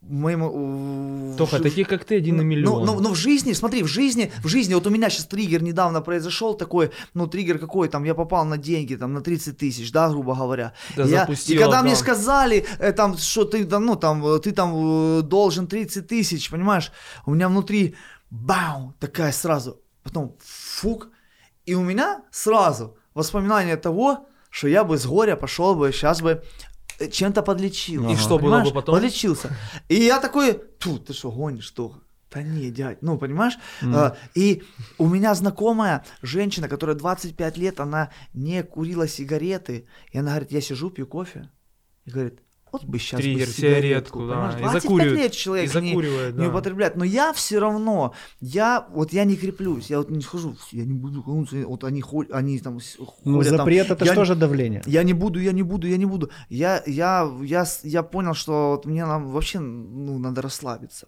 [0.01, 1.35] моему...
[1.37, 2.85] Тоха, в- таких как ты один на ну, миллион.
[2.85, 6.01] Ну, ну, в жизни, смотри, в жизни, в жизни, вот у меня сейчас триггер недавно
[6.01, 10.09] произошел такой, ну, триггер какой, там, я попал на деньги, там, на 30 тысяч, да,
[10.09, 10.73] грубо говоря.
[10.95, 11.99] Да Я- запустил и когда мне аккаунт.
[11.99, 16.91] сказали, э, там, что ты, да, ну, там, ты там э, должен 30 тысяч, понимаешь,
[17.25, 17.95] у меня внутри,
[18.29, 21.09] бау, такая сразу, потом, фук,
[21.65, 26.43] и у меня сразу воспоминание того, что я бы с горя пошел бы, сейчас бы
[27.09, 28.09] чем-то подлечил.
[28.09, 28.95] И что было бы потом?
[28.95, 29.55] Подлечился.
[29.89, 31.95] И я такой, ту, ты что, гонишь, что?
[32.31, 33.59] Да не, дядь, ну, понимаешь?
[33.83, 34.63] А, и
[34.97, 40.61] у меня знакомая женщина, которая 25 лет, она не курила сигареты, и она говорит, я
[40.61, 41.51] сижу, пью кофе,
[42.05, 42.39] и говорит,
[42.73, 44.55] вот бы сейчас Триггер, бы сигаретку, да, понимаешь?
[44.55, 46.49] и 25 закуривает, лет человек и не- закуривает, не да.
[46.49, 50.83] употребляет, но я все равно, я вот я не креплюсь, я вот не схожу, я
[50.83, 52.79] не буду колонуться, вот они ходят, они там
[53.23, 54.81] Ну, ходят там, запрет это я же тоже давление.
[54.85, 56.29] я не буду, я не буду, я не буду.
[56.49, 61.07] Я, я, я, я понял, что вот мне нам вообще ну, надо расслабиться.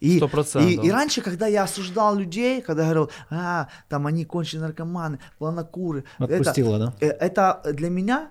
[0.00, 0.70] И, Сто процентов.
[0.70, 5.20] И, и раньше, когда я осуждал людей, когда я говорил, а, там они конченые наркоманы,
[5.38, 6.94] планокуры, это, Отпустила, да?
[7.00, 8.30] э, это для меня,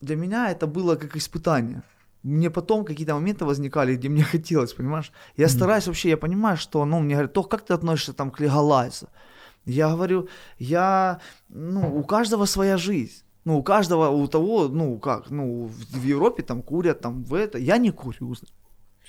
[0.00, 1.82] для меня это было как испытание.
[2.22, 5.12] Мне потом какие-то моменты возникали, где мне хотелось, понимаешь?
[5.36, 8.40] Я стараюсь вообще, я понимаю, что, ну, мне говорят, то как ты относишься там к
[8.40, 9.08] легалайзу?
[9.66, 10.28] Я говорю,
[10.58, 13.22] я, ну, у каждого своя жизнь.
[13.44, 17.34] Ну, у каждого, у того, ну, как, ну, в, в Европе там курят, там, в
[17.34, 17.58] это.
[17.58, 18.34] Я не курю.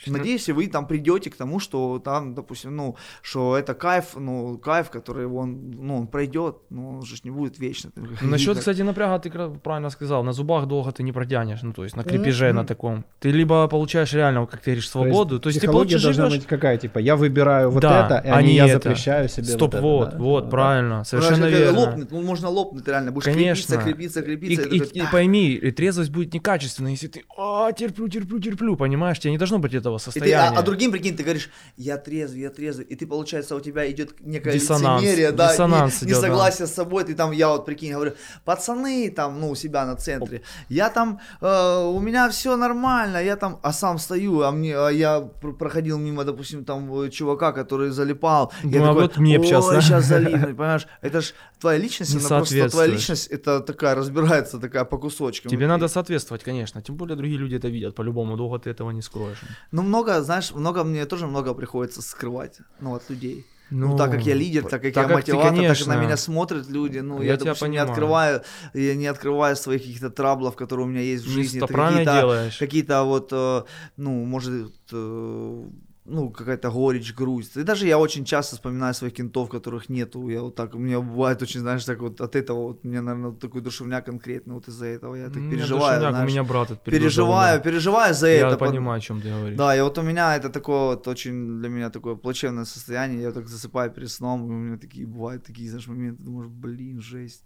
[0.07, 4.57] Надеюсь, и вы там придете к тому, что там, допустим, ну, что это кайф, ну,
[4.57, 7.91] кайф, который он, ну, он пройдет, но он же не будет вечно.
[8.21, 10.23] Насчет, кстати, напряга ты правильно сказал.
[10.23, 11.61] На зубах долго ты не протянешь.
[11.61, 12.55] Ну, то есть на крепеже Мгм.
[12.55, 13.05] на таком.
[13.19, 15.39] Ты либо получаешь реально, как ты говоришь, свободу.
[15.39, 16.39] То есть, ты психология получишь должна живешь...
[16.43, 18.73] быть какая, типа, я выбираю вот Да, это, а а не я это.
[18.89, 19.81] запрещаю себе Стоп, вот это.
[19.81, 20.17] вот, да.
[20.17, 20.49] вот, Да.
[20.49, 21.79] правильно, совершенно Знаешь, это верно.
[21.79, 23.77] лопнет, ну, можно лопнуть реально, будешь Конечно.
[23.77, 24.93] крепиться, крепиться, И, крепиться.
[24.95, 25.11] и- и «Ах».
[25.11, 29.19] пойми, и трезвость будет некачественной, если ты а, терплю, терплю, терплю, понимаешь?
[29.19, 30.57] Тебе не должно быть этого И ты, а, состояния.
[30.57, 34.19] а другим, прикинь, ты говоришь, я трезвый, я трезвый, и ты, получается, у тебя идет
[34.21, 36.27] некое Диссонанс, лицемерие, да, диссонанс не- идет, да.
[36.27, 38.13] несогласие с собой, ты там, я вот, прикинь, говорю,
[38.45, 43.35] пацаны там, ну, у себя на центре, я там, э, у меня все нормально, я
[43.35, 47.51] там, а сам стою, а мне, а я пр- проходил мимо, допустим, там, э, чувака,
[47.51, 51.33] который залипал, я Думаю, а такой, вот мне ой, да?» сейчас залипнуть, понимаешь, это ж
[51.59, 55.49] твоя личность, она просто твоя личность, это такая, разбирается такая по кусочкам.
[55.51, 56.81] Тебе И- надо соответствовать, конечно.
[56.81, 58.37] Тем более другие люди это видят по-любому.
[58.37, 59.41] Долго ты этого не скроешь.
[59.71, 63.45] Ну, много, знаешь, много, мне тоже много приходится скрывать, ну, от людей.
[63.73, 65.95] Ну, так как я лидер, так как так я как ты, мотиватор, так конечно.
[65.95, 67.89] на меня смотрят люди, ну, Я я, допустим, не понимаю.
[67.89, 68.41] открываю,
[68.73, 71.59] я не открываю своих каких-то траблов, которые у меня есть в Ну, жизни.
[71.59, 73.63] что Это какие-то, какие-то вот, э,
[73.95, 75.63] ну, может, э,
[76.05, 77.57] ну, какая-то горечь, грусть.
[77.57, 80.29] И даже я очень часто вспоминаю своих кентов, которых нету.
[80.29, 83.31] Я вот так, у меня бывает очень, знаешь, так вот от этого вот, мне, наверное,
[83.33, 85.15] такой душевняк конкретно вот из-за этого.
[85.15, 86.29] Я так У меня переживаю, душевняк, знаешь.
[86.29, 88.57] у меня брат это переживаю, переживаю за Я это.
[88.57, 89.57] под- понимаю, о чем ты говоришь.
[89.57, 93.21] да, и вот у меня это такое вот очень для меня такое плачевное состояние.
[93.21, 96.99] Я так засыпаю перед сном, и у меня такие бывают такие, знаешь, моменты, думаешь, блин,
[97.01, 97.43] жесть.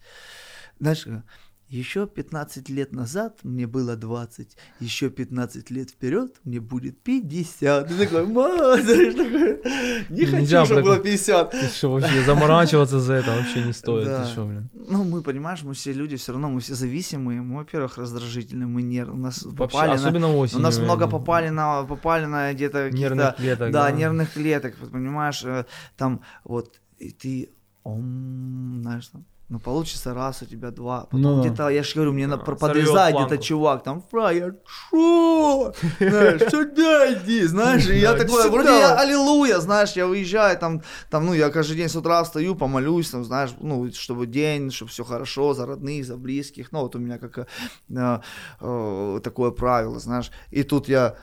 [0.80, 1.22] Знаешь, э,
[1.68, 7.88] еще 15 лет назад мне было 20, еще 15 лет вперед мне будет 50.
[7.88, 9.62] Ты такой, ма, знаешь, такой,
[10.10, 11.52] не хочу, Нельзя чтобы было так- 50.
[11.52, 14.06] Ты что, вообще заморачиваться за это вообще не стоит.
[14.06, 14.24] Да.
[14.24, 14.70] Ты что, блин?
[14.74, 17.42] Ну, мы, понимаешь, мы все люди, все равно мы все зависимые.
[17.42, 19.14] Мы, во-первых, раздражительные, мы нерв...
[19.14, 19.96] у нас Вообще, попали на...
[19.96, 20.62] особенно У осенью.
[20.64, 23.92] нас много попали на, попали на где-то Нервных клеток, Да, да.
[23.92, 25.66] нервных клеток, понимаешь, э,
[25.98, 27.50] там вот, и ты,
[27.84, 31.02] ом, знаешь, там, ну, получится раз, у тебя два.
[31.02, 34.02] Потом Ну где-то, я же говорю, мне на, Да, про- сорвёт подрезает где-то чувак, там,
[34.12, 35.74] фраер, шо?
[36.00, 41.26] Знаешь, сюда иди, знаешь, и я такой, вроде я аллилуйя, знаешь, я уезжаю, там, там,
[41.26, 45.04] ну, я каждый день с утра встаю, помолюсь, там, знаешь, ну, чтобы день, чтобы все
[45.04, 48.20] хорошо, за родных, за близких, ну, вот у меня как э,
[48.62, 51.16] э, такое правило, знаешь, и тут я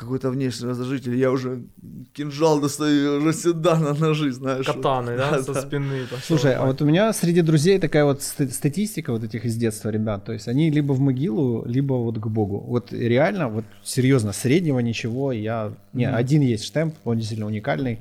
[0.00, 1.62] какой-то внешний раздражитель, я уже
[2.12, 4.66] кинжал достаю, уже сюда на ножи, знаешь.
[4.66, 4.76] вот.
[4.76, 5.60] Катаны, да, Да, со да.
[5.62, 6.06] спины.
[6.22, 9.90] Слушай, а вот у меня среди друзей такая вот ст- статистика вот этих из детства
[9.90, 12.58] ребят, то есть они либо в могилу, либо вот к Богу.
[12.66, 15.72] Вот реально, вот серьезно, среднего ничего, я...
[15.92, 16.16] Не, Мгм.
[16.16, 18.00] один есть штемп, он действительно уникальный.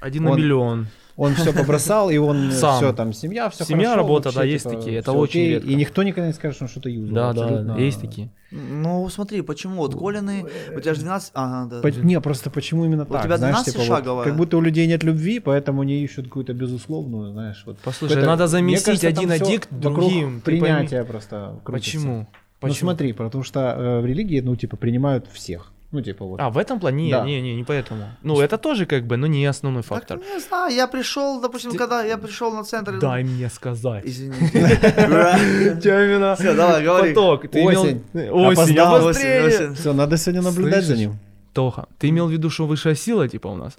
[0.00, 0.86] Один на он- миллион.
[1.16, 2.76] Он все побросал, и он Сам.
[2.76, 5.68] все там, семья, все Семья, работа, да, есть такие, это очень редко.
[5.68, 7.34] И никто никогда не скажет, что он что-то юзал.
[7.34, 8.28] Да, да, есть такие.
[8.50, 10.44] Ну, смотри, почему, вот Колины,
[10.74, 11.80] у тебя же 12, ага, да.
[11.82, 13.24] По- Не, просто почему именно У так?
[13.24, 14.24] тебя знаешь, 12 типа вот шаговая.
[14.24, 17.78] как будто у людей нет любви, поэтому они ищут какую-то безусловную, знаешь, вот.
[17.84, 20.40] Послушай, Это- надо заместить кажется, один аддикт вокруг другим.
[20.40, 20.60] Ты пойми.
[20.60, 21.90] Принятие просто крутится.
[21.98, 22.16] Почему?
[22.20, 22.26] Ну
[22.60, 22.88] Почему?
[22.90, 25.72] смотри, потому что э, в религии, ну, типа, принимают всех.
[25.90, 26.40] Ну, типа вот.
[26.40, 27.04] А, в этом плане?
[27.04, 27.24] Не, Да.
[27.24, 28.04] не, не, не поэтому.
[28.22, 30.18] Ну, это тоже как бы, но не основной Так, фактор.
[30.18, 32.98] не знаю, я пришел, допустим, Ты- когда я пришел на центр...
[32.98, 34.04] Дай мне сказать.
[34.04, 34.50] Извините.
[35.82, 37.14] Тебя именно Всё, давай, говори.
[37.14, 37.48] поток.
[37.50, 38.02] Ты имел- Осень.
[38.30, 39.74] Осень.
[39.74, 41.18] Все, надо сегодня наблюдать за ним.
[41.54, 43.72] Тоха, ты имел в виду, что высшая сила, типа, у нас?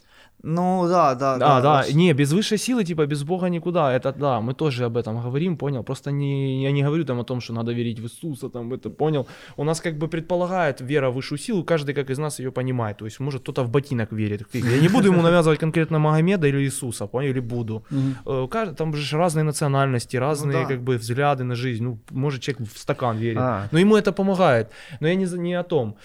[0.44, 1.94] Ну, да, да, Да, да, вообще.
[1.94, 5.58] не, без высшей силы, типа, без Бога никуда, это да, мы тоже об этом говорим,
[5.58, 8.74] понял, просто не, я не говорю там о том, что надо верить в Иисуса, там,
[8.74, 12.40] это, понял, у нас как бы предполагает вера в высшую силу, каждый как из нас
[12.40, 16.00] ее понимает, то есть, может, кто-то в ботинок верит, я не буду ему навязывать конкретно
[16.00, 17.84] Магомеда или Иисуса, понял, или буду,
[18.26, 18.48] Э,
[18.78, 20.70] там же разные национальности, разные, Ну да.
[20.76, 23.68] как бы, взгляды на жизнь, ну, может, человек в стакан верит, А.
[23.72, 24.70] но ему это помогает,
[25.02, 25.96] но я не, не о том,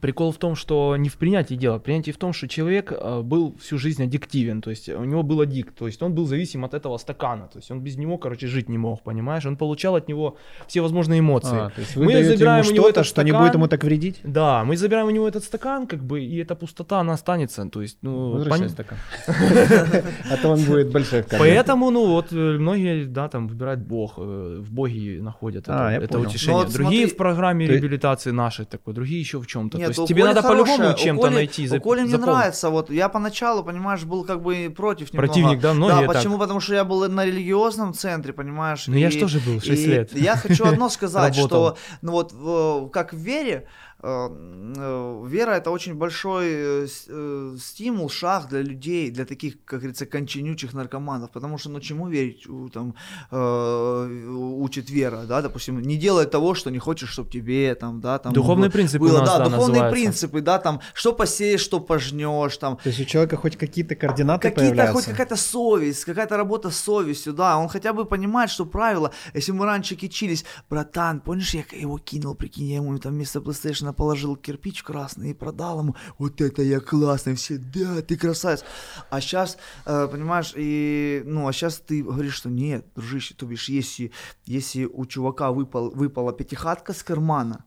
[0.00, 3.56] Прикол в том, что не в принятии дела, принятие в том, что человек э, был
[3.60, 6.74] всю жизнь аддиктивен, то есть у него был аддикт, то есть он был зависим от
[6.74, 9.44] этого стакана, то есть он без него, короче, жить не мог, понимаешь?
[9.46, 10.36] Он получал от него
[10.68, 11.58] все возможные эмоции.
[11.58, 14.20] А, то есть вы даете ему что-то, что не будет ему так вредить?
[14.22, 17.82] Да, мы забираем у него этот стакан, как бы, и эта пустота, она останется, то
[17.82, 18.30] есть, ну...
[18.30, 18.68] Возвращай пон...
[18.68, 18.98] стакан.
[20.30, 24.60] А то он будет большой Поэтому, ну, вот э, многие, да, там, выбирают Бог, э,
[24.60, 26.64] в Боге находят а, это утешение.
[26.64, 29.79] Ну, Другие в программе реабилитации нашей такой, другие еще в чем-то.
[29.80, 31.76] Нет, то есть тебе надо по-любому чем-то Коли, найти.
[31.76, 35.32] У Коли мне нравится, вот я поначалу, понимаешь, был как бы против немного.
[35.32, 36.38] Противник, да, многие Да, почему?
[36.38, 38.86] Потому что я был на религиозном центре, понимаешь.
[38.86, 40.16] Ну я же тоже был 6 лет.
[40.16, 43.66] Я хочу одно сказать, что, ну вот, как в вере, Э, э,
[44.02, 51.30] вера это очень большой э, стимул, шаг для людей, для таких, как говорится, конченючих наркоманов,
[51.30, 52.94] потому что ну чему верить там
[53.30, 58.32] учит вера, да, допустим, не делай того, что не хочешь, чтобы тебе там, да, там
[58.32, 59.92] духовные принципы было, да, да, духовные называется.
[59.92, 62.76] принципы, да, там, что посеешь, что пожнешь, там.
[62.76, 64.94] То есть у человека хоть какие-то координаты какие-то, появляются?
[64.94, 69.52] хоть какая-то совесть, какая-то работа с совестью, да, он хотя бы понимает, что правило, если
[69.52, 73.92] мы раньше кичились, братан, помнишь, я его кинул, прикинь, я ему там вместо PlayStation она
[73.92, 78.64] положил кирпич красный и продал ему, вот это я классный, все, да, ты красавец.
[79.10, 83.68] А сейчас, э, понимаешь, и, ну, а сейчас ты говоришь, что нет, дружище, то бишь,
[83.68, 84.12] если,
[84.46, 87.64] если у чувака выпал, выпала пятихатка с кармана,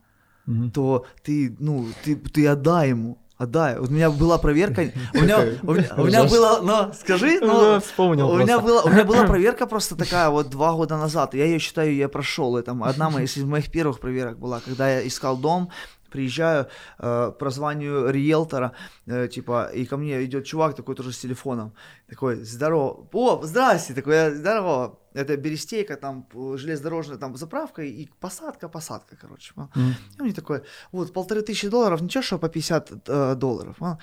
[0.47, 0.69] угу.
[0.71, 3.79] то ты, ну, ты, ты отдай ему, Отдай.
[3.79, 4.91] Вот у меня была проверка.
[5.13, 8.29] У меня, у меня, у меня была, ну, скажи, ну, вспомнил.
[8.29, 11.33] У меня была, у меня была проверка просто такая вот два года назад.
[11.33, 12.57] Я ее считаю, я прошел.
[12.57, 15.71] Это одна из моих первых проверок была, когда я искал дом
[16.13, 16.67] приезжаю
[16.99, 18.71] э, по званию риэлтора,
[19.07, 21.71] э, типа, и ко мне идет чувак такой тоже с телефоном,
[22.07, 29.15] такой, здорово, о, здрасте, такой, здорово, это Берестейка, там, железнодорожная, там, заправка и посадка, посадка,
[29.15, 29.53] короче.
[29.55, 29.91] Mm.
[30.17, 30.61] И он мне такой,
[30.91, 33.75] вот, полторы тысячи долларов, ничего, что по 50 э, долларов.
[33.79, 33.97] А?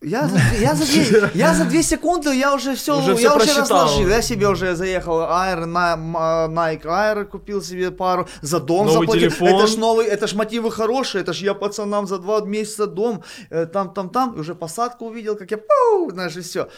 [0.00, 3.36] Я, за, я, за две, я за две секунды, я уже все, уже я все
[3.36, 4.08] уже разложил.
[4.08, 9.30] Я себе уже заехал Air, Nike Air, купил себе пару, за дом новый заплатил.
[9.30, 9.48] Телефон.
[9.48, 13.24] Это ж новый, это ж мотивы хорошие, это ж я пацанам за два месяца дом,
[13.50, 16.68] э, там, там, там, и уже посадку увидел, как я, пау, знаешь, и все.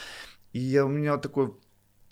[0.54, 1.52] И я, у меня такой,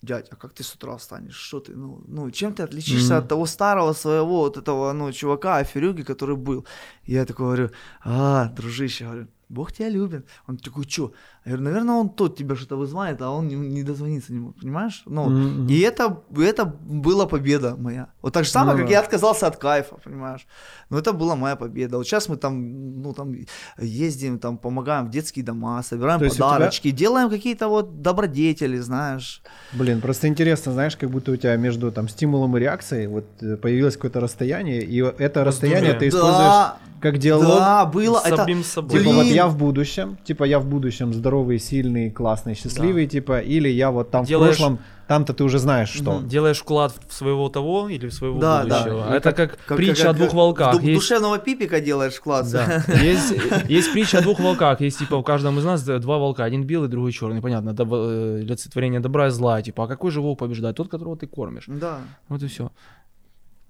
[0.03, 1.35] дядь, а как ты с утра встанешь?
[1.35, 3.23] Что ты, ну, ну чем ты отличишься mm-hmm.
[3.23, 6.67] от того старого своего вот этого, ну, чувака, аферюги, который был?
[7.05, 7.71] И я такой говорю,
[8.03, 10.27] а, дружище, говорю, Бог тебя любит.
[10.47, 11.13] Он такой, что?
[11.49, 14.55] Я говорю, наверное, он тот тебя что-то вызывает, а он не, не дозвониться не мог,
[14.61, 15.01] понимаешь?
[15.07, 15.67] Ну, mm-hmm.
[15.71, 18.09] и это, это была победа моя.
[18.21, 18.81] Вот так же самое, mm-hmm.
[18.81, 20.45] как я отказался от кайфа, понимаешь?
[20.91, 21.97] Но это была моя победа.
[21.97, 23.35] Вот сейчас мы там, ну, там
[23.79, 26.97] ездим, там помогаем в детские дома, собираем То подарочки, тебя...
[26.97, 29.41] делаем какие-то вот добродетели, знаешь.
[29.73, 33.57] Блин, просто интересно, знаешь, как будто у тебя между там стимулом и реакцией вот э,
[33.57, 37.57] появилось какое-то расстояние, и это расстояние ты используешь да, как диалог.
[37.57, 38.19] Да, было.
[38.19, 38.99] С это, самим собой.
[38.99, 43.11] Типа вот я в будущем, типа я в будущем здоровый, сильный, классный, счастливый, да.
[43.11, 44.55] типа, или я вот там Делаешь...
[44.55, 46.11] в прошлом там-то ты уже знаешь, что.
[46.11, 46.27] Mm-hmm.
[46.27, 49.05] Делаешь вклад в своего того или в своего да, будущего.
[49.09, 49.15] Да.
[49.15, 50.75] Это как, как притча как, о двух волках.
[50.75, 51.01] В есть...
[51.01, 52.51] душевного пипика делаешь вклад.
[52.51, 52.83] Да.
[53.03, 53.33] Есть,
[53.69, 54.81] есть притча о двух волках.
[54.81, 56.43] Есть типа у каждом из нас два волка.
[56.43, 57.41] Один белый, другой черный.
[57.41, 57.89] Понятно, доб...
[57.91, 59.61] Э, олицетворение добра и зла.
[59.63, 60.75] Типа, а какой же волк побеждает?
[60.75, 61.65] Тот, которого ты кормишь.
[61.67, 62.01] Да.
[62.27, 62.69] Вот и все.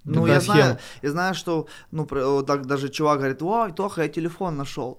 [0.03, 2.05] Ну, я знаю, я знаю, что, ну,
[2.43, 4.97] так даже чувак говорит, ой, Тоха, я телефон нашел.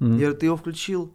[0.00, 0.12] Mm-hmm.
[0.12, 1.14] Я говорю, ты его включил?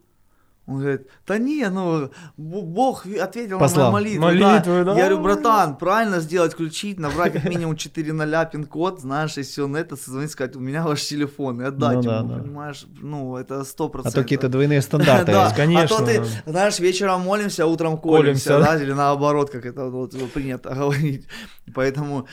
[0.68, 3.88] Он говорит, да не, ну, Бог ответил Послал.
[3.88, 4.24] на молитву.
[4.24, 4.84] молитву да.
[4.84, 4.92] Да.
[4.94, 9.68] Я говорю, братан, правильно сделать, включить, набрать как минимум 4 ноля пин-код, знаешь, и все
[9.68, 13.38] на это, созвонить, сказать, у меня ваш телефон, и отдать ну, ему, да, понимаешь, ну,
[13.38, 14.14] это сто процентов.
[14.14, 15.98] А то какие-то двойные стандарты да, конечно.
[15.98, 20.16] А то ты, знаешь, вечером молимся, а утром колемся, да, или наоборот, как это вот
[20.34, 21.28] принято говорить.
[21.76, 22.28] Поэтому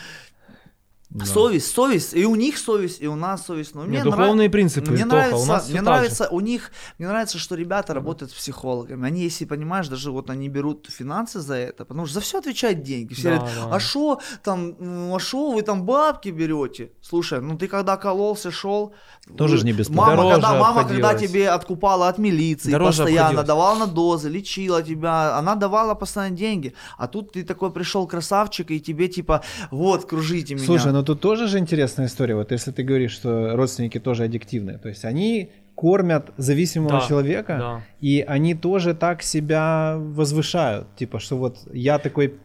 [1.14, 1.26] да.
[1.26, 3.74] Совесть, совесть, и у них совесть, и у нас совесть.
[3.74, 4.52] Но мне Нет, духовные нрав...
[4.52, 4.92] принципы.
[4.92, 9.06] Мне Тоха, нравится, у нас мне нравится у них, мне нравится, что ребята работают психологами.
[9.06, 12.82] Они, если понимаешь, даже вот они берут финансы за это, потому что за все отвечают
[12.82, 13.12] деньги.
[13.12, 13.76] Все да, говорят, да.
[13.76, 14.74] а что там,
[15.14, 16.92] а что вы там бабки берете?
[17.02, 18.94] Слушай, ну ты когда кололся, шел,
[19.36, 20.16] тоже же не бесплатно.
[20.16, 23.46] Мама, когда, мама когда тебе откупала от милиции, Дороже постоянно обходилось.
[23.46, 26.74] давала на дозы, лечила тебя, она давала постоянно деньги.
[26.96, 30.64] А тут ты такой пришел красавчик, и тебе типа, вот, кружите меня.
[30.64, 32.34] Слушай, ну тут тоже же интересная история.
[32.34, 37.56] Вот если ты говоришь, что родственники тоже аддиктивные, то есть они кормят зависимого да, человека,
[37.58, 37.82] да.
[38.00, 40.94] и они тоже так себя возвышают.
[40.96, 42.38] Типа, что вот я такой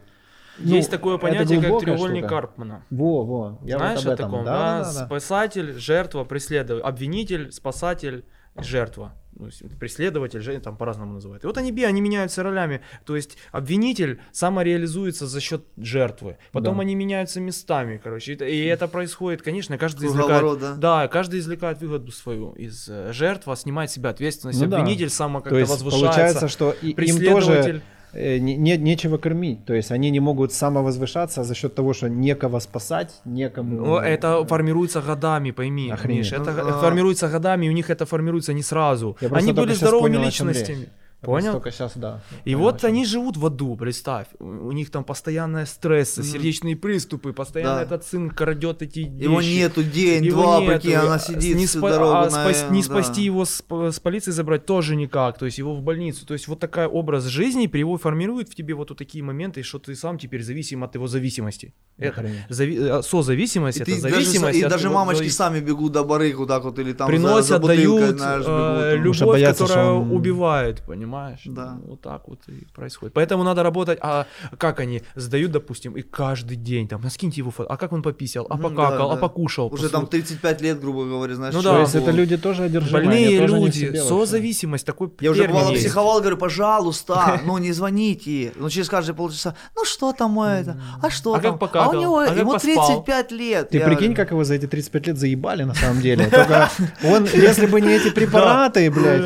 [0.60, 2.36] ну, Есть такое понятие, как треугольник штука.
[2.36, 2.84] Карпмана.
[2.90, 3.60] Во, во.
[3.64, 4.80] Я Знаешь вот о таком, да?
[4.80, 4.84] да?
[4.84, 8.26] да, да, Спасатель, жертва, преследователь, обвинитель, спасатель,
[8.56, 9.14] жертва.
[9.40, 9.50] Ну,
[9.80, 11.44] преследователь, же там по-разному называют.
[11.44, 12.82] И вот они, би- они меняются ролями.
[13.06, 16.38] То есть обвинитель самореализуется за счет жертвы.
[16.52, 16.82] Потом Да.
[16.82, 18.34] они меняются местами, короче.
[18.34, 20.60] Это- И это происходит, конечно, каждый извлекает...
[20.60, 20.76] да?
[21.08, 24.60] каждый извлекает выгоду свою из э, жертвы, а снимает себя ответственность.
[24.62, 24.80] Ну да.
[24.80, 26.00] Обвинитель само То как-то возвышается.
[26.00, 27.82] получается, что и- им тоже
[28.18, 29.66] не, не- нечего кормить.
[29.66, 33.86] То есть они не могут самовозвышаться за счет того, что некого спасать, некому...
[33.86, 36.32] Ну, это формируется годами, пойми, Охренеть.
[36.32, 39.16] Миш, это Ну, а- формируется годами, и у них это формируется не сразу.
[39.22, 40.88] Я Они были здоровыми понял, о чем личностями.
[41.22, 41.54] Понял?
[41.54, 42.22] Только сейчас, да.
[42.46, 44.28] И Понял, вот они живут в аду, представь.
[44.40, 46.30] У у них там постоянные стрессы, Мгм.
[46.30, 47.82] сердечные приступы, постоянно Да.
[47.84, 49.56] этот сын крадет эти Его вещи.
[49.56, 50.72] нету день, Его два, нету.
[50.74, 52.86] прикинь, она сидит не, всю спа- дорогу а на- спас- не да.
[52.86, 55.38] спасти его с, с полиции забрать тоже никак.
[55.40, 56.26] То есть его в больницу.
[56.28, 59.64] То есть вот такой образ жизни при его формирует в тебе вот, вот такие моменты,
[59.64, 61.74] что ты сам теперь зависим от его зависимости.
[61.98, 64.60] Это зави- э, созависимость, И, это ты даже, зависимость.
[64.60, 67.12] и даже его мамочки зави- сами бегут до барыг вот так вот или там за-
[67.12, 68.48] приносят, за, бутылкой, дают знаешь, э, бегут.
[68.48, 68.98] там.
[68.98, 71.07] Потому что любовь, боятся, которая он- убивает, понимаешь?
[71.46, 71.78] Да.
[71.82, 73.14] Ну, Вот так вот и происходит.
[73.14, 74.00] Поэтому надо работать.
[74.02, 74.26] А
[74.58, 77.70] как они сдают, допустим, и каждый день там, наскиньте его фото.
[77.70, 78.46] А как он пописал?
[78.50, 79.08] А покакал?
[79.10, 79.22] да, А да.
[79.22, 79.68] покушал?
[79.74, 81.54] Уже там Посуд- 35 лет, грубо говоря, знаешь.
[81.54, 81.76] Ну что да.
[81.76, 82.02] То есть было.
[82.04, 83.06] это люди тоже одержимые.
[83.06, 88.52] Больные люди, созависимость, такой Я уже бывало психовал, говорю, пожалуйста, ну не звоните.
[88.56, 91.52] Ну через каждые полчаса, ну что там это, а что А там?
[91.54, 91.94] как покакал?
[91.94, 92.88] А у него, А ему поспал?
[92.88, 93.70] 35 лет.
[93.70, 96.26] Ты прикинь, говорю, как его за эти 35 лет заебали на самом деле.
[96.30, 96.70] Только
[97.04, 99.22] он, если бы не эти препараты, блядь,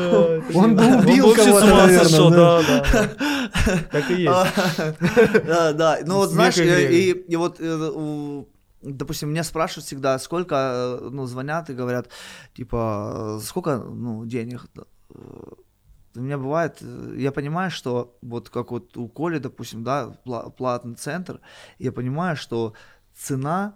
[0.54, 2.62] он бы убил кого-то, ума сошел, да.
[2.62, 3.84] да.
[3.90, 5.46] Так и есть.
[5.46, 5.98] Да, да.
[6.04, 8.44] Ну вот знаешь, и э, и вот э,
[8.82, 12.08] допустим, меня спрашивают всегда, сколько, э, ну, звонят и говорят,
[12.54, 14.66] типа, сколько, ну, денег.
[16.14, 16.82] У меня бывает,
[17.16, 21.40] я понимаю, что вот как вот у Коли, допустим, да, пла- платный центр,
[21.78, 22.74] я понимаю, что
[23.14, 23.74] цена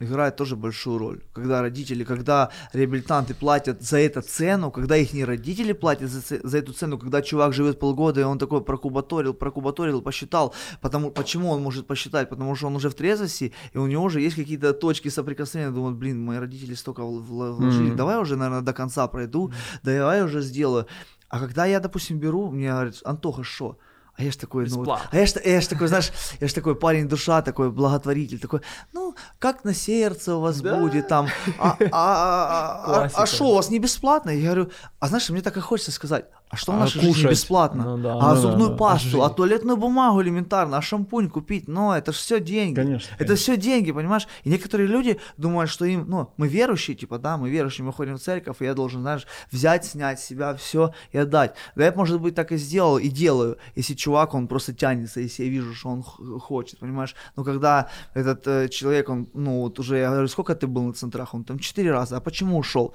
[0.00, 1.22] играет тоже большую роль.
[1.32, 6.58] Когда родители, когда реабилитанты платят за это цену, когда их не родители платят за, за
[6.58, 10.52] эту цену, когда чувак живет полгода, и он такой прокубаторил, прокубаторил, посчитал.
[10.80, 12.28] Потому, почему он может посчитать?
[12.28, 15.72] Потому что он уже в трезвости, и у него уже есть какие-то точки соприкосновения.
[15.74, 17.96] Думают, блин, мои родители столько вл- вл- вложили, Мгм.
[17.96, 19.52] давай уже, наверное, до конца пройду,
[19.82, 20.86] давай уже сделаю.
[21.28, 23.78] А когда я, допустим, беру, мне говорят, Антоха, что?
[24.16, 25.08] А я ж такой, ну, Бесплатно.
[25.12, 28.60] а я ж, я ж такой, знаешь, я ж такой парень душа, такой благотворитель, такой,
[28.92, 30.76] ну, как на сердце у вас Да.
[30.76, 31.26] будет там,
[31.58, 33.22] а, а, а, а, Классика.
[33.22, 34.30] а что, у вас не бесплатно?
[34.30, 34.70] Я говорю,
[35.00, 37.30] а знаешь, мне так и хочется сказать, а что в А нашей жизни кушать?
[37.30, 37.84] бесплатно?
[37.84, 38.76] Ну да, а ну да, зубную да.
[38.76, 39.20] пасту, Жизнь.
[39.22, 42.76] а туалетную бумагу элементарно, а шампунь купить, ну, это же все деньги.
[42.76, 43.36] Конечно, Это конечно.
[43.36, 44.26] все деньги, понимаешь?
[44.44, 48.16] И некоторые люди думают, что им, ну, мы верующие, типа, да, мы верующие, мы ходим
[48.16, 51.54] в церковь, и я должен, знаешь, взять, снять с себя все и отдать.
[51.76, 55.44] Да я, может быть, так и сделал, и делаю, если чувак, он просто тянется, если
[55.44, 57.14] я вижу, что он хочет, понимаешь?
[57.36, 60.92] Но когда этот э, человек, он, ну, вот уже, я говорю, сколько ты был на
[60.92, 61.34] центрах?
[61.34, 62.94] Он там четыре раза, а почему ушел?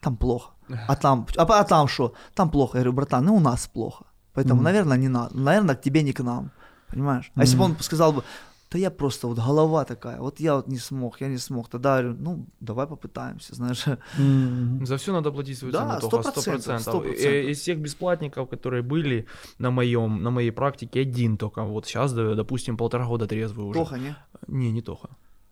[0.00, 0.50] Там плохо.
[0.88, 2.12] А там, а, а там что?
[2.34, 2.78] Там плохо.
[2.78, 4.04] Я говорю, братан, ну у нас плохо.
[4.34, 4.64] Поэтому, Мгм.
[4.64, 5.36] наверное, не надо.
[5.36, 6.50] Наверное, к тебе не к нам.
[6.88, 7.32] Понимаешь?
[7.34, 8.22] А если бы он сказал бы,
[8.70, 12.02] да я просто вот голова такая, вот я вот не смог, я не смог, тогда
[12.02, 13.86] говорю, ну, давай попытаемся, знаешь.
[14.18, 14.86] Мгм.
[14.86, 16.20] За все надо платить свою Да, цену, Э,
[16.52, 17.04] процентов.
[17.06, 19.26] Из всех бесплатников, которые были
[19.58, 21.64] на моем, на моей практике, один только.
[21.64, 23.78] Вот сейчас, да, допустим, полтора года трезвый уже.
[23.78, 24.14] Тоха, не?
[24.46, 25.08] Не, не Тоха.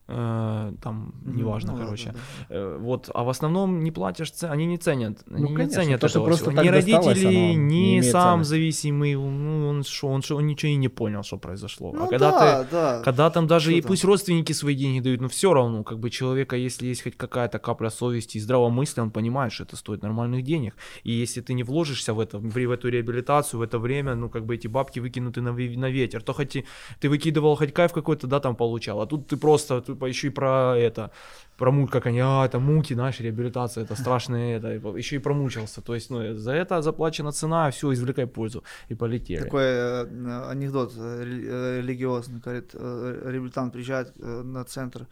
[0.09, 2.13] Э, Там неважно, Ну, короче.
[2.49, 2.55] да.
[2.55, 6.01] Э, Вот, а в основном не платишь, ц- они не ценят, они не конечно, ценят
[6.01, 8.51] то, этого просто Ни родители, не ни сам ценности.
[8.51, 11.93] зависимый, ну, он что, он, что, он ничего и не понял, что произошло.
[11.93, 13.03] Ну а когда да, ты, да.
[13.05, 13.89] когда там даже Что и там?
[13.89, 17.59] пусть родственники свои деньги дают, но все равно, как бы человека, если есть хоть какая-то
[17.59, 20.75] капля совести и здравомыслия, он понимает, что это стоит нормальных денег.
[21.05, 24.29] И если ты не вложишься в это, в, в эту реабилитацию, в это время, ну,
[24.29, 26.65] как бы эти бабки выкинуты на, на ветер, то хоть и
[27.01, 30.31] ты выкидывал хоть кайф какой-то, да, там получал, а тут ты просто тупо еще и
[30.31, 31.11] про это,
[31.57, 34.69] про муки, как они, а, это муки, знаешь, реабилитация, это страшное это,
[34.99, 35.81] еще и промучился.
[35.81, 38.63] То есть, ну, за это заплачена цена, все, извлекай пользу.
[38.91, 39.43] И полетели.
[39.45, 45.07] Такой э, анекдот э, рели- э, религиозный, говорит, э, реабилитант приезжает э, на центр,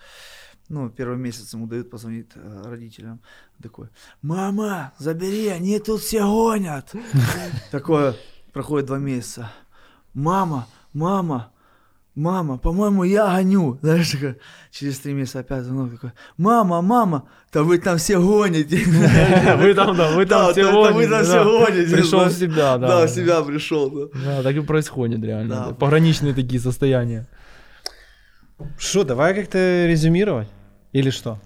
[0.68, 3.20] ну, первый месяц ему дают, позвонит э, родителям,
[3.62, 3.88] такой,
[4.22, 6.92] мама, забери, они тут все гонят.
[7.70, 8.14] Такое,
[8.52, 9.50] проходит два месяца,
[10.14, 11.53] мама, мама,
[12.14, 13.78] мама, по-моему, я гоню.
[13.82, 14.36] Знаешь, такое,
[14.70, 18.78] через три месяца опять звонок такой, мама, мама, да вы там все гоните.
[19.58, 21.96] Вы там, да, вы там Да, все да, вы гоните, там все гоните.
[21.96, 22.88] Пришел в себя, да.
[22.88, 24.42] Да, в себя пришел, да.
[24.42, 25.74] Так и происходит реально.
[25.78, 27.26] Пограничные такие состояния.
[28.78, 30.48] Что, давай как-то резюмировать?
[30.92, 31.38] Или что?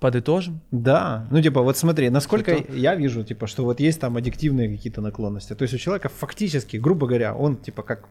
[0.00, 0.60] Подытожим.
[0.72, 4.68] Да, ну типа вот смотри, насколько Что-то- я вижу, типа, что вот есть там аддиктивные
[4.68, 5.54] какие-то наклонности.
[5.54, 8.08] То есть у человека фактически, грубо говоря, он типа как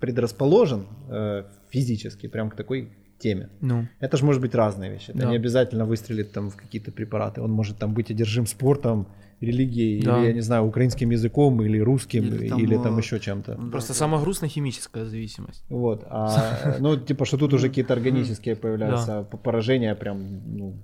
[0.00, 3.48] предрасположен э, физически прям к такой теме.
[3.60, 5.10] Ну, Это же может быть разные вещи.
[5.10, 5.30] Это Да.
[5.30, 7.42] не обязательно выстрелить там в какие-то препараты.
[7.42, 9.06] Он может там быть одержим спортом,
[9.40, 10.18] религией, Да.
[10.18, 13.54] или, я не знаю, украинским языком, или русским, Или или там, там, э, еще чем-то.
[13.70, 13.98] Просто да.
[13.98, 15.64] самая грустная химическая зависимость.
[15.70, 16.04] Вот.
[16.10, 20.42] А, ну, типа, что тут уже какие-то органические появляются поражения прям.
[20.56, 20.74] ну,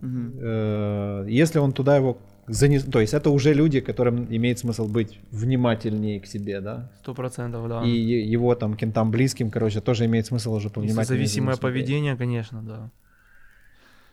[0.40, 2.16] э, если он туда его
[2.48, 2.85] занес...
[2.85, 6.90] То есть это уже люди, которым имеет смысл быть внимательнее к себе, да?
[7.01, 7.82] Сто процентов, да.
[7.82, 11.05] И его там кем-то близким, короче, тоже имеет смысл уже повнимательнее.
[11.05, 12.90] за ним зависимое поведение, конечно, да.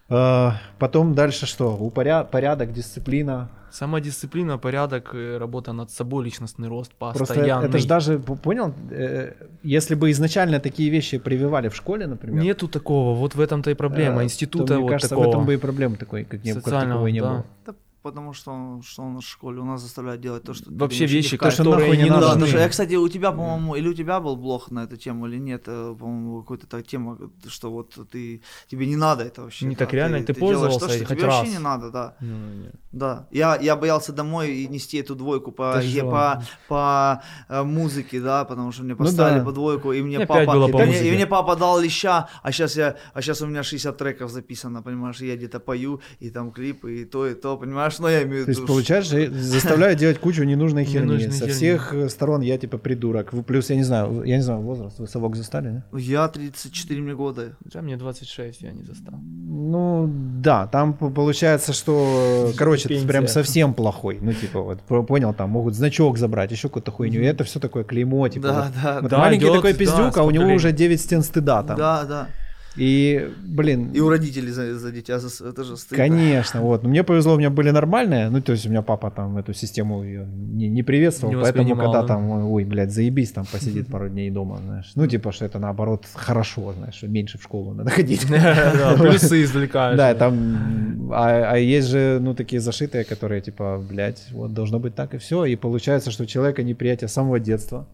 [0.09, 1.77] А, потом дальше что?
[1.79, 3.49] Упоря- порядок, дисциплина.
[3.71, 7.69] Самодисциплина, порядок, э, работа над собой, личностный рост, Просто постоянный.
[7.69, 9.33] это же даже, понял, э,
[9.63, 12.43] если бы изначально такие вещи прививали в школе, например.
[12.43, 14.21] Нету такого, вот в этом-то и проблема.
[14.21, 15.25] э, Института то, мне вот кажется, такого.
[15.25, 17.29] в этом бы и проблемы такой, как, не, как таковой не да.
[17.65, 17.75] было.
[18.03, 20.65] Да потому что, он- что у нас в школе у нас заставляют делать то, что
[20.69, 21.53] Вообще вообще вещи, кайф.
[21.53, 22.47] что которые нахуй не Да, надо.
[22.47, 25.37] что я, кстати, у тебя, по-моему, или у тебя был блог на эту тему, или
[25.39, 27.17] нет, э, по-моему, какая-то та тема,
[27.47, 29.65] что вот ты, тебе не надо это вообще.
[29.65, 31.51] Не да, так реально, ты делаешь пользовался то, что хоть тебе вообще раз.
[31.51, 32.15] не надо, да.
[32.19, 32.75] Ну, нет.
[32.91, 37.63] Да, я, я боялся домой и нести эту двойку по, Ты е- по, по э,
[37.63, 39.45] музыке, да, потому что мне Ну поставили да.
[39.45, 42.27] по двойку, и мне Мне папа, было по и, мне, и мне папа дал леща,
[42.43, 46.29] а сейчас я, а сейчас у меня 60 треков записано, понимаешь, я где-то пою, и
[46.29, 49.07] там клипы, и то, и то, понимаешь, но я имею в То есть, виду, получаешь,
[49.07, 51.29] же, заставляют делать кучу ненужной херни.
[51.29, 53.31] Со всех э, сторон я типа придурок.
[53.45, 55.97] Плюс, я не знаю, я не знаю, возраст, вы совок застали, да?
[55.97, 59.15] Я 34 мне года, Да, мне 26, я не застал.
[59.19, 60.09] Ну,
[60.41, 64.19] да, там получается, что, короче, ты прям совсем плохой.
[64.21, 67.21] Ну, типа, вот, по- понял, там могут значок забрать, еще какую-то хуйню.
[67.21, 68.71] И это все такое клеймо, типа.
[68.83, 71.77] да, да, маленький такой пиздюк, а у него уже 9 стен стыда там.
[71.77, 72.27] да, да,
[72.75, 76.03] И, блин, и у родителей за, за дитя, за- это же стыдно.
[76.03, 76.83] Конечно, вот.
[76.83, 79.53] Но мне повезло, у меня были нормальные, ну, то есть у меня папа там эту
[79.53, 82.07] систему её не, не приветствовал, Не поэтому когда да.
[82.07, 84.91] там, ой, блядь, заебись, там посидит пару дней дома, знаешь.
[84.95, 88.25] Ну, типа, что это наоборот хорошо, знаешь, что меньше в школу надо ходить.
[88.25, 89.97] Плюсы извлекаешь.
[89.97, 94.95] Да, там, а, а есть же, ну, такие зашитые, которые, типа, блядь, вот должно быть
[94.95, 95.45] так и все.
[95.45, 97.87] И получается, что у человека неприятие с самого детства.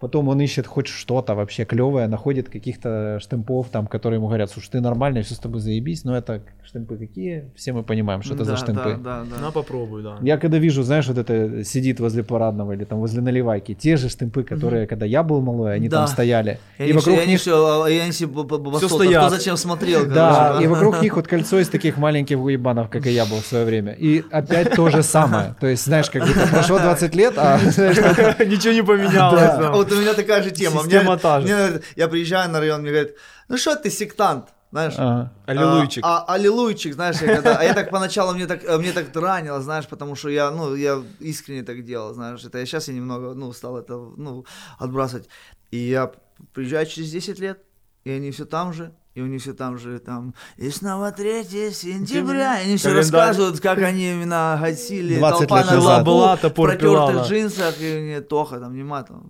[0.00, 4.68] Потом он ищет хоть что-то вообще клевое, находит каких-то штемпов, там, которые ему говорят, слушай,
[4.72, 7.50] ты нормальный, все с тобой заебись, но это штемпы какие?
[7.56, 8.98] Все мы понимаем, что это да, за штемпы.
[9.02, 9.40] Да, да, да.
[9.40, 10.16] На, попробуй, да.
[10.20, 14.08] Я когда вижу, знаешь, вот это сидит возле парадного или там возле наливайки, те же
[14.10, 15.98] штемпы, которые, когда я был малой, они Да.
[15.98, 16.58] там стояли.
[16.78, 18.88] И И они вокруг все, и они них все, они все б- басоты.
[18.88, 19.26] стоят.
[19.26, 20.06] Кто зачем смотрел?
[20.06, 23.46] Да, и вокруг них вот кольцо из таких маленьких уебанов, как и я был в
[23.46, 23.92] свое время.
[23.92, 25.54] И опять то же самое.
[25.60, 27.58] То есть, знаешь, как будто прошло 20 лет, а
[28.44, 29.83] Ничего не поменялось.
[29.84, 30.82] Вот у меня такая же тема.
[30.82, 31.46] Система Мне- та же.
[31.46, 33.12] мне- я приезжаю на район, мне говорят,
[33.48, 34.94] ну что ты сектант, знаешь?
[34.96, 35.32] ага.
[35.46, 36.04] Аллилуйчик.
[36.04, 39.60] А, а, аллилуйчик, знаешь, я когда- а я так поначалу мне так, мне так ранило,
[39.60, 43.34] знаешь, потому что я, ну, я искренне так делал, знаешь, это я сейчас я немного,
[43.34, 44.44] ну, стал это, ну,
[44.78, 45.28] отбрасывать.
[45.70, 46.10] И я
[46.52, 47.58] приезжаю через 10 лет,
[48.04, 51.44] и они все там же, и у них все там же, там, и снова 3
[51.72, 53.20] сентября, и они все Календарь.
[53.20, 58.58] рассказывают, как они именно гасили, 20 толпа на Была, в протертых джинсах, и мне Тоха
[58.58, 59.24] там, нема там,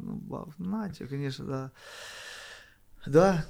[0.59, 1.71] ну, тебе, конечно, да.
[3.07, 3.45] Да,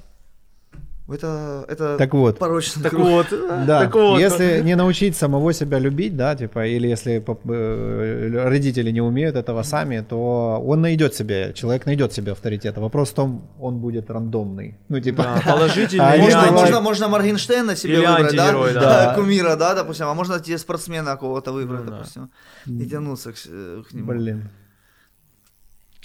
[1.06, 2.38] это, это Так вот.
[2.38, 3.04] порочный Так круг.
[3.06, 3.26] вот,
[3.66, 4.18] Да, так вот.
[4.18, 9.62] если не научить самого себя любить, да, типа, или если э, родители не умеют этого
[9.64, 12.80] сами, то он найдет себе, человек найдет себе авторитета.
[12.80, 14.78] Вопрос в том, он будет рандомный.
[14.88, 16.14] Ну, типа, Да, положительный.
[16.14, 18.52] А Можно, можно, можно Моргенштерна себе Или выбрать, да?
[18.52, 18.72] да.
[18.72, 19.14] Да.
[19.16, 21.96] Кумира, да, допустим, а можно тебе спортсмена какого-то выбрать, Ну да.
[21.98, 22.30] допустим,
[22.66, 24.06] и тянуться к, э, к нему.
[24.12, 24.48] блин.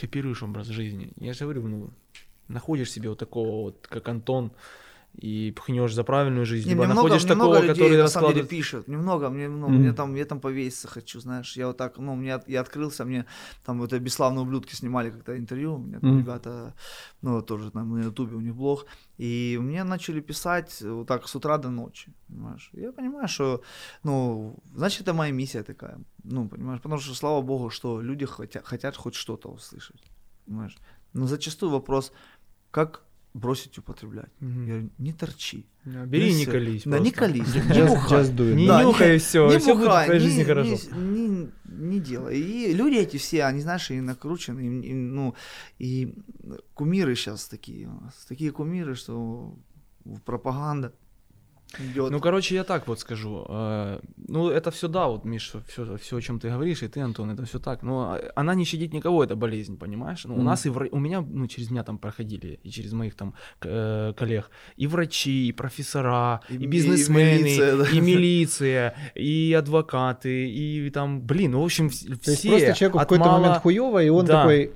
[0.02, 1.12] копируешь образ жизни.
[1.20, 1.90] Я же говорю, ну,
[2.50, 4.52] находишь себе вот такого вот, как Антон,
[5.14, 8.08] и пхнешь за правильную жизнь, Не, либо мне много, находишь много такого, людей который на
[8.08, 8.50] самом деле раскладывает...
[8.50, 9.80] пишут, немного, мне, ну, Мгм.
[9.80, 13.26] мне там, я там повеситься хочу, знаешь, я вот так, ну, мне, я открылся, мне
[13.66, 16.20] там вот эти бесславные ублюдки снимали как-то интервью, у меня там Мгм.
[16.20, 16.74] ребята,
[17.22, 18.86] ну, тоже там на ютубе у них блог,
[19.18, 23.62] и мне начали писать вот так с утра до ночи, понимаешь, я понимаю, что,
[24.04, 28.66] ну, значит, это моя миссия такая, ну, понимаешь, потому что, слава богу, что люди хотят,
[28.66, 30.02] хотят хоть что-то услышать,
[30.46, 30.78] понимаешь,
[31.14, 32.14] но зачастую вопрос,
[32.72, 33.04] как
[33.40, 34.62] бросить употреблять, Мгм.
[34.66, 37.20] я говорю, не торчи, Да, Бери и Ну, не колись Да, не просто.
[37.20, 38.24] колись, не бухай.
[38.56, 40.78] Не Да, нюхай, все, не все будет в бухай, твоей не- жизни хорошо.
[40.96, 42.38] Не, не, не делай.
[42.40, 45.34] И люди эти все, они, знаешь, и накручены, и, и, ну,
[45.80, 46.14] и
[46.74, 48.26] кумиры сейчас такие у нас.
[48.28, 49.58] Такие кумиры, что
[50.26, 50.94] пропаганда
[51.78, 52.12] идет.
[52.12, 53.46] Ну, короче, я так вот скажу.
[53.50, 57.02] э, Ну, это все да, вот, Миш, все, все, о чем ты говоришь, и ты,
[57.02, 57.84] Антон, это все так.
[57.84, 60.26] Но э, она не щадит никого, эта болезнь, понимаешь?
[60.26, 60.46] Ну, у Мгм.
[60.46, 64.14] нас и вра- у меня, ну, через меня там проходили, и через моих там э,
[64.18, 67.84] коллег, и врачи, и профессора, И и, м- и бизнесмены, милиция, да.
[67.90, 72.74] и милиция, и адвокаты, и там, блин, ну, в общем, вс- То есть все просто
[72.74, 74.34] человеку в от какой-то мала- момент хуево, и он Да.
[74.42, 74.72] такой,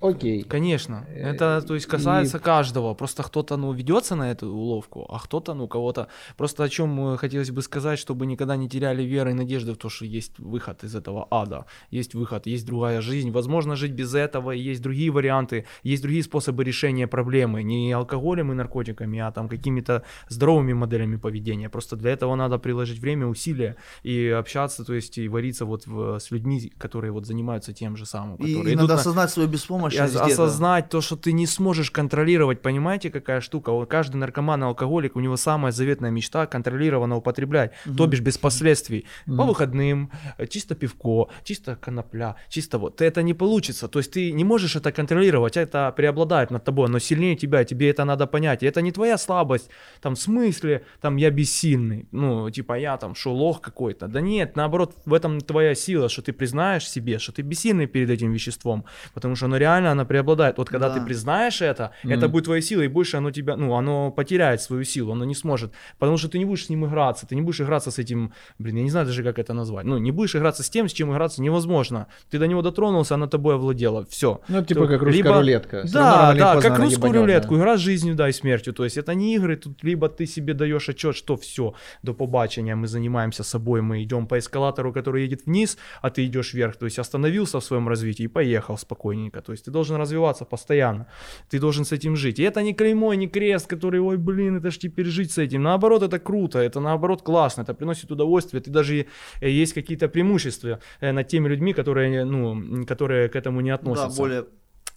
[0.00, 0.44] Окей.
[0.44, 1.04] Конечно.
[1.08, 2.94] Э, Это, то есть, касается каждого.
[2.94, 6.06] Просто кто-то, ну, ведется на эту уловку, а кто-то, ну, кого-то.
[6.36, 9.76] Просто о чем э, хотелось бы сказать, чтобы никогда не теряли веры и надежды в
[9.76, 11.64] то, что есть выход из этого ада.
[11.90, 13.30] Есть выход, есть другая жизнь.
[13.32, 17.64] Возможно жить без этого, и есть другие варианты, есть другие способы решения проблемы.
[17.64, 21.68] Не алкоголем и наркотиками, а там какими-то здоровыми моделями поведения.
[21.68, 26.18] Просто для этого надо приложить время, усилия и общаться, то есть, и вариться вот в,
[26.18, 28.36] с людьми, которые вот занимаются тем же самым.
[28.36, 30.16] И, которые и надо на- осознать свою и беспомощность.
[30.26, 32.60] ос- осознать то, что ты не сможешь контролировать.
[32.62, 33.72] Понимаете, какая штука?
[33.72, 38.38] Вот каждый наркоман и алкоголик, у него самая заветная мечта контролированно употреблять, то бишь без
[38.38, 39.06] последствий.
[39.26, 43.00] По выходным, э, чисто пивко, чисто конопля, чисто вот.
[43.00, 43.88] Это не получится.
[43.88, 47.90] То есть ты не можешь это контролировать, это преобладает над тобой, оно сильнее тебя, тебе
[47.90, 48.62] это надо понять.
[48.62, 49.70] И это не твоя слабость,
[50.00, 54.08] там, в смысле, там, я бессильный, ну, типа, я там, что, лох какой-то.
[54.08, 58.10] Да нет, наоборот, в этом твоя сила, что ты признаешь себе, что ты бессильный перед
[58.10, 58.84] этим веществом,
[59.14, 60.58] потому что оно реально, оно преобладает.
[60.58, 60.94] Вот когда Да.
[60.98, 64.84] ты признаешь это, это будет твоей силой, и больше оно тебя, ну, оно потеряет свою
[64.84, 67.60] силу, оно не сможет, потому что ты не будешь с ним играться, ты не будешь
[67.60, 70.62] играться с этим, блин, я не знаю даже, как это назвать, ну, не будешь играться
[70.62, 72.06] с тем, с чем играться невозможно.
[72.30, 74.40] Ты до него дотронулся, оно тобой овладело, все.
[74.48, 75.82] Ну, типа как русская рулетка.
[75.86, 77.60] Всё равно Да, да, как она русскую ебанет, рулетку, да.
[77.60, 78.72] игра с жизнью, да, и смертью.
[78.72, 82.74] То есть это не игры, тут либо ты себе даешь отчет, что все, до побачения,
[82.74, 86.76] мы занимаемся собой, мы идем по эскалатору, который едет вниз, а ты идешь вверх.
[86.76, 89.40] То есть остановился в своем развитии и поехал спокойненько.
[89.42, 91.06] То есть ты должен развиваться постоянно,
[91.50, 92.38] ты должен с этим жить.
[92.38, 95.62] И это не клеймо, не крест, который, ой, блин, это ж теперь жить с этим.
[95.62, 98.62] Наоборот, это круто, это наоборот классно, это приносит удовольствие.
[98.62, 99.06] Ты даже
[99.40, 103.74] э, есть какие-то преимущества э, над теми людьми, которые, ну, которые к этому не Да,
[103.74, 104.44] относятся более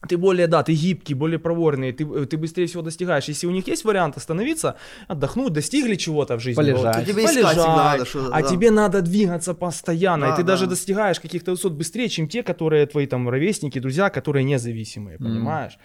[0.07, 3.25] ты более, да, ты гибкий, более проворный, ты, ты быстрее всего достигаешь.
[3.25, 4.75] Если у них есть вариант остановиться,
[5.07, 6.61] отдохнуть, достигли чего-то в жизни.
[6.61, 7.05] Полежать.
[7.05, 8.47] То тебе всегда надо что-то, а да.
[8.47, 10.71] тебе надо двигаться постоянно, Да, и ты даже да.
[10.71, 15.77] достигаешь каких-то высот быстрее, чем те, которые твои там ровесники, друзья, которые независимые, понимаешь?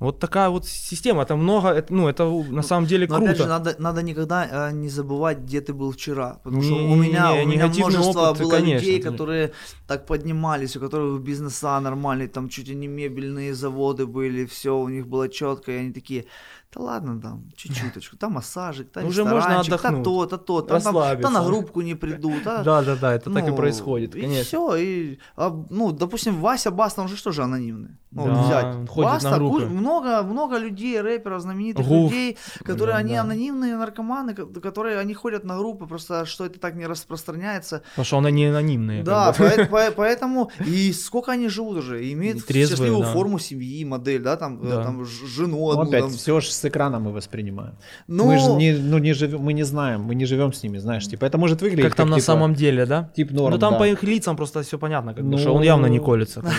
[0.00, 3.30] Вот такая вот система, это много, это, ну, это на самом деле Но круто.
[3.30, 6.40] опять же, надо, надо никогда э, не забывать, где ты был вчера.
[6.42, 9.10] Потому что Не- у меня, не, у меня множество опыт, было конечно, людей, конечно.
[9.12, 9.52] которые
[9.86, 14.88] так поднимались, у которых бизнеса нормальные, там чуть ли не мебельные заводы были, все у
[14.88, 16.24] них было четко, и они такие,
[16.72, 21.20] да ладно, там, чуть-чуточку, там массажик, там Уже можно отдохнуть, то, то, то, там, там,
[21.20, 24.20] да на группку не придут, а, Да, да, да, это так и ну, происходит, И
[24.20, 24.44] конечно.
[24.44, 27.96] все, и, а, ну, допустим, Вася Баста, он же тоже анонимный.
[28.12, 28.88] Ну, Да, взять.
[28.88, 29.66] ходит Баста, на группы.
[29.66, 32.10] много, много людей, рэперов, знаменитых Гуф.
[32.10, 33.20] людей, которые, Да, они да.
[33.20, 37.82] анонимные наркоманы, ко- которые, они ходят на группы, просто что это так не распространяется.
[37.90, 39.02] Потому что она не анонимная.
[39.04, 39.44] Да, как бы.
[39.44, 43.12] поэ- поэ- поэтому, и сколько они живут уже, и имеют И трезвые, счастливую да.
[43.12, 44.82] форму семьи, модель, да, там, э, Да.
[44.84, 46.10] там жену Ну, одну, опять, там.
[46.10, 47.72] все же с экрана мы воспринимаем.
[48.08, 50.78] Ну, Мы же не, ну, не живем, мы не знаем, мы не живем с ними,
[50.78, 53.10] знаешь, типа, это может выглядеть Как там на типа, самом деле, да?
[53.16, 53.78] тип норм, ну там да.
[53.78, 56.42] по их лицам просто все понятно, как Ну, что он явно не колется.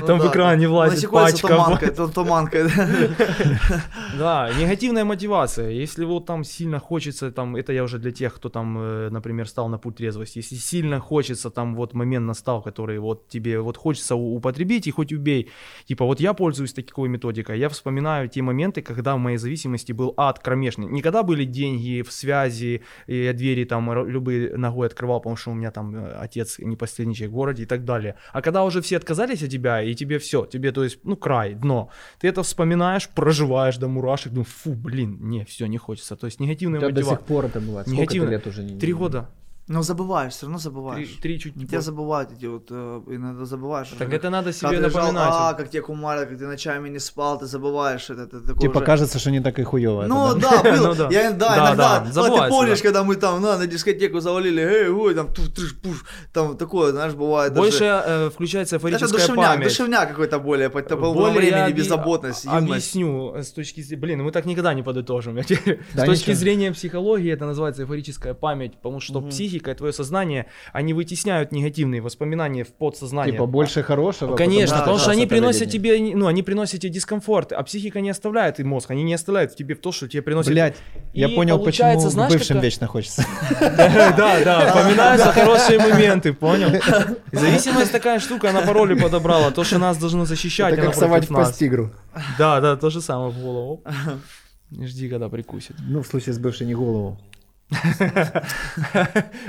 [0.00, 1.70] Ну Там в да, экране там влазит насекается, то пачка.
[1.70, 2.70] манкает, то- манкает.
[4.18, 5.70] Да, негативная мотивация.
[5.82, 9.48] Если вот там сильно хочется, там, это я уже для тех, кто там, э, например,
[9.48, 10.38] стал на путь трезвости.
[10.38, 15.12] Если сильно хочется, там вот момент настал, который вот тебе вот хочется употребить и хоть
[15.12, 15.50] убей.
[15.86, 17.58] Типа вот я пользуюсь такой методикой.
[17.58, 20.86] Я вспоминаю те моменты, когда в моей зависимости был ад кромешный.
[20.86, 25.50] Не когда были деньги в связи, и я двери там любые ногой открывал, потому что
[25.50, 28.14] у меня там э, отец не последний человек в городе и так далее.
[28.32, 31.54] А когда уже все отказались от тебя, и тебе все, тебе, то есть, ну, край,
[31.54, 31.90] дно.
[32.20, 36.16] Ты это вспоминаешь, проживаешь до мурашек, думаешь, фу, блин, не, все, не хочется.
[36.16, 37.18] То есть негативная тебя до мотивация.
[37.18, 37.86] сих пор это бывает.
[37.86, 38.30] Сколько Негативно.
[38.30, 39.30] лет уже не Три года.
[39.72, 41.08] Но забываешь, все равно Три, забываешь.
[41.22, 41.86] три чуть не Тебя больше.
[41.86, 43.88] забывают эти вот, э, иногда забываешь.
[43.96, 45.34] Так уже, это надо себе Когда ты лежал, напоминать.
[45.36, 48.26] а, как тебя кумарят, как ты ночами не спал, ты забываешь это.
[48.26, 50.06] ты такой Типа уже- кажется, что не так и хуево.
[50.08, 50.62] Ну это, да?
[50.62, 50.86] да, было.
[50.90, 51.08] Ну да.
[51.10, 52.00] Я, да, Да, иногда.
[52.00, 52.82] да, ну, а ты помнишь, да.
[52.84, 56.90] когда мы там на, на дискотеку завалили, эй, ой, там, туш, туш, пуш, там такое,
[56.90, 57.52] знаешь, бывает.
[57.54, 59.68] даже- Больше э, включается Это эйфорическая душевняк, память.
[59.68, 62.72] душевняк какой-то более, по, по Более времени, я объ- беззаботность, а- юность.
[62.96, 64.00] Объясню э, с точки зрения...
[64.02, 65.40] Блин, мы так никогда не подытожим.
[65.44, 69.92] Тебе- Да с точки зрения психологии это называется эйфорическая память, потому что психика и твое
[69.92, 73.32] сознание, они вытесняют негативные воспоминания в подсознание.
[73.32, 74.36] Типа больше хорошего.
[74.36, 76.08] Конечно, Да, потому да, что они приносят видение.
[76.10, 79.52] тебе, ну, они приносят тебе дискомфорт, а психика не оставляет и мозг, они не оставляют
[79.52, 80.52] в тебе в то, что тебе приносит...
[80.52, 80.76] Блять,
[81.12, 83.24] я понял, почему знаешь, бывшим как- вечно хочется.
[83.60, 86.70] Да, да, вспоминаются хорошие моменты, понял?
[87.32, 91.56] Зависимость такая штука, она пароли подобрала, то, что нас должно защищать, она против в нас.
[91.56, 91.90] тигру.
[92.38, 93.82] Да, да, то же самое в голову.
[94.70, 95.76] Не жди, когда прикусит.
[95.80, 97.18] Ну, в случае с бывшей не голову.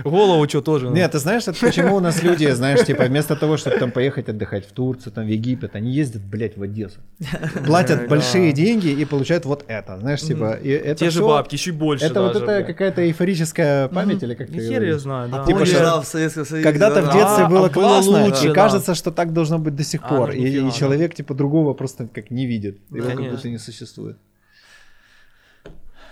[0.03, 0.89] Голову что тоже?
[0.89, 0.95] ну.
[0.95, 4.29] Нет, ты знаешь, это почему у нас люди, знаешь, типа, вместо того, чтобы там поехать
[4.29, 6.99] отдыхать в Турцию, там, в Египет, они ездят, блядь, в Одессу.
[7.65, 12.05] Платят большие деньги и получают вот это, знаешь, типа, это Те же бабки, чуть больше
[12.05, 15.43] Это вот это какая-то эйфорическая память или как ты Ни хер я знаю, да.
[15.45, 18.01] Типа, Помнишь, что- да, в Советском Союзе, Когда-то да, в детстве А, было а было
[18.01, 20.29] классно, и кажется, что так должно быть до сих А, пор.
[20.29, 22.77] ну, и, человек типа другого просто как не видит.
[22.91, 24.17] Его как будто не существует.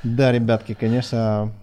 [0.03, 1.53] Да, ребятки, конечно,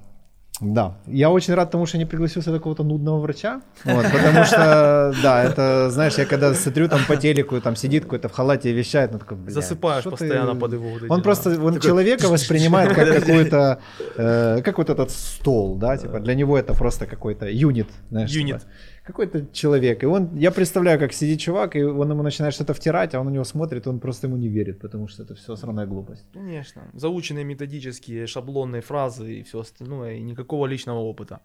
[0.61, 0.97] да.
[1.07, 3.61] Я очень рад тому, что не пригласил сюда какого-то нудного врача.
[3.85, 8.28] Вот, потому что, да, это, знаешь, я когда смотрю там по телеку, там сидит какой-то
[8.28, 11.61] в халате и вещает, ну такой, Засыпаешь что ты- постоянно под его вот Он просто,
[11.61, 13.81] он человека воспринимает как какой-то,
[14.16, 18.41] э, как вот этот стол, да, типа для него это просто какой-то юнит, знаешь, типа,
[18.49, 18.66] Юнит.
[19.05, 20.03] какой-то человек.
[20.03, 23.27] И он, я представляю, как сидит чувак, и он ему начинает что-то втирать, а он
[23.27, 26.24] на него смотрит, и он просто ему не верит, потому что это все сраная глупость.
[26.33, 26.83] Конечно.
[26.95, 31.40] Заученные методические шаблонные фразы и все остальное, и никакого личного опыта.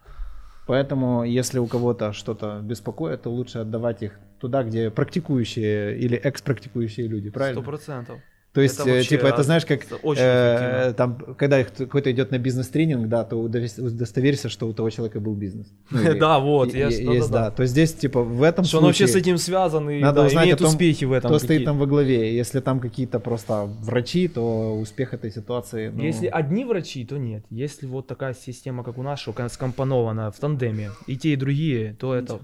[0.68, 7.08] Поэтому, если у кого-то что-то беспокоит, то лучше отдавать их туда, где практикующие или экс-практикующие
[7.08, 7.62] люди, Сто правильно?
[7.64, 8.20] процентов.
[8.54, 12.32] То есть, Это э, вообще типа, это знаешь, как очень э, там, когда какой-то идет
[12.32, 15.68] на бизнес-тренинг, да, то удостоверься, что у того человека был бизнес.
[15.90, 17.52] Ну, Да, вот, есть, да.
[17.52, 20.46] То здесь, типа, в этом Что он вообще с этим связан и надо да, узнать
[20.46, 21.30] имеет успехи в этом.
[21.30, 22.36] кто стоит там во главе.
[22.36, 25.90] Если там какие-то просто врачи, то успех этой ситуации...
[25.90, 27.46] ну, Если одни врачи, то нет.
[27.50, 31.96] Если вот такая система, как у нас, что скомпонована в тандеме, и те, и другие,
[32.00, 32.40] то это,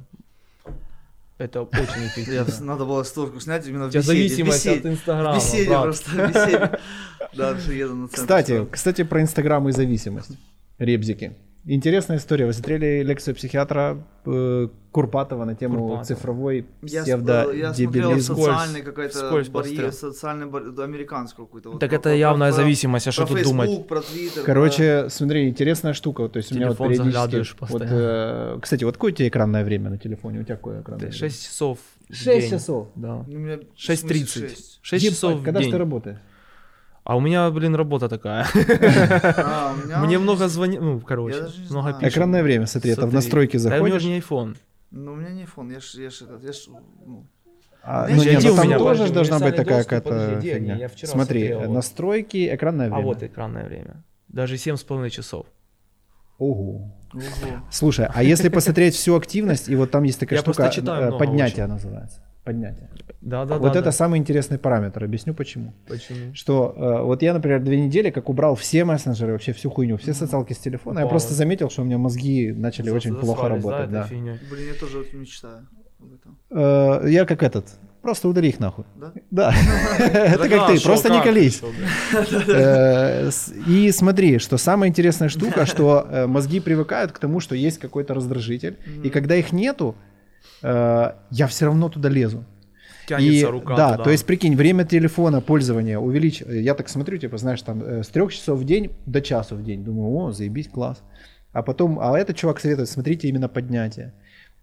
[1.38, 2.66] это очень эффективно.
[2.66, 4.02] надо было створку снять именно в беседе.
[4.06, 6.80] зависимость от Инстаграма, В беседе просто, в беседе.
[7.34, 8.08] Да, еду на.
[8.08, 10.32] Кстати, кстати, про Инстаграм и зависимость.
[10.80, 11.36] Ребзики.
[11.70, 12.46] Интересная история.
[12.46, 16.06] Вы смотрели лекцию психиатра э, Курпатова на тему Курпатова.
[16.06, 18.36] цифровой Я, с- э, я смотрел псевдодебилизм?
[18.36, 21.72] социальный какой-то барьер, социальный барьер, да, американскую какую-то.
[21.72, 23.70] вот Так про- это про- явная про- зависимость, а что тут думать?
[23.70, 24.44] Facebook, про Twitter.
[24.46, 26.30] Короче, смотри, интересная штука.
[26.30, 27.14] То есть у меня вот Телефон периодически...
[27.20, 30.40] заглядываешь Вот, э, кстати, вот какое у тебя экранное время на телефоне?
[30.40, 31.18] У тебя какое экранное Да, время?
[31.20, 31.80] 6 часов
[32.10, 32.50] в 6 день.
[32.50, 32.88] часов?
[32.96, 33.26] Да.
[33.28, 34.40] Ну, у меня 6.30.
[34.50, 34.80] шесть.
[34.82, 35.72] 6 Ебать, часов в Когда день.
[35.72, 36.18] ты работаешь?
[37.08, 38.46] А у меня, блин, работа такая.
[39.38, 39.74] А,
[40.06, 42.14] Мне много звонят, ну, короче, много пишут.
[42.14, 44.02] Экранное время, смотри, это в настройки Да, у меня заходишь.
[44.02, 44.58] же не iPhone.
[44.92, 46.68] Ну, у меня не iPhone, я ж, я ж, этот, я ж,
[47.06, 47.26] ну,
[47.82, 50.90] А, ну нет, где ну там меня, тоже должна быть такая какая-то фигня.
[51.04, 53.06] Смотри, настройки, экранное А время.
[53.06, 54.04] вот экранное время.
[54.28, 55.46] Даже 7,5 часов.
[56.38, 56.92] Ого.
[57.14, 57.24] ого.
[57.72, 62.22] Слушай, а если посмотреть всю активность, и вот там есть такая штука, э, поднятие называется.
[62.48, 62.90] Поднятие.
[63.20, 63.80] Да, да, вот да.
[63.80, 63.92] это да.
[63.92, 65.04] самый интересный параметр.
[65.04, 65.74] Объясню почему.
[65.88, 66.34] Почему?
[66.34, 70.14] Что э, вот я, например, две недели как убрал все мессенджеры, вообще всю хуйню, все
[70.14, 71.20] социалки с телефона, я Упало.
[71.20, 73.92] просто заметил, что у меня мозги начали За- очень плохо работать.
[73.92, 74.08] Да, Да.
[74.10, 75.68] Блин, я тоже мечтаю
[76.00, 76.38] об этом.
[76.52, 77.66] Э, я как этот,
[78.02, 78.86] просто удари их нахуй.
[78.96, 79.12] Да?
[79.30, 79.54] Да,
[80.00, 81.62] это как ты, просто не колись.
[82.48, 83.30] Э,
[83.68, 88.14] И смотри, что самая интересная штука, что э, мозги привыкают к тому, что есть какой-то
[88.14, 89.96] раздражитель, и когда их нету,
[90.62, 92.46] э, я все равно туда лезу.
[93.08, 94.04] Тянется И, рука да, туда.
[94.04, 96.42] то есть прикинь, время телефона пользования увеличь.
[96.42, 99.64] Я так смотрю, типа, знаешь, там э, с трех часов в день до часу в
[99.64, 99.84] день.
[99.84, 101.02] Думаю, о, заебись, класс.
[101.54, 104.14] А потом, а этот чувак советует, смотрите именно поднятие.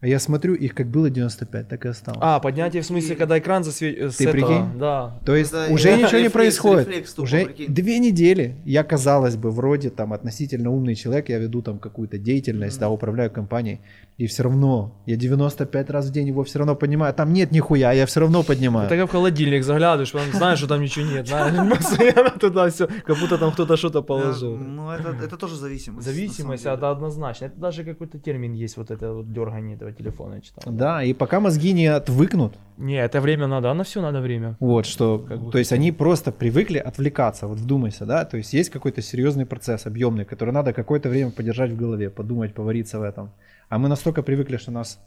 [0.05, 2.18] А я смотрю, их как было 95, так и осталось.
[2.20, 4.18] А, поднятие в смысле, когда экран засвечивается.
[4.18, 4.78] Ты прикинь?
[4.78, 5.18] Да.
[5.24, 6.89] То есть Это уже ничего не происходит.
[6.89, 7.72] рефлекс тупо, уже прикинь.
[7.72, 8.56] две недели.
[8.66, 13.31] Я, казалось бы, вроде там относительно умный человек, я веду там какую-то деятельность, да, управляю
[13.31, 13.81] компанией.
[14.18, 17.14] И все равно, я 95 раз в день его все равно поднимаю.
[17.14, 18.90] Там нет нихуя, а я все равно поднимаю.
[18.90, 21.28] Ты как в холодильник заглядываешь, потом знаешь, что там ничего нет.
[21.78, 24.56] Постоянно туда все, как будто там кто-то что-то положил.
[24.56, 26.06] Ну, это, это тоже зависимость.
[26.06, 27.47] Зависимость, это однозначно.
[27.47, 30.72] Это даже какой-то термин есть, вот это вот дергание этого телефона, я читал.
[30.72, 34.56] Да, и пока мозги не отвыкнут, Не, это время надо, а на все надо время.
[34.60, 38.52] вот что, Как бы то есть они просто привыкли отвлекаться, вот вдумайся, да, то есть
[38.54, 43.02] есть какой-то серьезный процесс объемный, который надо какое-то время подержать в голове, подумать, повариться в
[43.02, 43.30] этом.
[43.68, 44.98] А мы настолько привыкли, что нас,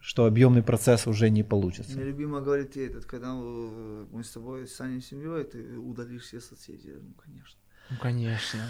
[0.00, 1.96] что объемный процесс уже не получится.
[1.96, 6.88] Мне любимо говорить этот, когда э, мы с тобой станем семьей, ты удалишь все соцсети.
[7.02, 7.58] Ну, конечно.
[7.90, 8.60] Ну, конечно.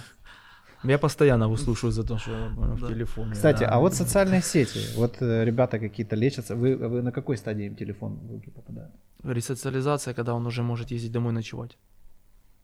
[0.85, 2.89] Я постоянно выслушиваю за то, что в Да.
[2.89, 3.33] телефоне.
[3.33, 3.69] Кстати, да.
[3.75, 7.77] а вот социальные сети, вот э, ребята какие-то лечатся, вы, вы на какой стадии им
[7.77, 8.91] телефон в руки попадает?
[9.25, 11.77] Ресоциализация, когда он уже может ездить домой ночевать.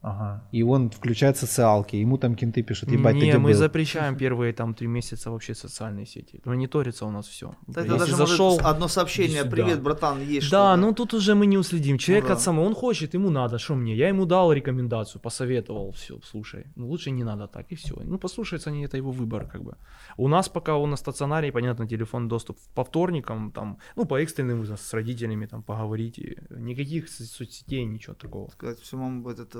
[0.06, 0.40] Ага.
[0.52, 3.58] И он включает социалки, ему там кенты пишут, ебать, ты Не, где мы был?
[3.58, 6.40] запрещаем первые там три месяца вообще социальные сети.
[6.44, 7.46] Мониторится у нас все.
[7.66, 10.76] Да это даже может одно сообщение, привет, братан, есть Да, что-то».
[10.76, 11.98] ну тут уже мы не уследим.
[11.98, 12.34] Человек Ну да.
[12.34, 13.96] от самого, он хочет, ему надо, что мне?
[13.96, 16.64] Я ему дал рекомендацию, посоветовал, все, слушай.
[16.76, 17.94] Ну лучше не надо так, и все.
[18.04, 19.74] Ну послушается они, это его выбор, как бы.
[20.16, 24.60] У нас пока он на стационаре, понятно, телефон доступ по вторникам, там, ну по экстренным
[24.60, 26.18] вызовам с родителями там поговорить.
[26.18, 28.48] и Никаких со- соцсетей, ничего такого.
[28.50, 29.56] сказать всему этот,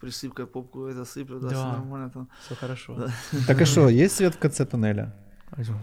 [0.00, 1.54] присыпкой попку это сыплю, да, Да.
[1.54, 2.28] все нормально там.
[2.44, 2.94] Все хорошо.
[2.94, 3.06] Да.
[3.46, 5.12] Так а что, есть свет в конце туннеля?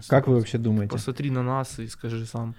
[0.08, 0.90] Как вы вообще думаете?
[0.92, 2.54] Посмотри на нас и скажи сам.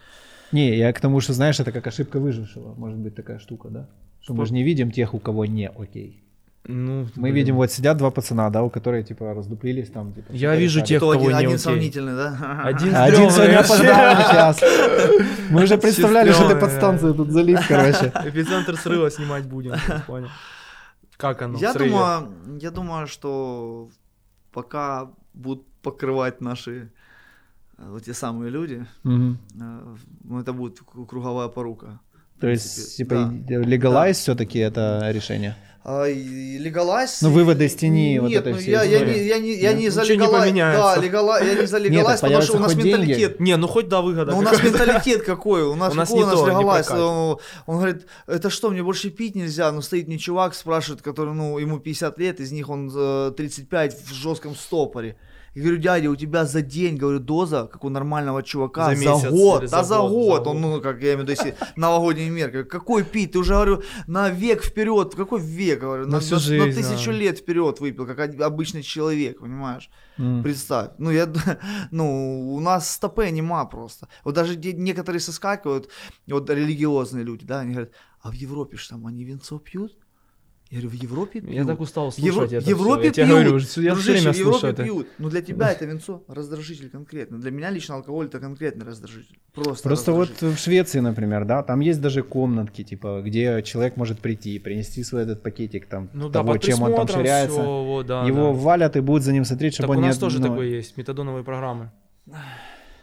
[0.52, 2.74] Не, я к тому, что, знаешь, это как ошибка выжившего.
[2.76, 3.88] Может быть такая штука, да?
[4.22, 6.20] Что мы же не видим тех, у кого не окей.
[6.66, 7.36] Ну, Мы блин.
[7.36, 10.32] видим, вот сидят два пацана, да, у которых, типа, раздуплились там, типа...
[10.32, 10.88] Я вижу решали.
[10.88, 11.60] тех, Кто кого один, не один окей.
[11.60, 12.62] сомнительный, да?
[12.64, 14.62] Один Один сегодня опоздал на час.
[15.50, 18.14] Мы уже представляли, что ты подстанцию тут залив, короче.
[18.26, 19.74] Эпицентр срыва снимать будем,
[20.08, 20.30] понял.
[21.24, 21.58] Как оно?
[21.58, 23.90] Я думаю, я думаю, что
[24.52, 26.92] пока будут покрывать наши
[27.78, 32.00] э, вот те самые люди, ну, это будет круговая порука.
[32.40, 32.98] То есть, принципе.
[32.98, 33.56] типа, Да.
[33.70, 35.56] легалайз все-таки это решение?
[35.86, 37.22] А, легалайз...
[37.22, 39.90] Ну, выводы из тени, вот этой ну, всей я, я, не, я, не, я не
[39.90, 40.46] за ничего не легалайз.
[40.46, 40.96] поменяется.
[40.96, 42.98] Да, легала, я не за легалайз, потому что у нас хоть деньги.
[43.02, 44.32] менталитет Не, ну хоть да, выгода.
[44.32, 45.64] Ну, у нас менталитет какой?
[45.64, 46.86] У нас, У нас какой не у нас то, не легалайз?
[46.88, 47.06] прокатит.
[47.06, 49.70] Он, он говорит, это что, мне больше пить нельзя?
[49.74, 53.98] Ну, стоит мне чувак, спрашивает, который, ну, ему 50 лет, из них он э, 35
[54.06, 55.18] в жестком стопоре.
[55.56, 59.02] Я говорю, дядя, у тебя за день, говорю, доза, как у нормального чувака, За за,
[59.12, 60.44] месяц год, да за год, год.
[60.46, 62.30] за Он, ну, как я имею в виду, если новогодний.
[62.30, 63.34] Говорю, Какой пить?
[63.34, 65.14] Ты уже, говорю, на век вперед.
[65.16, 65.82] Какой век?
[65.82, 67.18] Говорю, На на, всю на- на жизнь, тысячу да.
[67.18, 69.90] лет вперед выпил, как обычный человек, понимаешь?
[70.18, 70.42] М.
[70.44, 70.92] Представь.
[70.98, 71.32] Ну, я,
[71.92, 74.08] ну, у нас стопе нема просто.
[74.24, 75.90] Вот даже некоторые соскакивают,
[76.28, 79.92] вот религиозные люди, да, они говорят, а в Европе ж там они винцо пьют?
[80.74, 81.54] Я говорю, в Европе пьют.
[81.54, 83.22] Я так устал В Евро- слушать это в Европе всё.
[83.22, 83.30] Я пьют.
[83.38, 84.84] говорю, я все Дружище, время в Европе слушаю это.
[84.84, 85.08] пьют.
[85.20, 87.38] Ну, для тебя это винцо раздражитель конкретно.
[87.40, 89.38] Для меня лично алкоголь это конкретный раздражитель.
[89.54, 90.58] Просто Просто вот раздражитель.
[90.58, 95.22] в Швеции, например, да, там есть даже комнатки, типа, где человек может прийти, принести свой
[95.24, 97.60] этот пакетик там, Ну да, того, под чем он там ширяется.
[97.62, 98.54] всё, вот, да, Его да.
[98.54, 100.20] валят и будут за ним смотреть, чтобы Так он у нас не...
[100.22, 101.92] тоже ну, такое есть, метадоновые программы.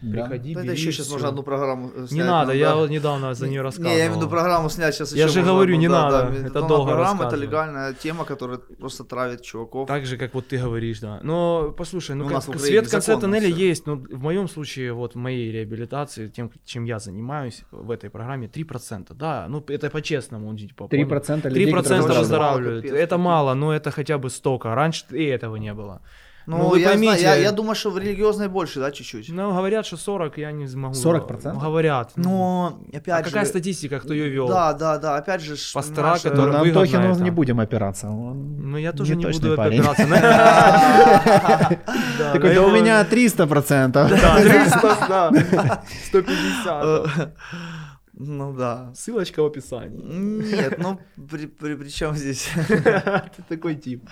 [0.03, 0.23] Да.
[0.23, 1.15] Приходи, Да это бери, еще сейчас всё.
[1.15, 2.13] можно одну программу снять.
[2.13, 2.87] Не надо, ну, я да.
[2.89, 3.91] недавно за нее Не, рассказывал.
[3.93, 5.89] Не, я имею в виду программу снять сейчас Я еще же можно говорю, одну, не
[5.89, 9.89] да, надо, да, это долго программа, это легальная тема, которая просто травит чуваков.
[9.89, 11.21] Так же, как вот ты говоришь, да.
[11.23, 13.69] Но послушай, ну Ну, как, свет в конце тоннеля всё.
[13.69, 13.87] есть.
[13.87, 18.47] Но в моем случае, вот в моей реабилитации, тем, чем я занимаюсь в этой программе,
[18.49, 19.15] 3%.
[19.15, 20.57] Да, ну это по-честному.
[20.57, 22.85] типа, 3% людей, 3% которые выздоравливают.
[22.85, 24.75] Это мало, но это хотя бы столько.
[24.75, 26.01] Раньше и этого не было.
[26.47, 29.29] Ну, Ну, вы я, знаю, поймите- я, я думаю, что в религиозной больше, да, чуть-чуть.
[29.29, 30.95] Ну, говорят, что 40, я не смогу.
[30.95, 31.59] 40%?
[31.61, 32.13] Говорят.
[32.17, 32.23] ну.
[32.31, 33.25] Но, опять а же...
[33.31, 34.49] какая статистика, кто ее вел?
[34.49, 35.55] Да, да, да, опять же...
[35.75, 37.23] Пастора, понимаешь, Ну, которые- на Антохину это.
[37.23, 38.09] не будем опираться.
[38.09, 39.81] Он Ну, я тоже не, точный буду парень.
[39.81, 40.07] опираться.
[42.19, 43.91] Да, Такой, да у меня 300%.
[43.93, 45.83] Да, 300, да.
[46.09, 47.31] 150.
[48.23, 48.93] Ну да.
[48.95, 50.03] Ссылочка в описании.
[50.03, 52.49] Нет, ну при, при, при чем здесь?
[52.69, 54.05] Ты такой тип.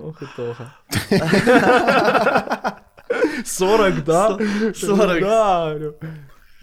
[0.00, 0.74] Ох и Тоха.
[3.44, 4.38] 40, да?
[4.74, 5.20] 40.
[5.20, 5.78] Да.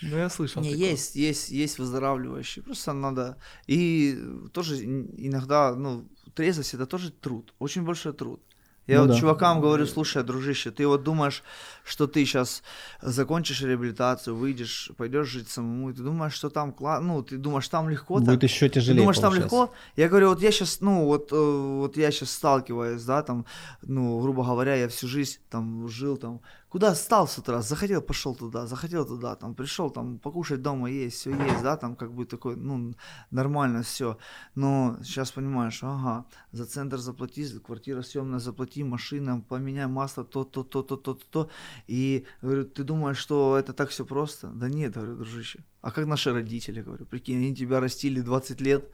[0.01, 0.61] Ну, я слышал.
[0.61, 0.89] Не, такое.
[0.91, 2.63] есть, есть, есть выздоравливающие.
[2.63, 3.37] Просто надо.
[3.67, 4.17] И
[4.53, 7.53] тоже ин- иногда, ну, трезвость это тоже труд.
[7.59, 8.41] Очень большой труд.
[8.89, 9.19] Я Ну вот да.
[9.19, 11.43] чувакам говорю, слушай, дружище, ты вот думаешь,
[11.85, 12.63] что ты сейчас
[13.01, 17.67] закончишь реабилитацию, выйдешь, пойдешь жить самому, и ты думаешь, что там классно, ну, ты думаешь,
[17.67, 18.25] там легко так?
[18.29, 19.01] Будет еще Ты тяжелее.
[19.01, 19.55] думаешь, там получается.
[19.55, 19.73] легко?
[19.95, 23.45] Я говорю, вот я сейчас, ну, вот, э, вот я сейчас сталкиваюсь, да, там,
[23.83, 28.35] ну, грубо говоря, я всю жизнь там жил, там, куда встал с утра, захотел, пошел
[28.35, 32.25] туда, захотел туда, там, пришел, там, покушать дома есть, все есть, да, там, как бы
[32.25, 32.93] такой, ну,
[33.31, 34.17] нормально все.
[34.55, 40.43] Но сейчас понимаешь, ага, за центр заплати, за квартира съемная заплати, машина, поменяй масло, то,
[40.43, 41.49] то, то, то, то, то, то.
[41.87, 44.47] И, говорю, ты думаешь, что это так все просто?
[44.47, 45.63] Да нет, говорю, дружище.
[45.81, 48.89] А как наши родители, говорю, прикинь, они тебя растили 20 лет,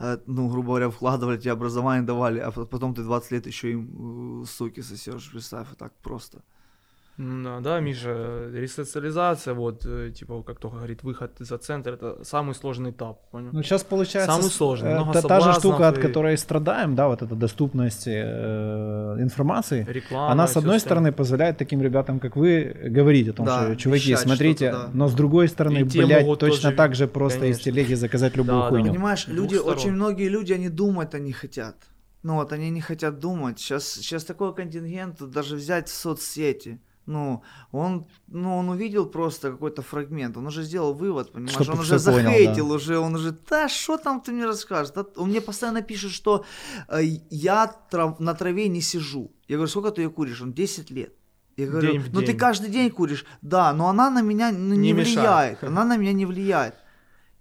[0.00, 3.70] э, ну, грубо говоря, вкладывали, тебе образование давали, а по- потом ты 20 лет еще
[3.70, 6.42] им э, суки сосешь, представь, так просто.
[7.18, 12.24] М, Да, да, Миша, ресоциализация, вот, э, типа, как Тоха говорит, выход за центр, это
[12.24, 13.50] самый сложный этап, понял?
[13.52, 14.32] Ну, сейчас получается...
[14.32, 17.34] Самый сложный, э, много та, та же штука, от и- которой страдаем, да, вот эта
[17.34, 20.32] доступность э, информации, Реклама.
[20.32, 24.10] она, с одной стороны, позволяет таким ребятам, как вы, говорить о том, Да, что, чуваки,
[24.12, 24.90] вещать смотрите, что-то, да.
[24.94, 27.72] но с другой стороны, И блядь, точно тоже- так же просто из конечно.
[27.72, 28.68] телеги заказать любую Да, да.
[28.70, 28.92] хуйню.
[28.92, 29.76] Понимаешь, С двух люди, сторон.
[29.76, 31.76] очень многие люди, они думать-то не хотят.
[32.22, 33.58] Ну вот, они не хотят думать.
[33.58, 36.80] Сейчас, сейчас такой контингент, даже взять соцсети.
[37.06, 37.42] Ну,
[37.72, 41.98] он, ну, он увидел просто какой-то фрагмент, он уже сделал вывод, понимаешь, Чтоб он уже
[41.98, 42.74] понял, захейтил, да.
[42.74, 44.92] уже, он уже, да, что там ты мне расскажешь?
[44.94, 46.44] Да, он мне постоянно пишет, что
[46.88, 49.32] э, я трав- на траве не сижу.
[49.48, 50.42] Я говорю, сколько ты ее куришь?
[50.42, 51.12] Он 10 лет.
[51.56, 52.38] Я говорю, День ну ты день.
[52.38, 53.24] каждый день куришь.
[53.42, 55.58] Да, но она на меня ну, не, Не мешает.
[55.60, 55.64] влияет.
[55.72, 56.74] Она на меня не влияет.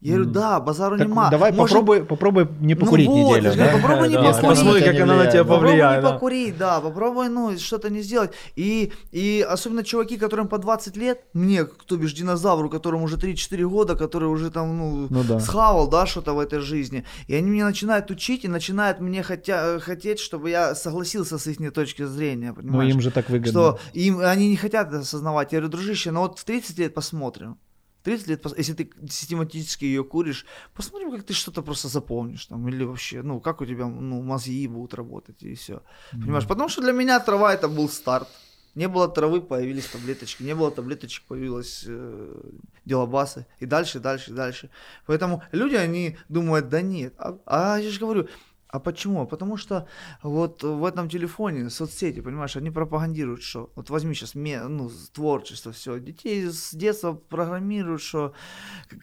[0.01, 1.29] Я говорю, да, базару Так нема.
[1.29, 3.53] давай Может, попробуй, попробуй не покурить ну вот, неделю.
[3.55, 3.77] говорю, да?
[3.77, 4.47] попробуй не Да, покурить.
[4.49, 5.49] посмотри, как она на тебя да.
[5.49, 6.03] Попробуй повлияет.
[6.03, 8.31] не покурить, да, попробуй, ну, что-то не сделать.
[8.55, 13.63] И, и особенно чуваки, которым по 20 лет, мне, то бишь динозавру, которому уже 3-4
[13.69, 15.39] года, который уже там, ну, Ну да.
[15.39, 17.05] схавал, да, что-то в этой жизни.
[17.27, 21.73] И они меня начинают учить и начинают мне хотя, хотеть, чтобы я согласился с их
[21.73, 22.91] точки зрения, Ну понимаешь?
[22.93, 23.51] им же так выгодно.
[23.51, 25.51] что им, они не хотят это осознавать.
[25.53, 27.57] Я говорю, дружище, ну вот в 30 лет посмотрим.
[28.03, 32.83] 30 лет, если ты систематически ее куришь, посмотрим, как ты что-то просто запомнишь там, или
[32.83, 35.81] вообще, ну, как у тебя, ну, мозги будут работать, и все.
[36.11, 36.47] Понимаешь?
[36.47, 38.27] Потому что для меня трава это был старт.
[38.73, 40.43] Не было травы, появились таблеточки.
[40.43, 42.41] Не было таблеточек, появилась э,
[42.85, 43.45] делобасы.
[43.59, 44.69] И дальше, дальше, дальше.
[45.05, 47.13] Поэтому люди, они думают, да нет.
[47.17, 48.29] А, а я же говорю,
[48.71, 49.27] а почему?
[49.27, 49.87] Потому что
[50.23, 55.99] вот в этом телефоне, соцсети, понимаешь, они пропагандируют, что вот возьми сейчас ну, творчество, все,
[55.99, 58.33] детей с детства программируют, что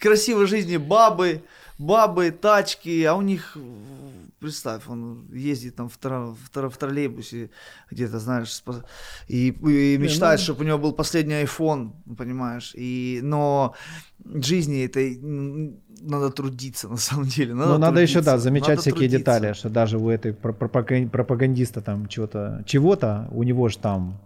[0.01, 1.43] красивой жизни бабы,
[1.79, 3.57] бабы, тачки, а у них,
[4.41, 7.51] представь, он ездит там в, тро- в, тро- в троллейбусе
[7.91, 8.63] где-то, знаешь,
[9.29, 13.75] и, и мечтает, ну- чтобы у него был последний iPhone, понимаешь, и, но
[14.25, 17.55] жизни этой м, надо трудиться на самом деле.
[17.55, 19.19] Надо Ну, надо еще, да, замечать надо всякие трудиться.
[19.19, 24.21] детали, что даже у этой про- пропаган- пропагандиста там чего-то, чего-то, у него же там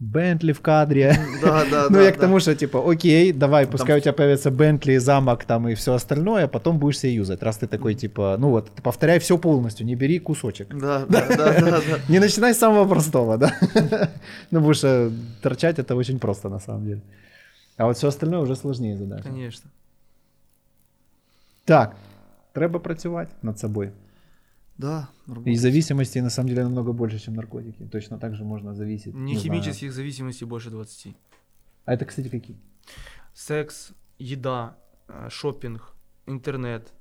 [0.00, 1.16] Бентли в кадре.
[1.42, 2.20] Да, да, Ну, да, я к да.
[2.20, 5.92] тому, что, типа, окей, давай, Там- пускай у тебя появится Бентли, замок там и все
[5.94, 9.86] остальное, а потом будешь себе юзать, раз ты такой, типа, ну вот, повторяй все полностью,
[9.86, 10.68] не бери кусочек.
[10.68, 11.98] Да, да, да, да, да.
[12.08, 13.52] Не начинай с самого простого, да?
[14.50, 15.10] Ну, потому что
[15.42, 17.00] торчать это очень просто, на самом деле.
[17.76, 19.24] А вот все остальное уже сложнее задача.
[19.24, 19.70] Конечно.
[21.64, 21.96] Так,
[22.52, 23.90] треба працювати над собою.
[24.78, 25.60] Да, И работать.
[25.60, 27.84] зависимости на самом деле намного больше, чем наркотики.
[27.86, 29.14] Точно так же можно зависеть.
[29.14, 29.60] Не не знаю.
[29.60, 31.16] химических зависимостей больше 20.
[31.84, 32.56] А это, кстати, какие?
[33.34, 34.76] Секс, еда,
[35.08, 35.94] э, шопинг,
[36.26, 36.92] интернет,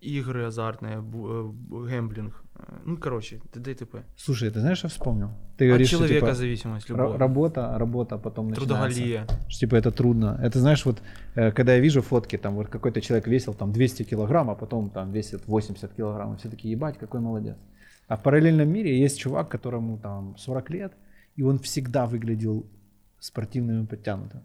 [0.00, 1.52] игры азартные, э,
[1.90, 2.42] гэмблинг.
[2.84, 3.70] Ну, короче, т.д.
[3.70, 4.02] и т.п.
[4.16, 5.30] Слушай, ты знаешь, что вспомнил?
[5.58, 7.18] Ты От говоришь, человека что, типа, зависимость любая.
[7.18, 8.74] работа, работа, потом начинается.
[8.74, 9.26] Трудоголия.
[9.48, 10.38] Что, типа, это трудно.
[10.42, 11.02] Это, знаешь, вот,
[11.34, 14.90] э, когда я вижу фотки, там, вот какой-то человек весил там 200 килограмм, а потом
[14.90, 17.56] там весит 80 килограмм, и все такие, ебать, какой молодец.
[18.08, 20.92] А в параллельном мире есть чувак, которому там 40 лет,
[21.36, 22.66] и он всегда выглядел
[23.18, 24.40] спортивным и подтянутым.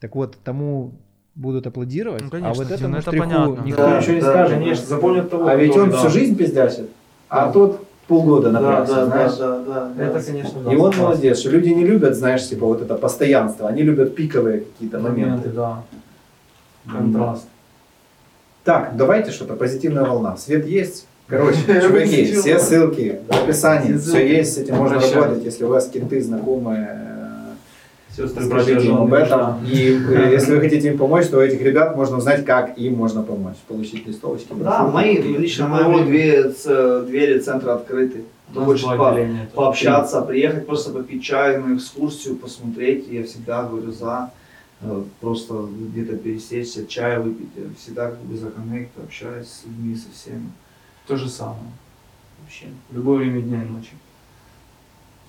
[0.00, 0.92] Так вот, тому
[1.34, 3.62] будут аплодировать, Ну, а конечно, вот ну, этому это штриху понятно.
[3.64, 4.58] никто Да, ничего не да, скажет.
[4.58, 5.96] конечно, запомнят того, А ведь он да.
[5.98, 6.90] всю жизнь пиздячит,
[7.30, 9.36] а тот полгода напрягся, знаешь.
[9.36, 9.58] да,
[9.96, 10.04] да.
[10.04, 10.72] Это, конечно, да.
[10.72, 14.62] И он молодец, что люди не любят, знаешь, типа вот это постоянство, они любят пиковые
[14.62, 15.48] какие-то моменты.
[15.48, 15.82] да.
[16.90, 17.46] Контраст.
[18.64, 20.36] Так, давайте что-то, позитивная волна.
[20.36, 21.06] Свет есть?
[21.28, 25.88] Короче, чуваки, все ссылки в описании, все есть, с этим можно работать, если у вас
[25.88, 27.09] кенты знакомые,
[28.20, 29.64] Сестры скажите им об этом.
[29.64, 32.94] И э, если вы хотите им помочь, то у этих ребят можно узнать, как им
[32.96, 33.56] можно помочь.
[33.66, 34.48] Получить листовочки.
[34.52, 38.24] Да, мои, лично моего две двери центра открыты.
[38.50, 39.16] Кто хочет по-
[39.54, 43.06] пообщаться, приехать просто попить чай на экскурсию, посмотреть.
[43.08, 44.32] Я всегда говорю за
[44.82, 47.48] э, просто где-то пересечься, чая выпить.
[47.56, 50.50] Я всегда как бы за коннект, общаюсь с людьми, со всеми.
[51.06, 51.58] То же самое.
[52.42, 52.66] Вообще.
[52.90, 53.90] В любое время дня и ночи.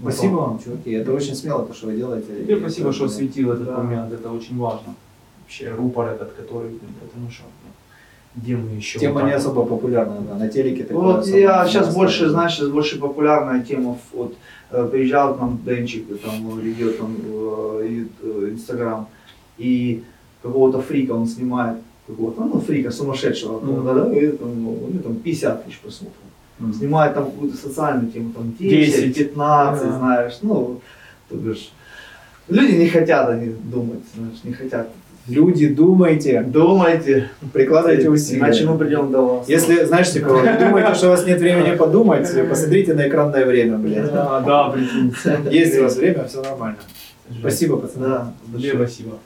[0.02, 0.92] Спасибо вам, чуваки.
[0.92, 2.28] Это очень смело, то, что вы делаете.
[2.44, 3.78] Тебе спасибо, что осветил этот Да.
[3.78, 4.96] момент, это очень важно.
[5.44, 7.44] Вообще рупор этот, который, это ну что,
[8.36, 9.00] где мы еще?
[9.00, 13.00] Тема не особо популярна, да, на телеке такое Вот я сейчас больше, знаешь, сейчас больше
[13.00, 13.98] популярная тема.
[14.14, 14.34] Вот
[14.72, 19.08] э, приезжал к нам Денчик, там ведет там э, и- э, Инстаграм,
[19.58, 20.04] и
[20.42, 23.86] какого-то фрика он снимает, какого-то, ну, фрика сумасшедшего, Мгм.
[23.86, 26.16] да, да, и там, ну, у него там 50 тысяч просмотров.
[26.62, 26.74] Мгм.
[26.74, 29.16] Снимает там какую-то социальную тему, там 10, 10.
[29.18, 29.98] 15, Да.
[29.98, 30.80] знаешь, ну,
[31.30, 31.72] то бишь,
[32.48, 34.88] люди не хотят они думать, знаешь, не хотят.
[35.28, 38.40] Люди, думайте, Думайте, прикладывайте усилия.
[38.40, 39.50] иначе мы придем до вас.
[39.50, 43.78] Если, знаешь, типа, вы думаете, что у вас нет времени подумать, посмотрите на экранное время,
[43.78, 44.12] блядь.
[44.12, 45.14] Да, да, прикинь.
[45.52, 46.78] Есть у вас время, все нормально.
[47.40, 48.08] Спасибо, пацаны.
[48.08, 48.34] Да,
[48.76, 49.18] спасибо.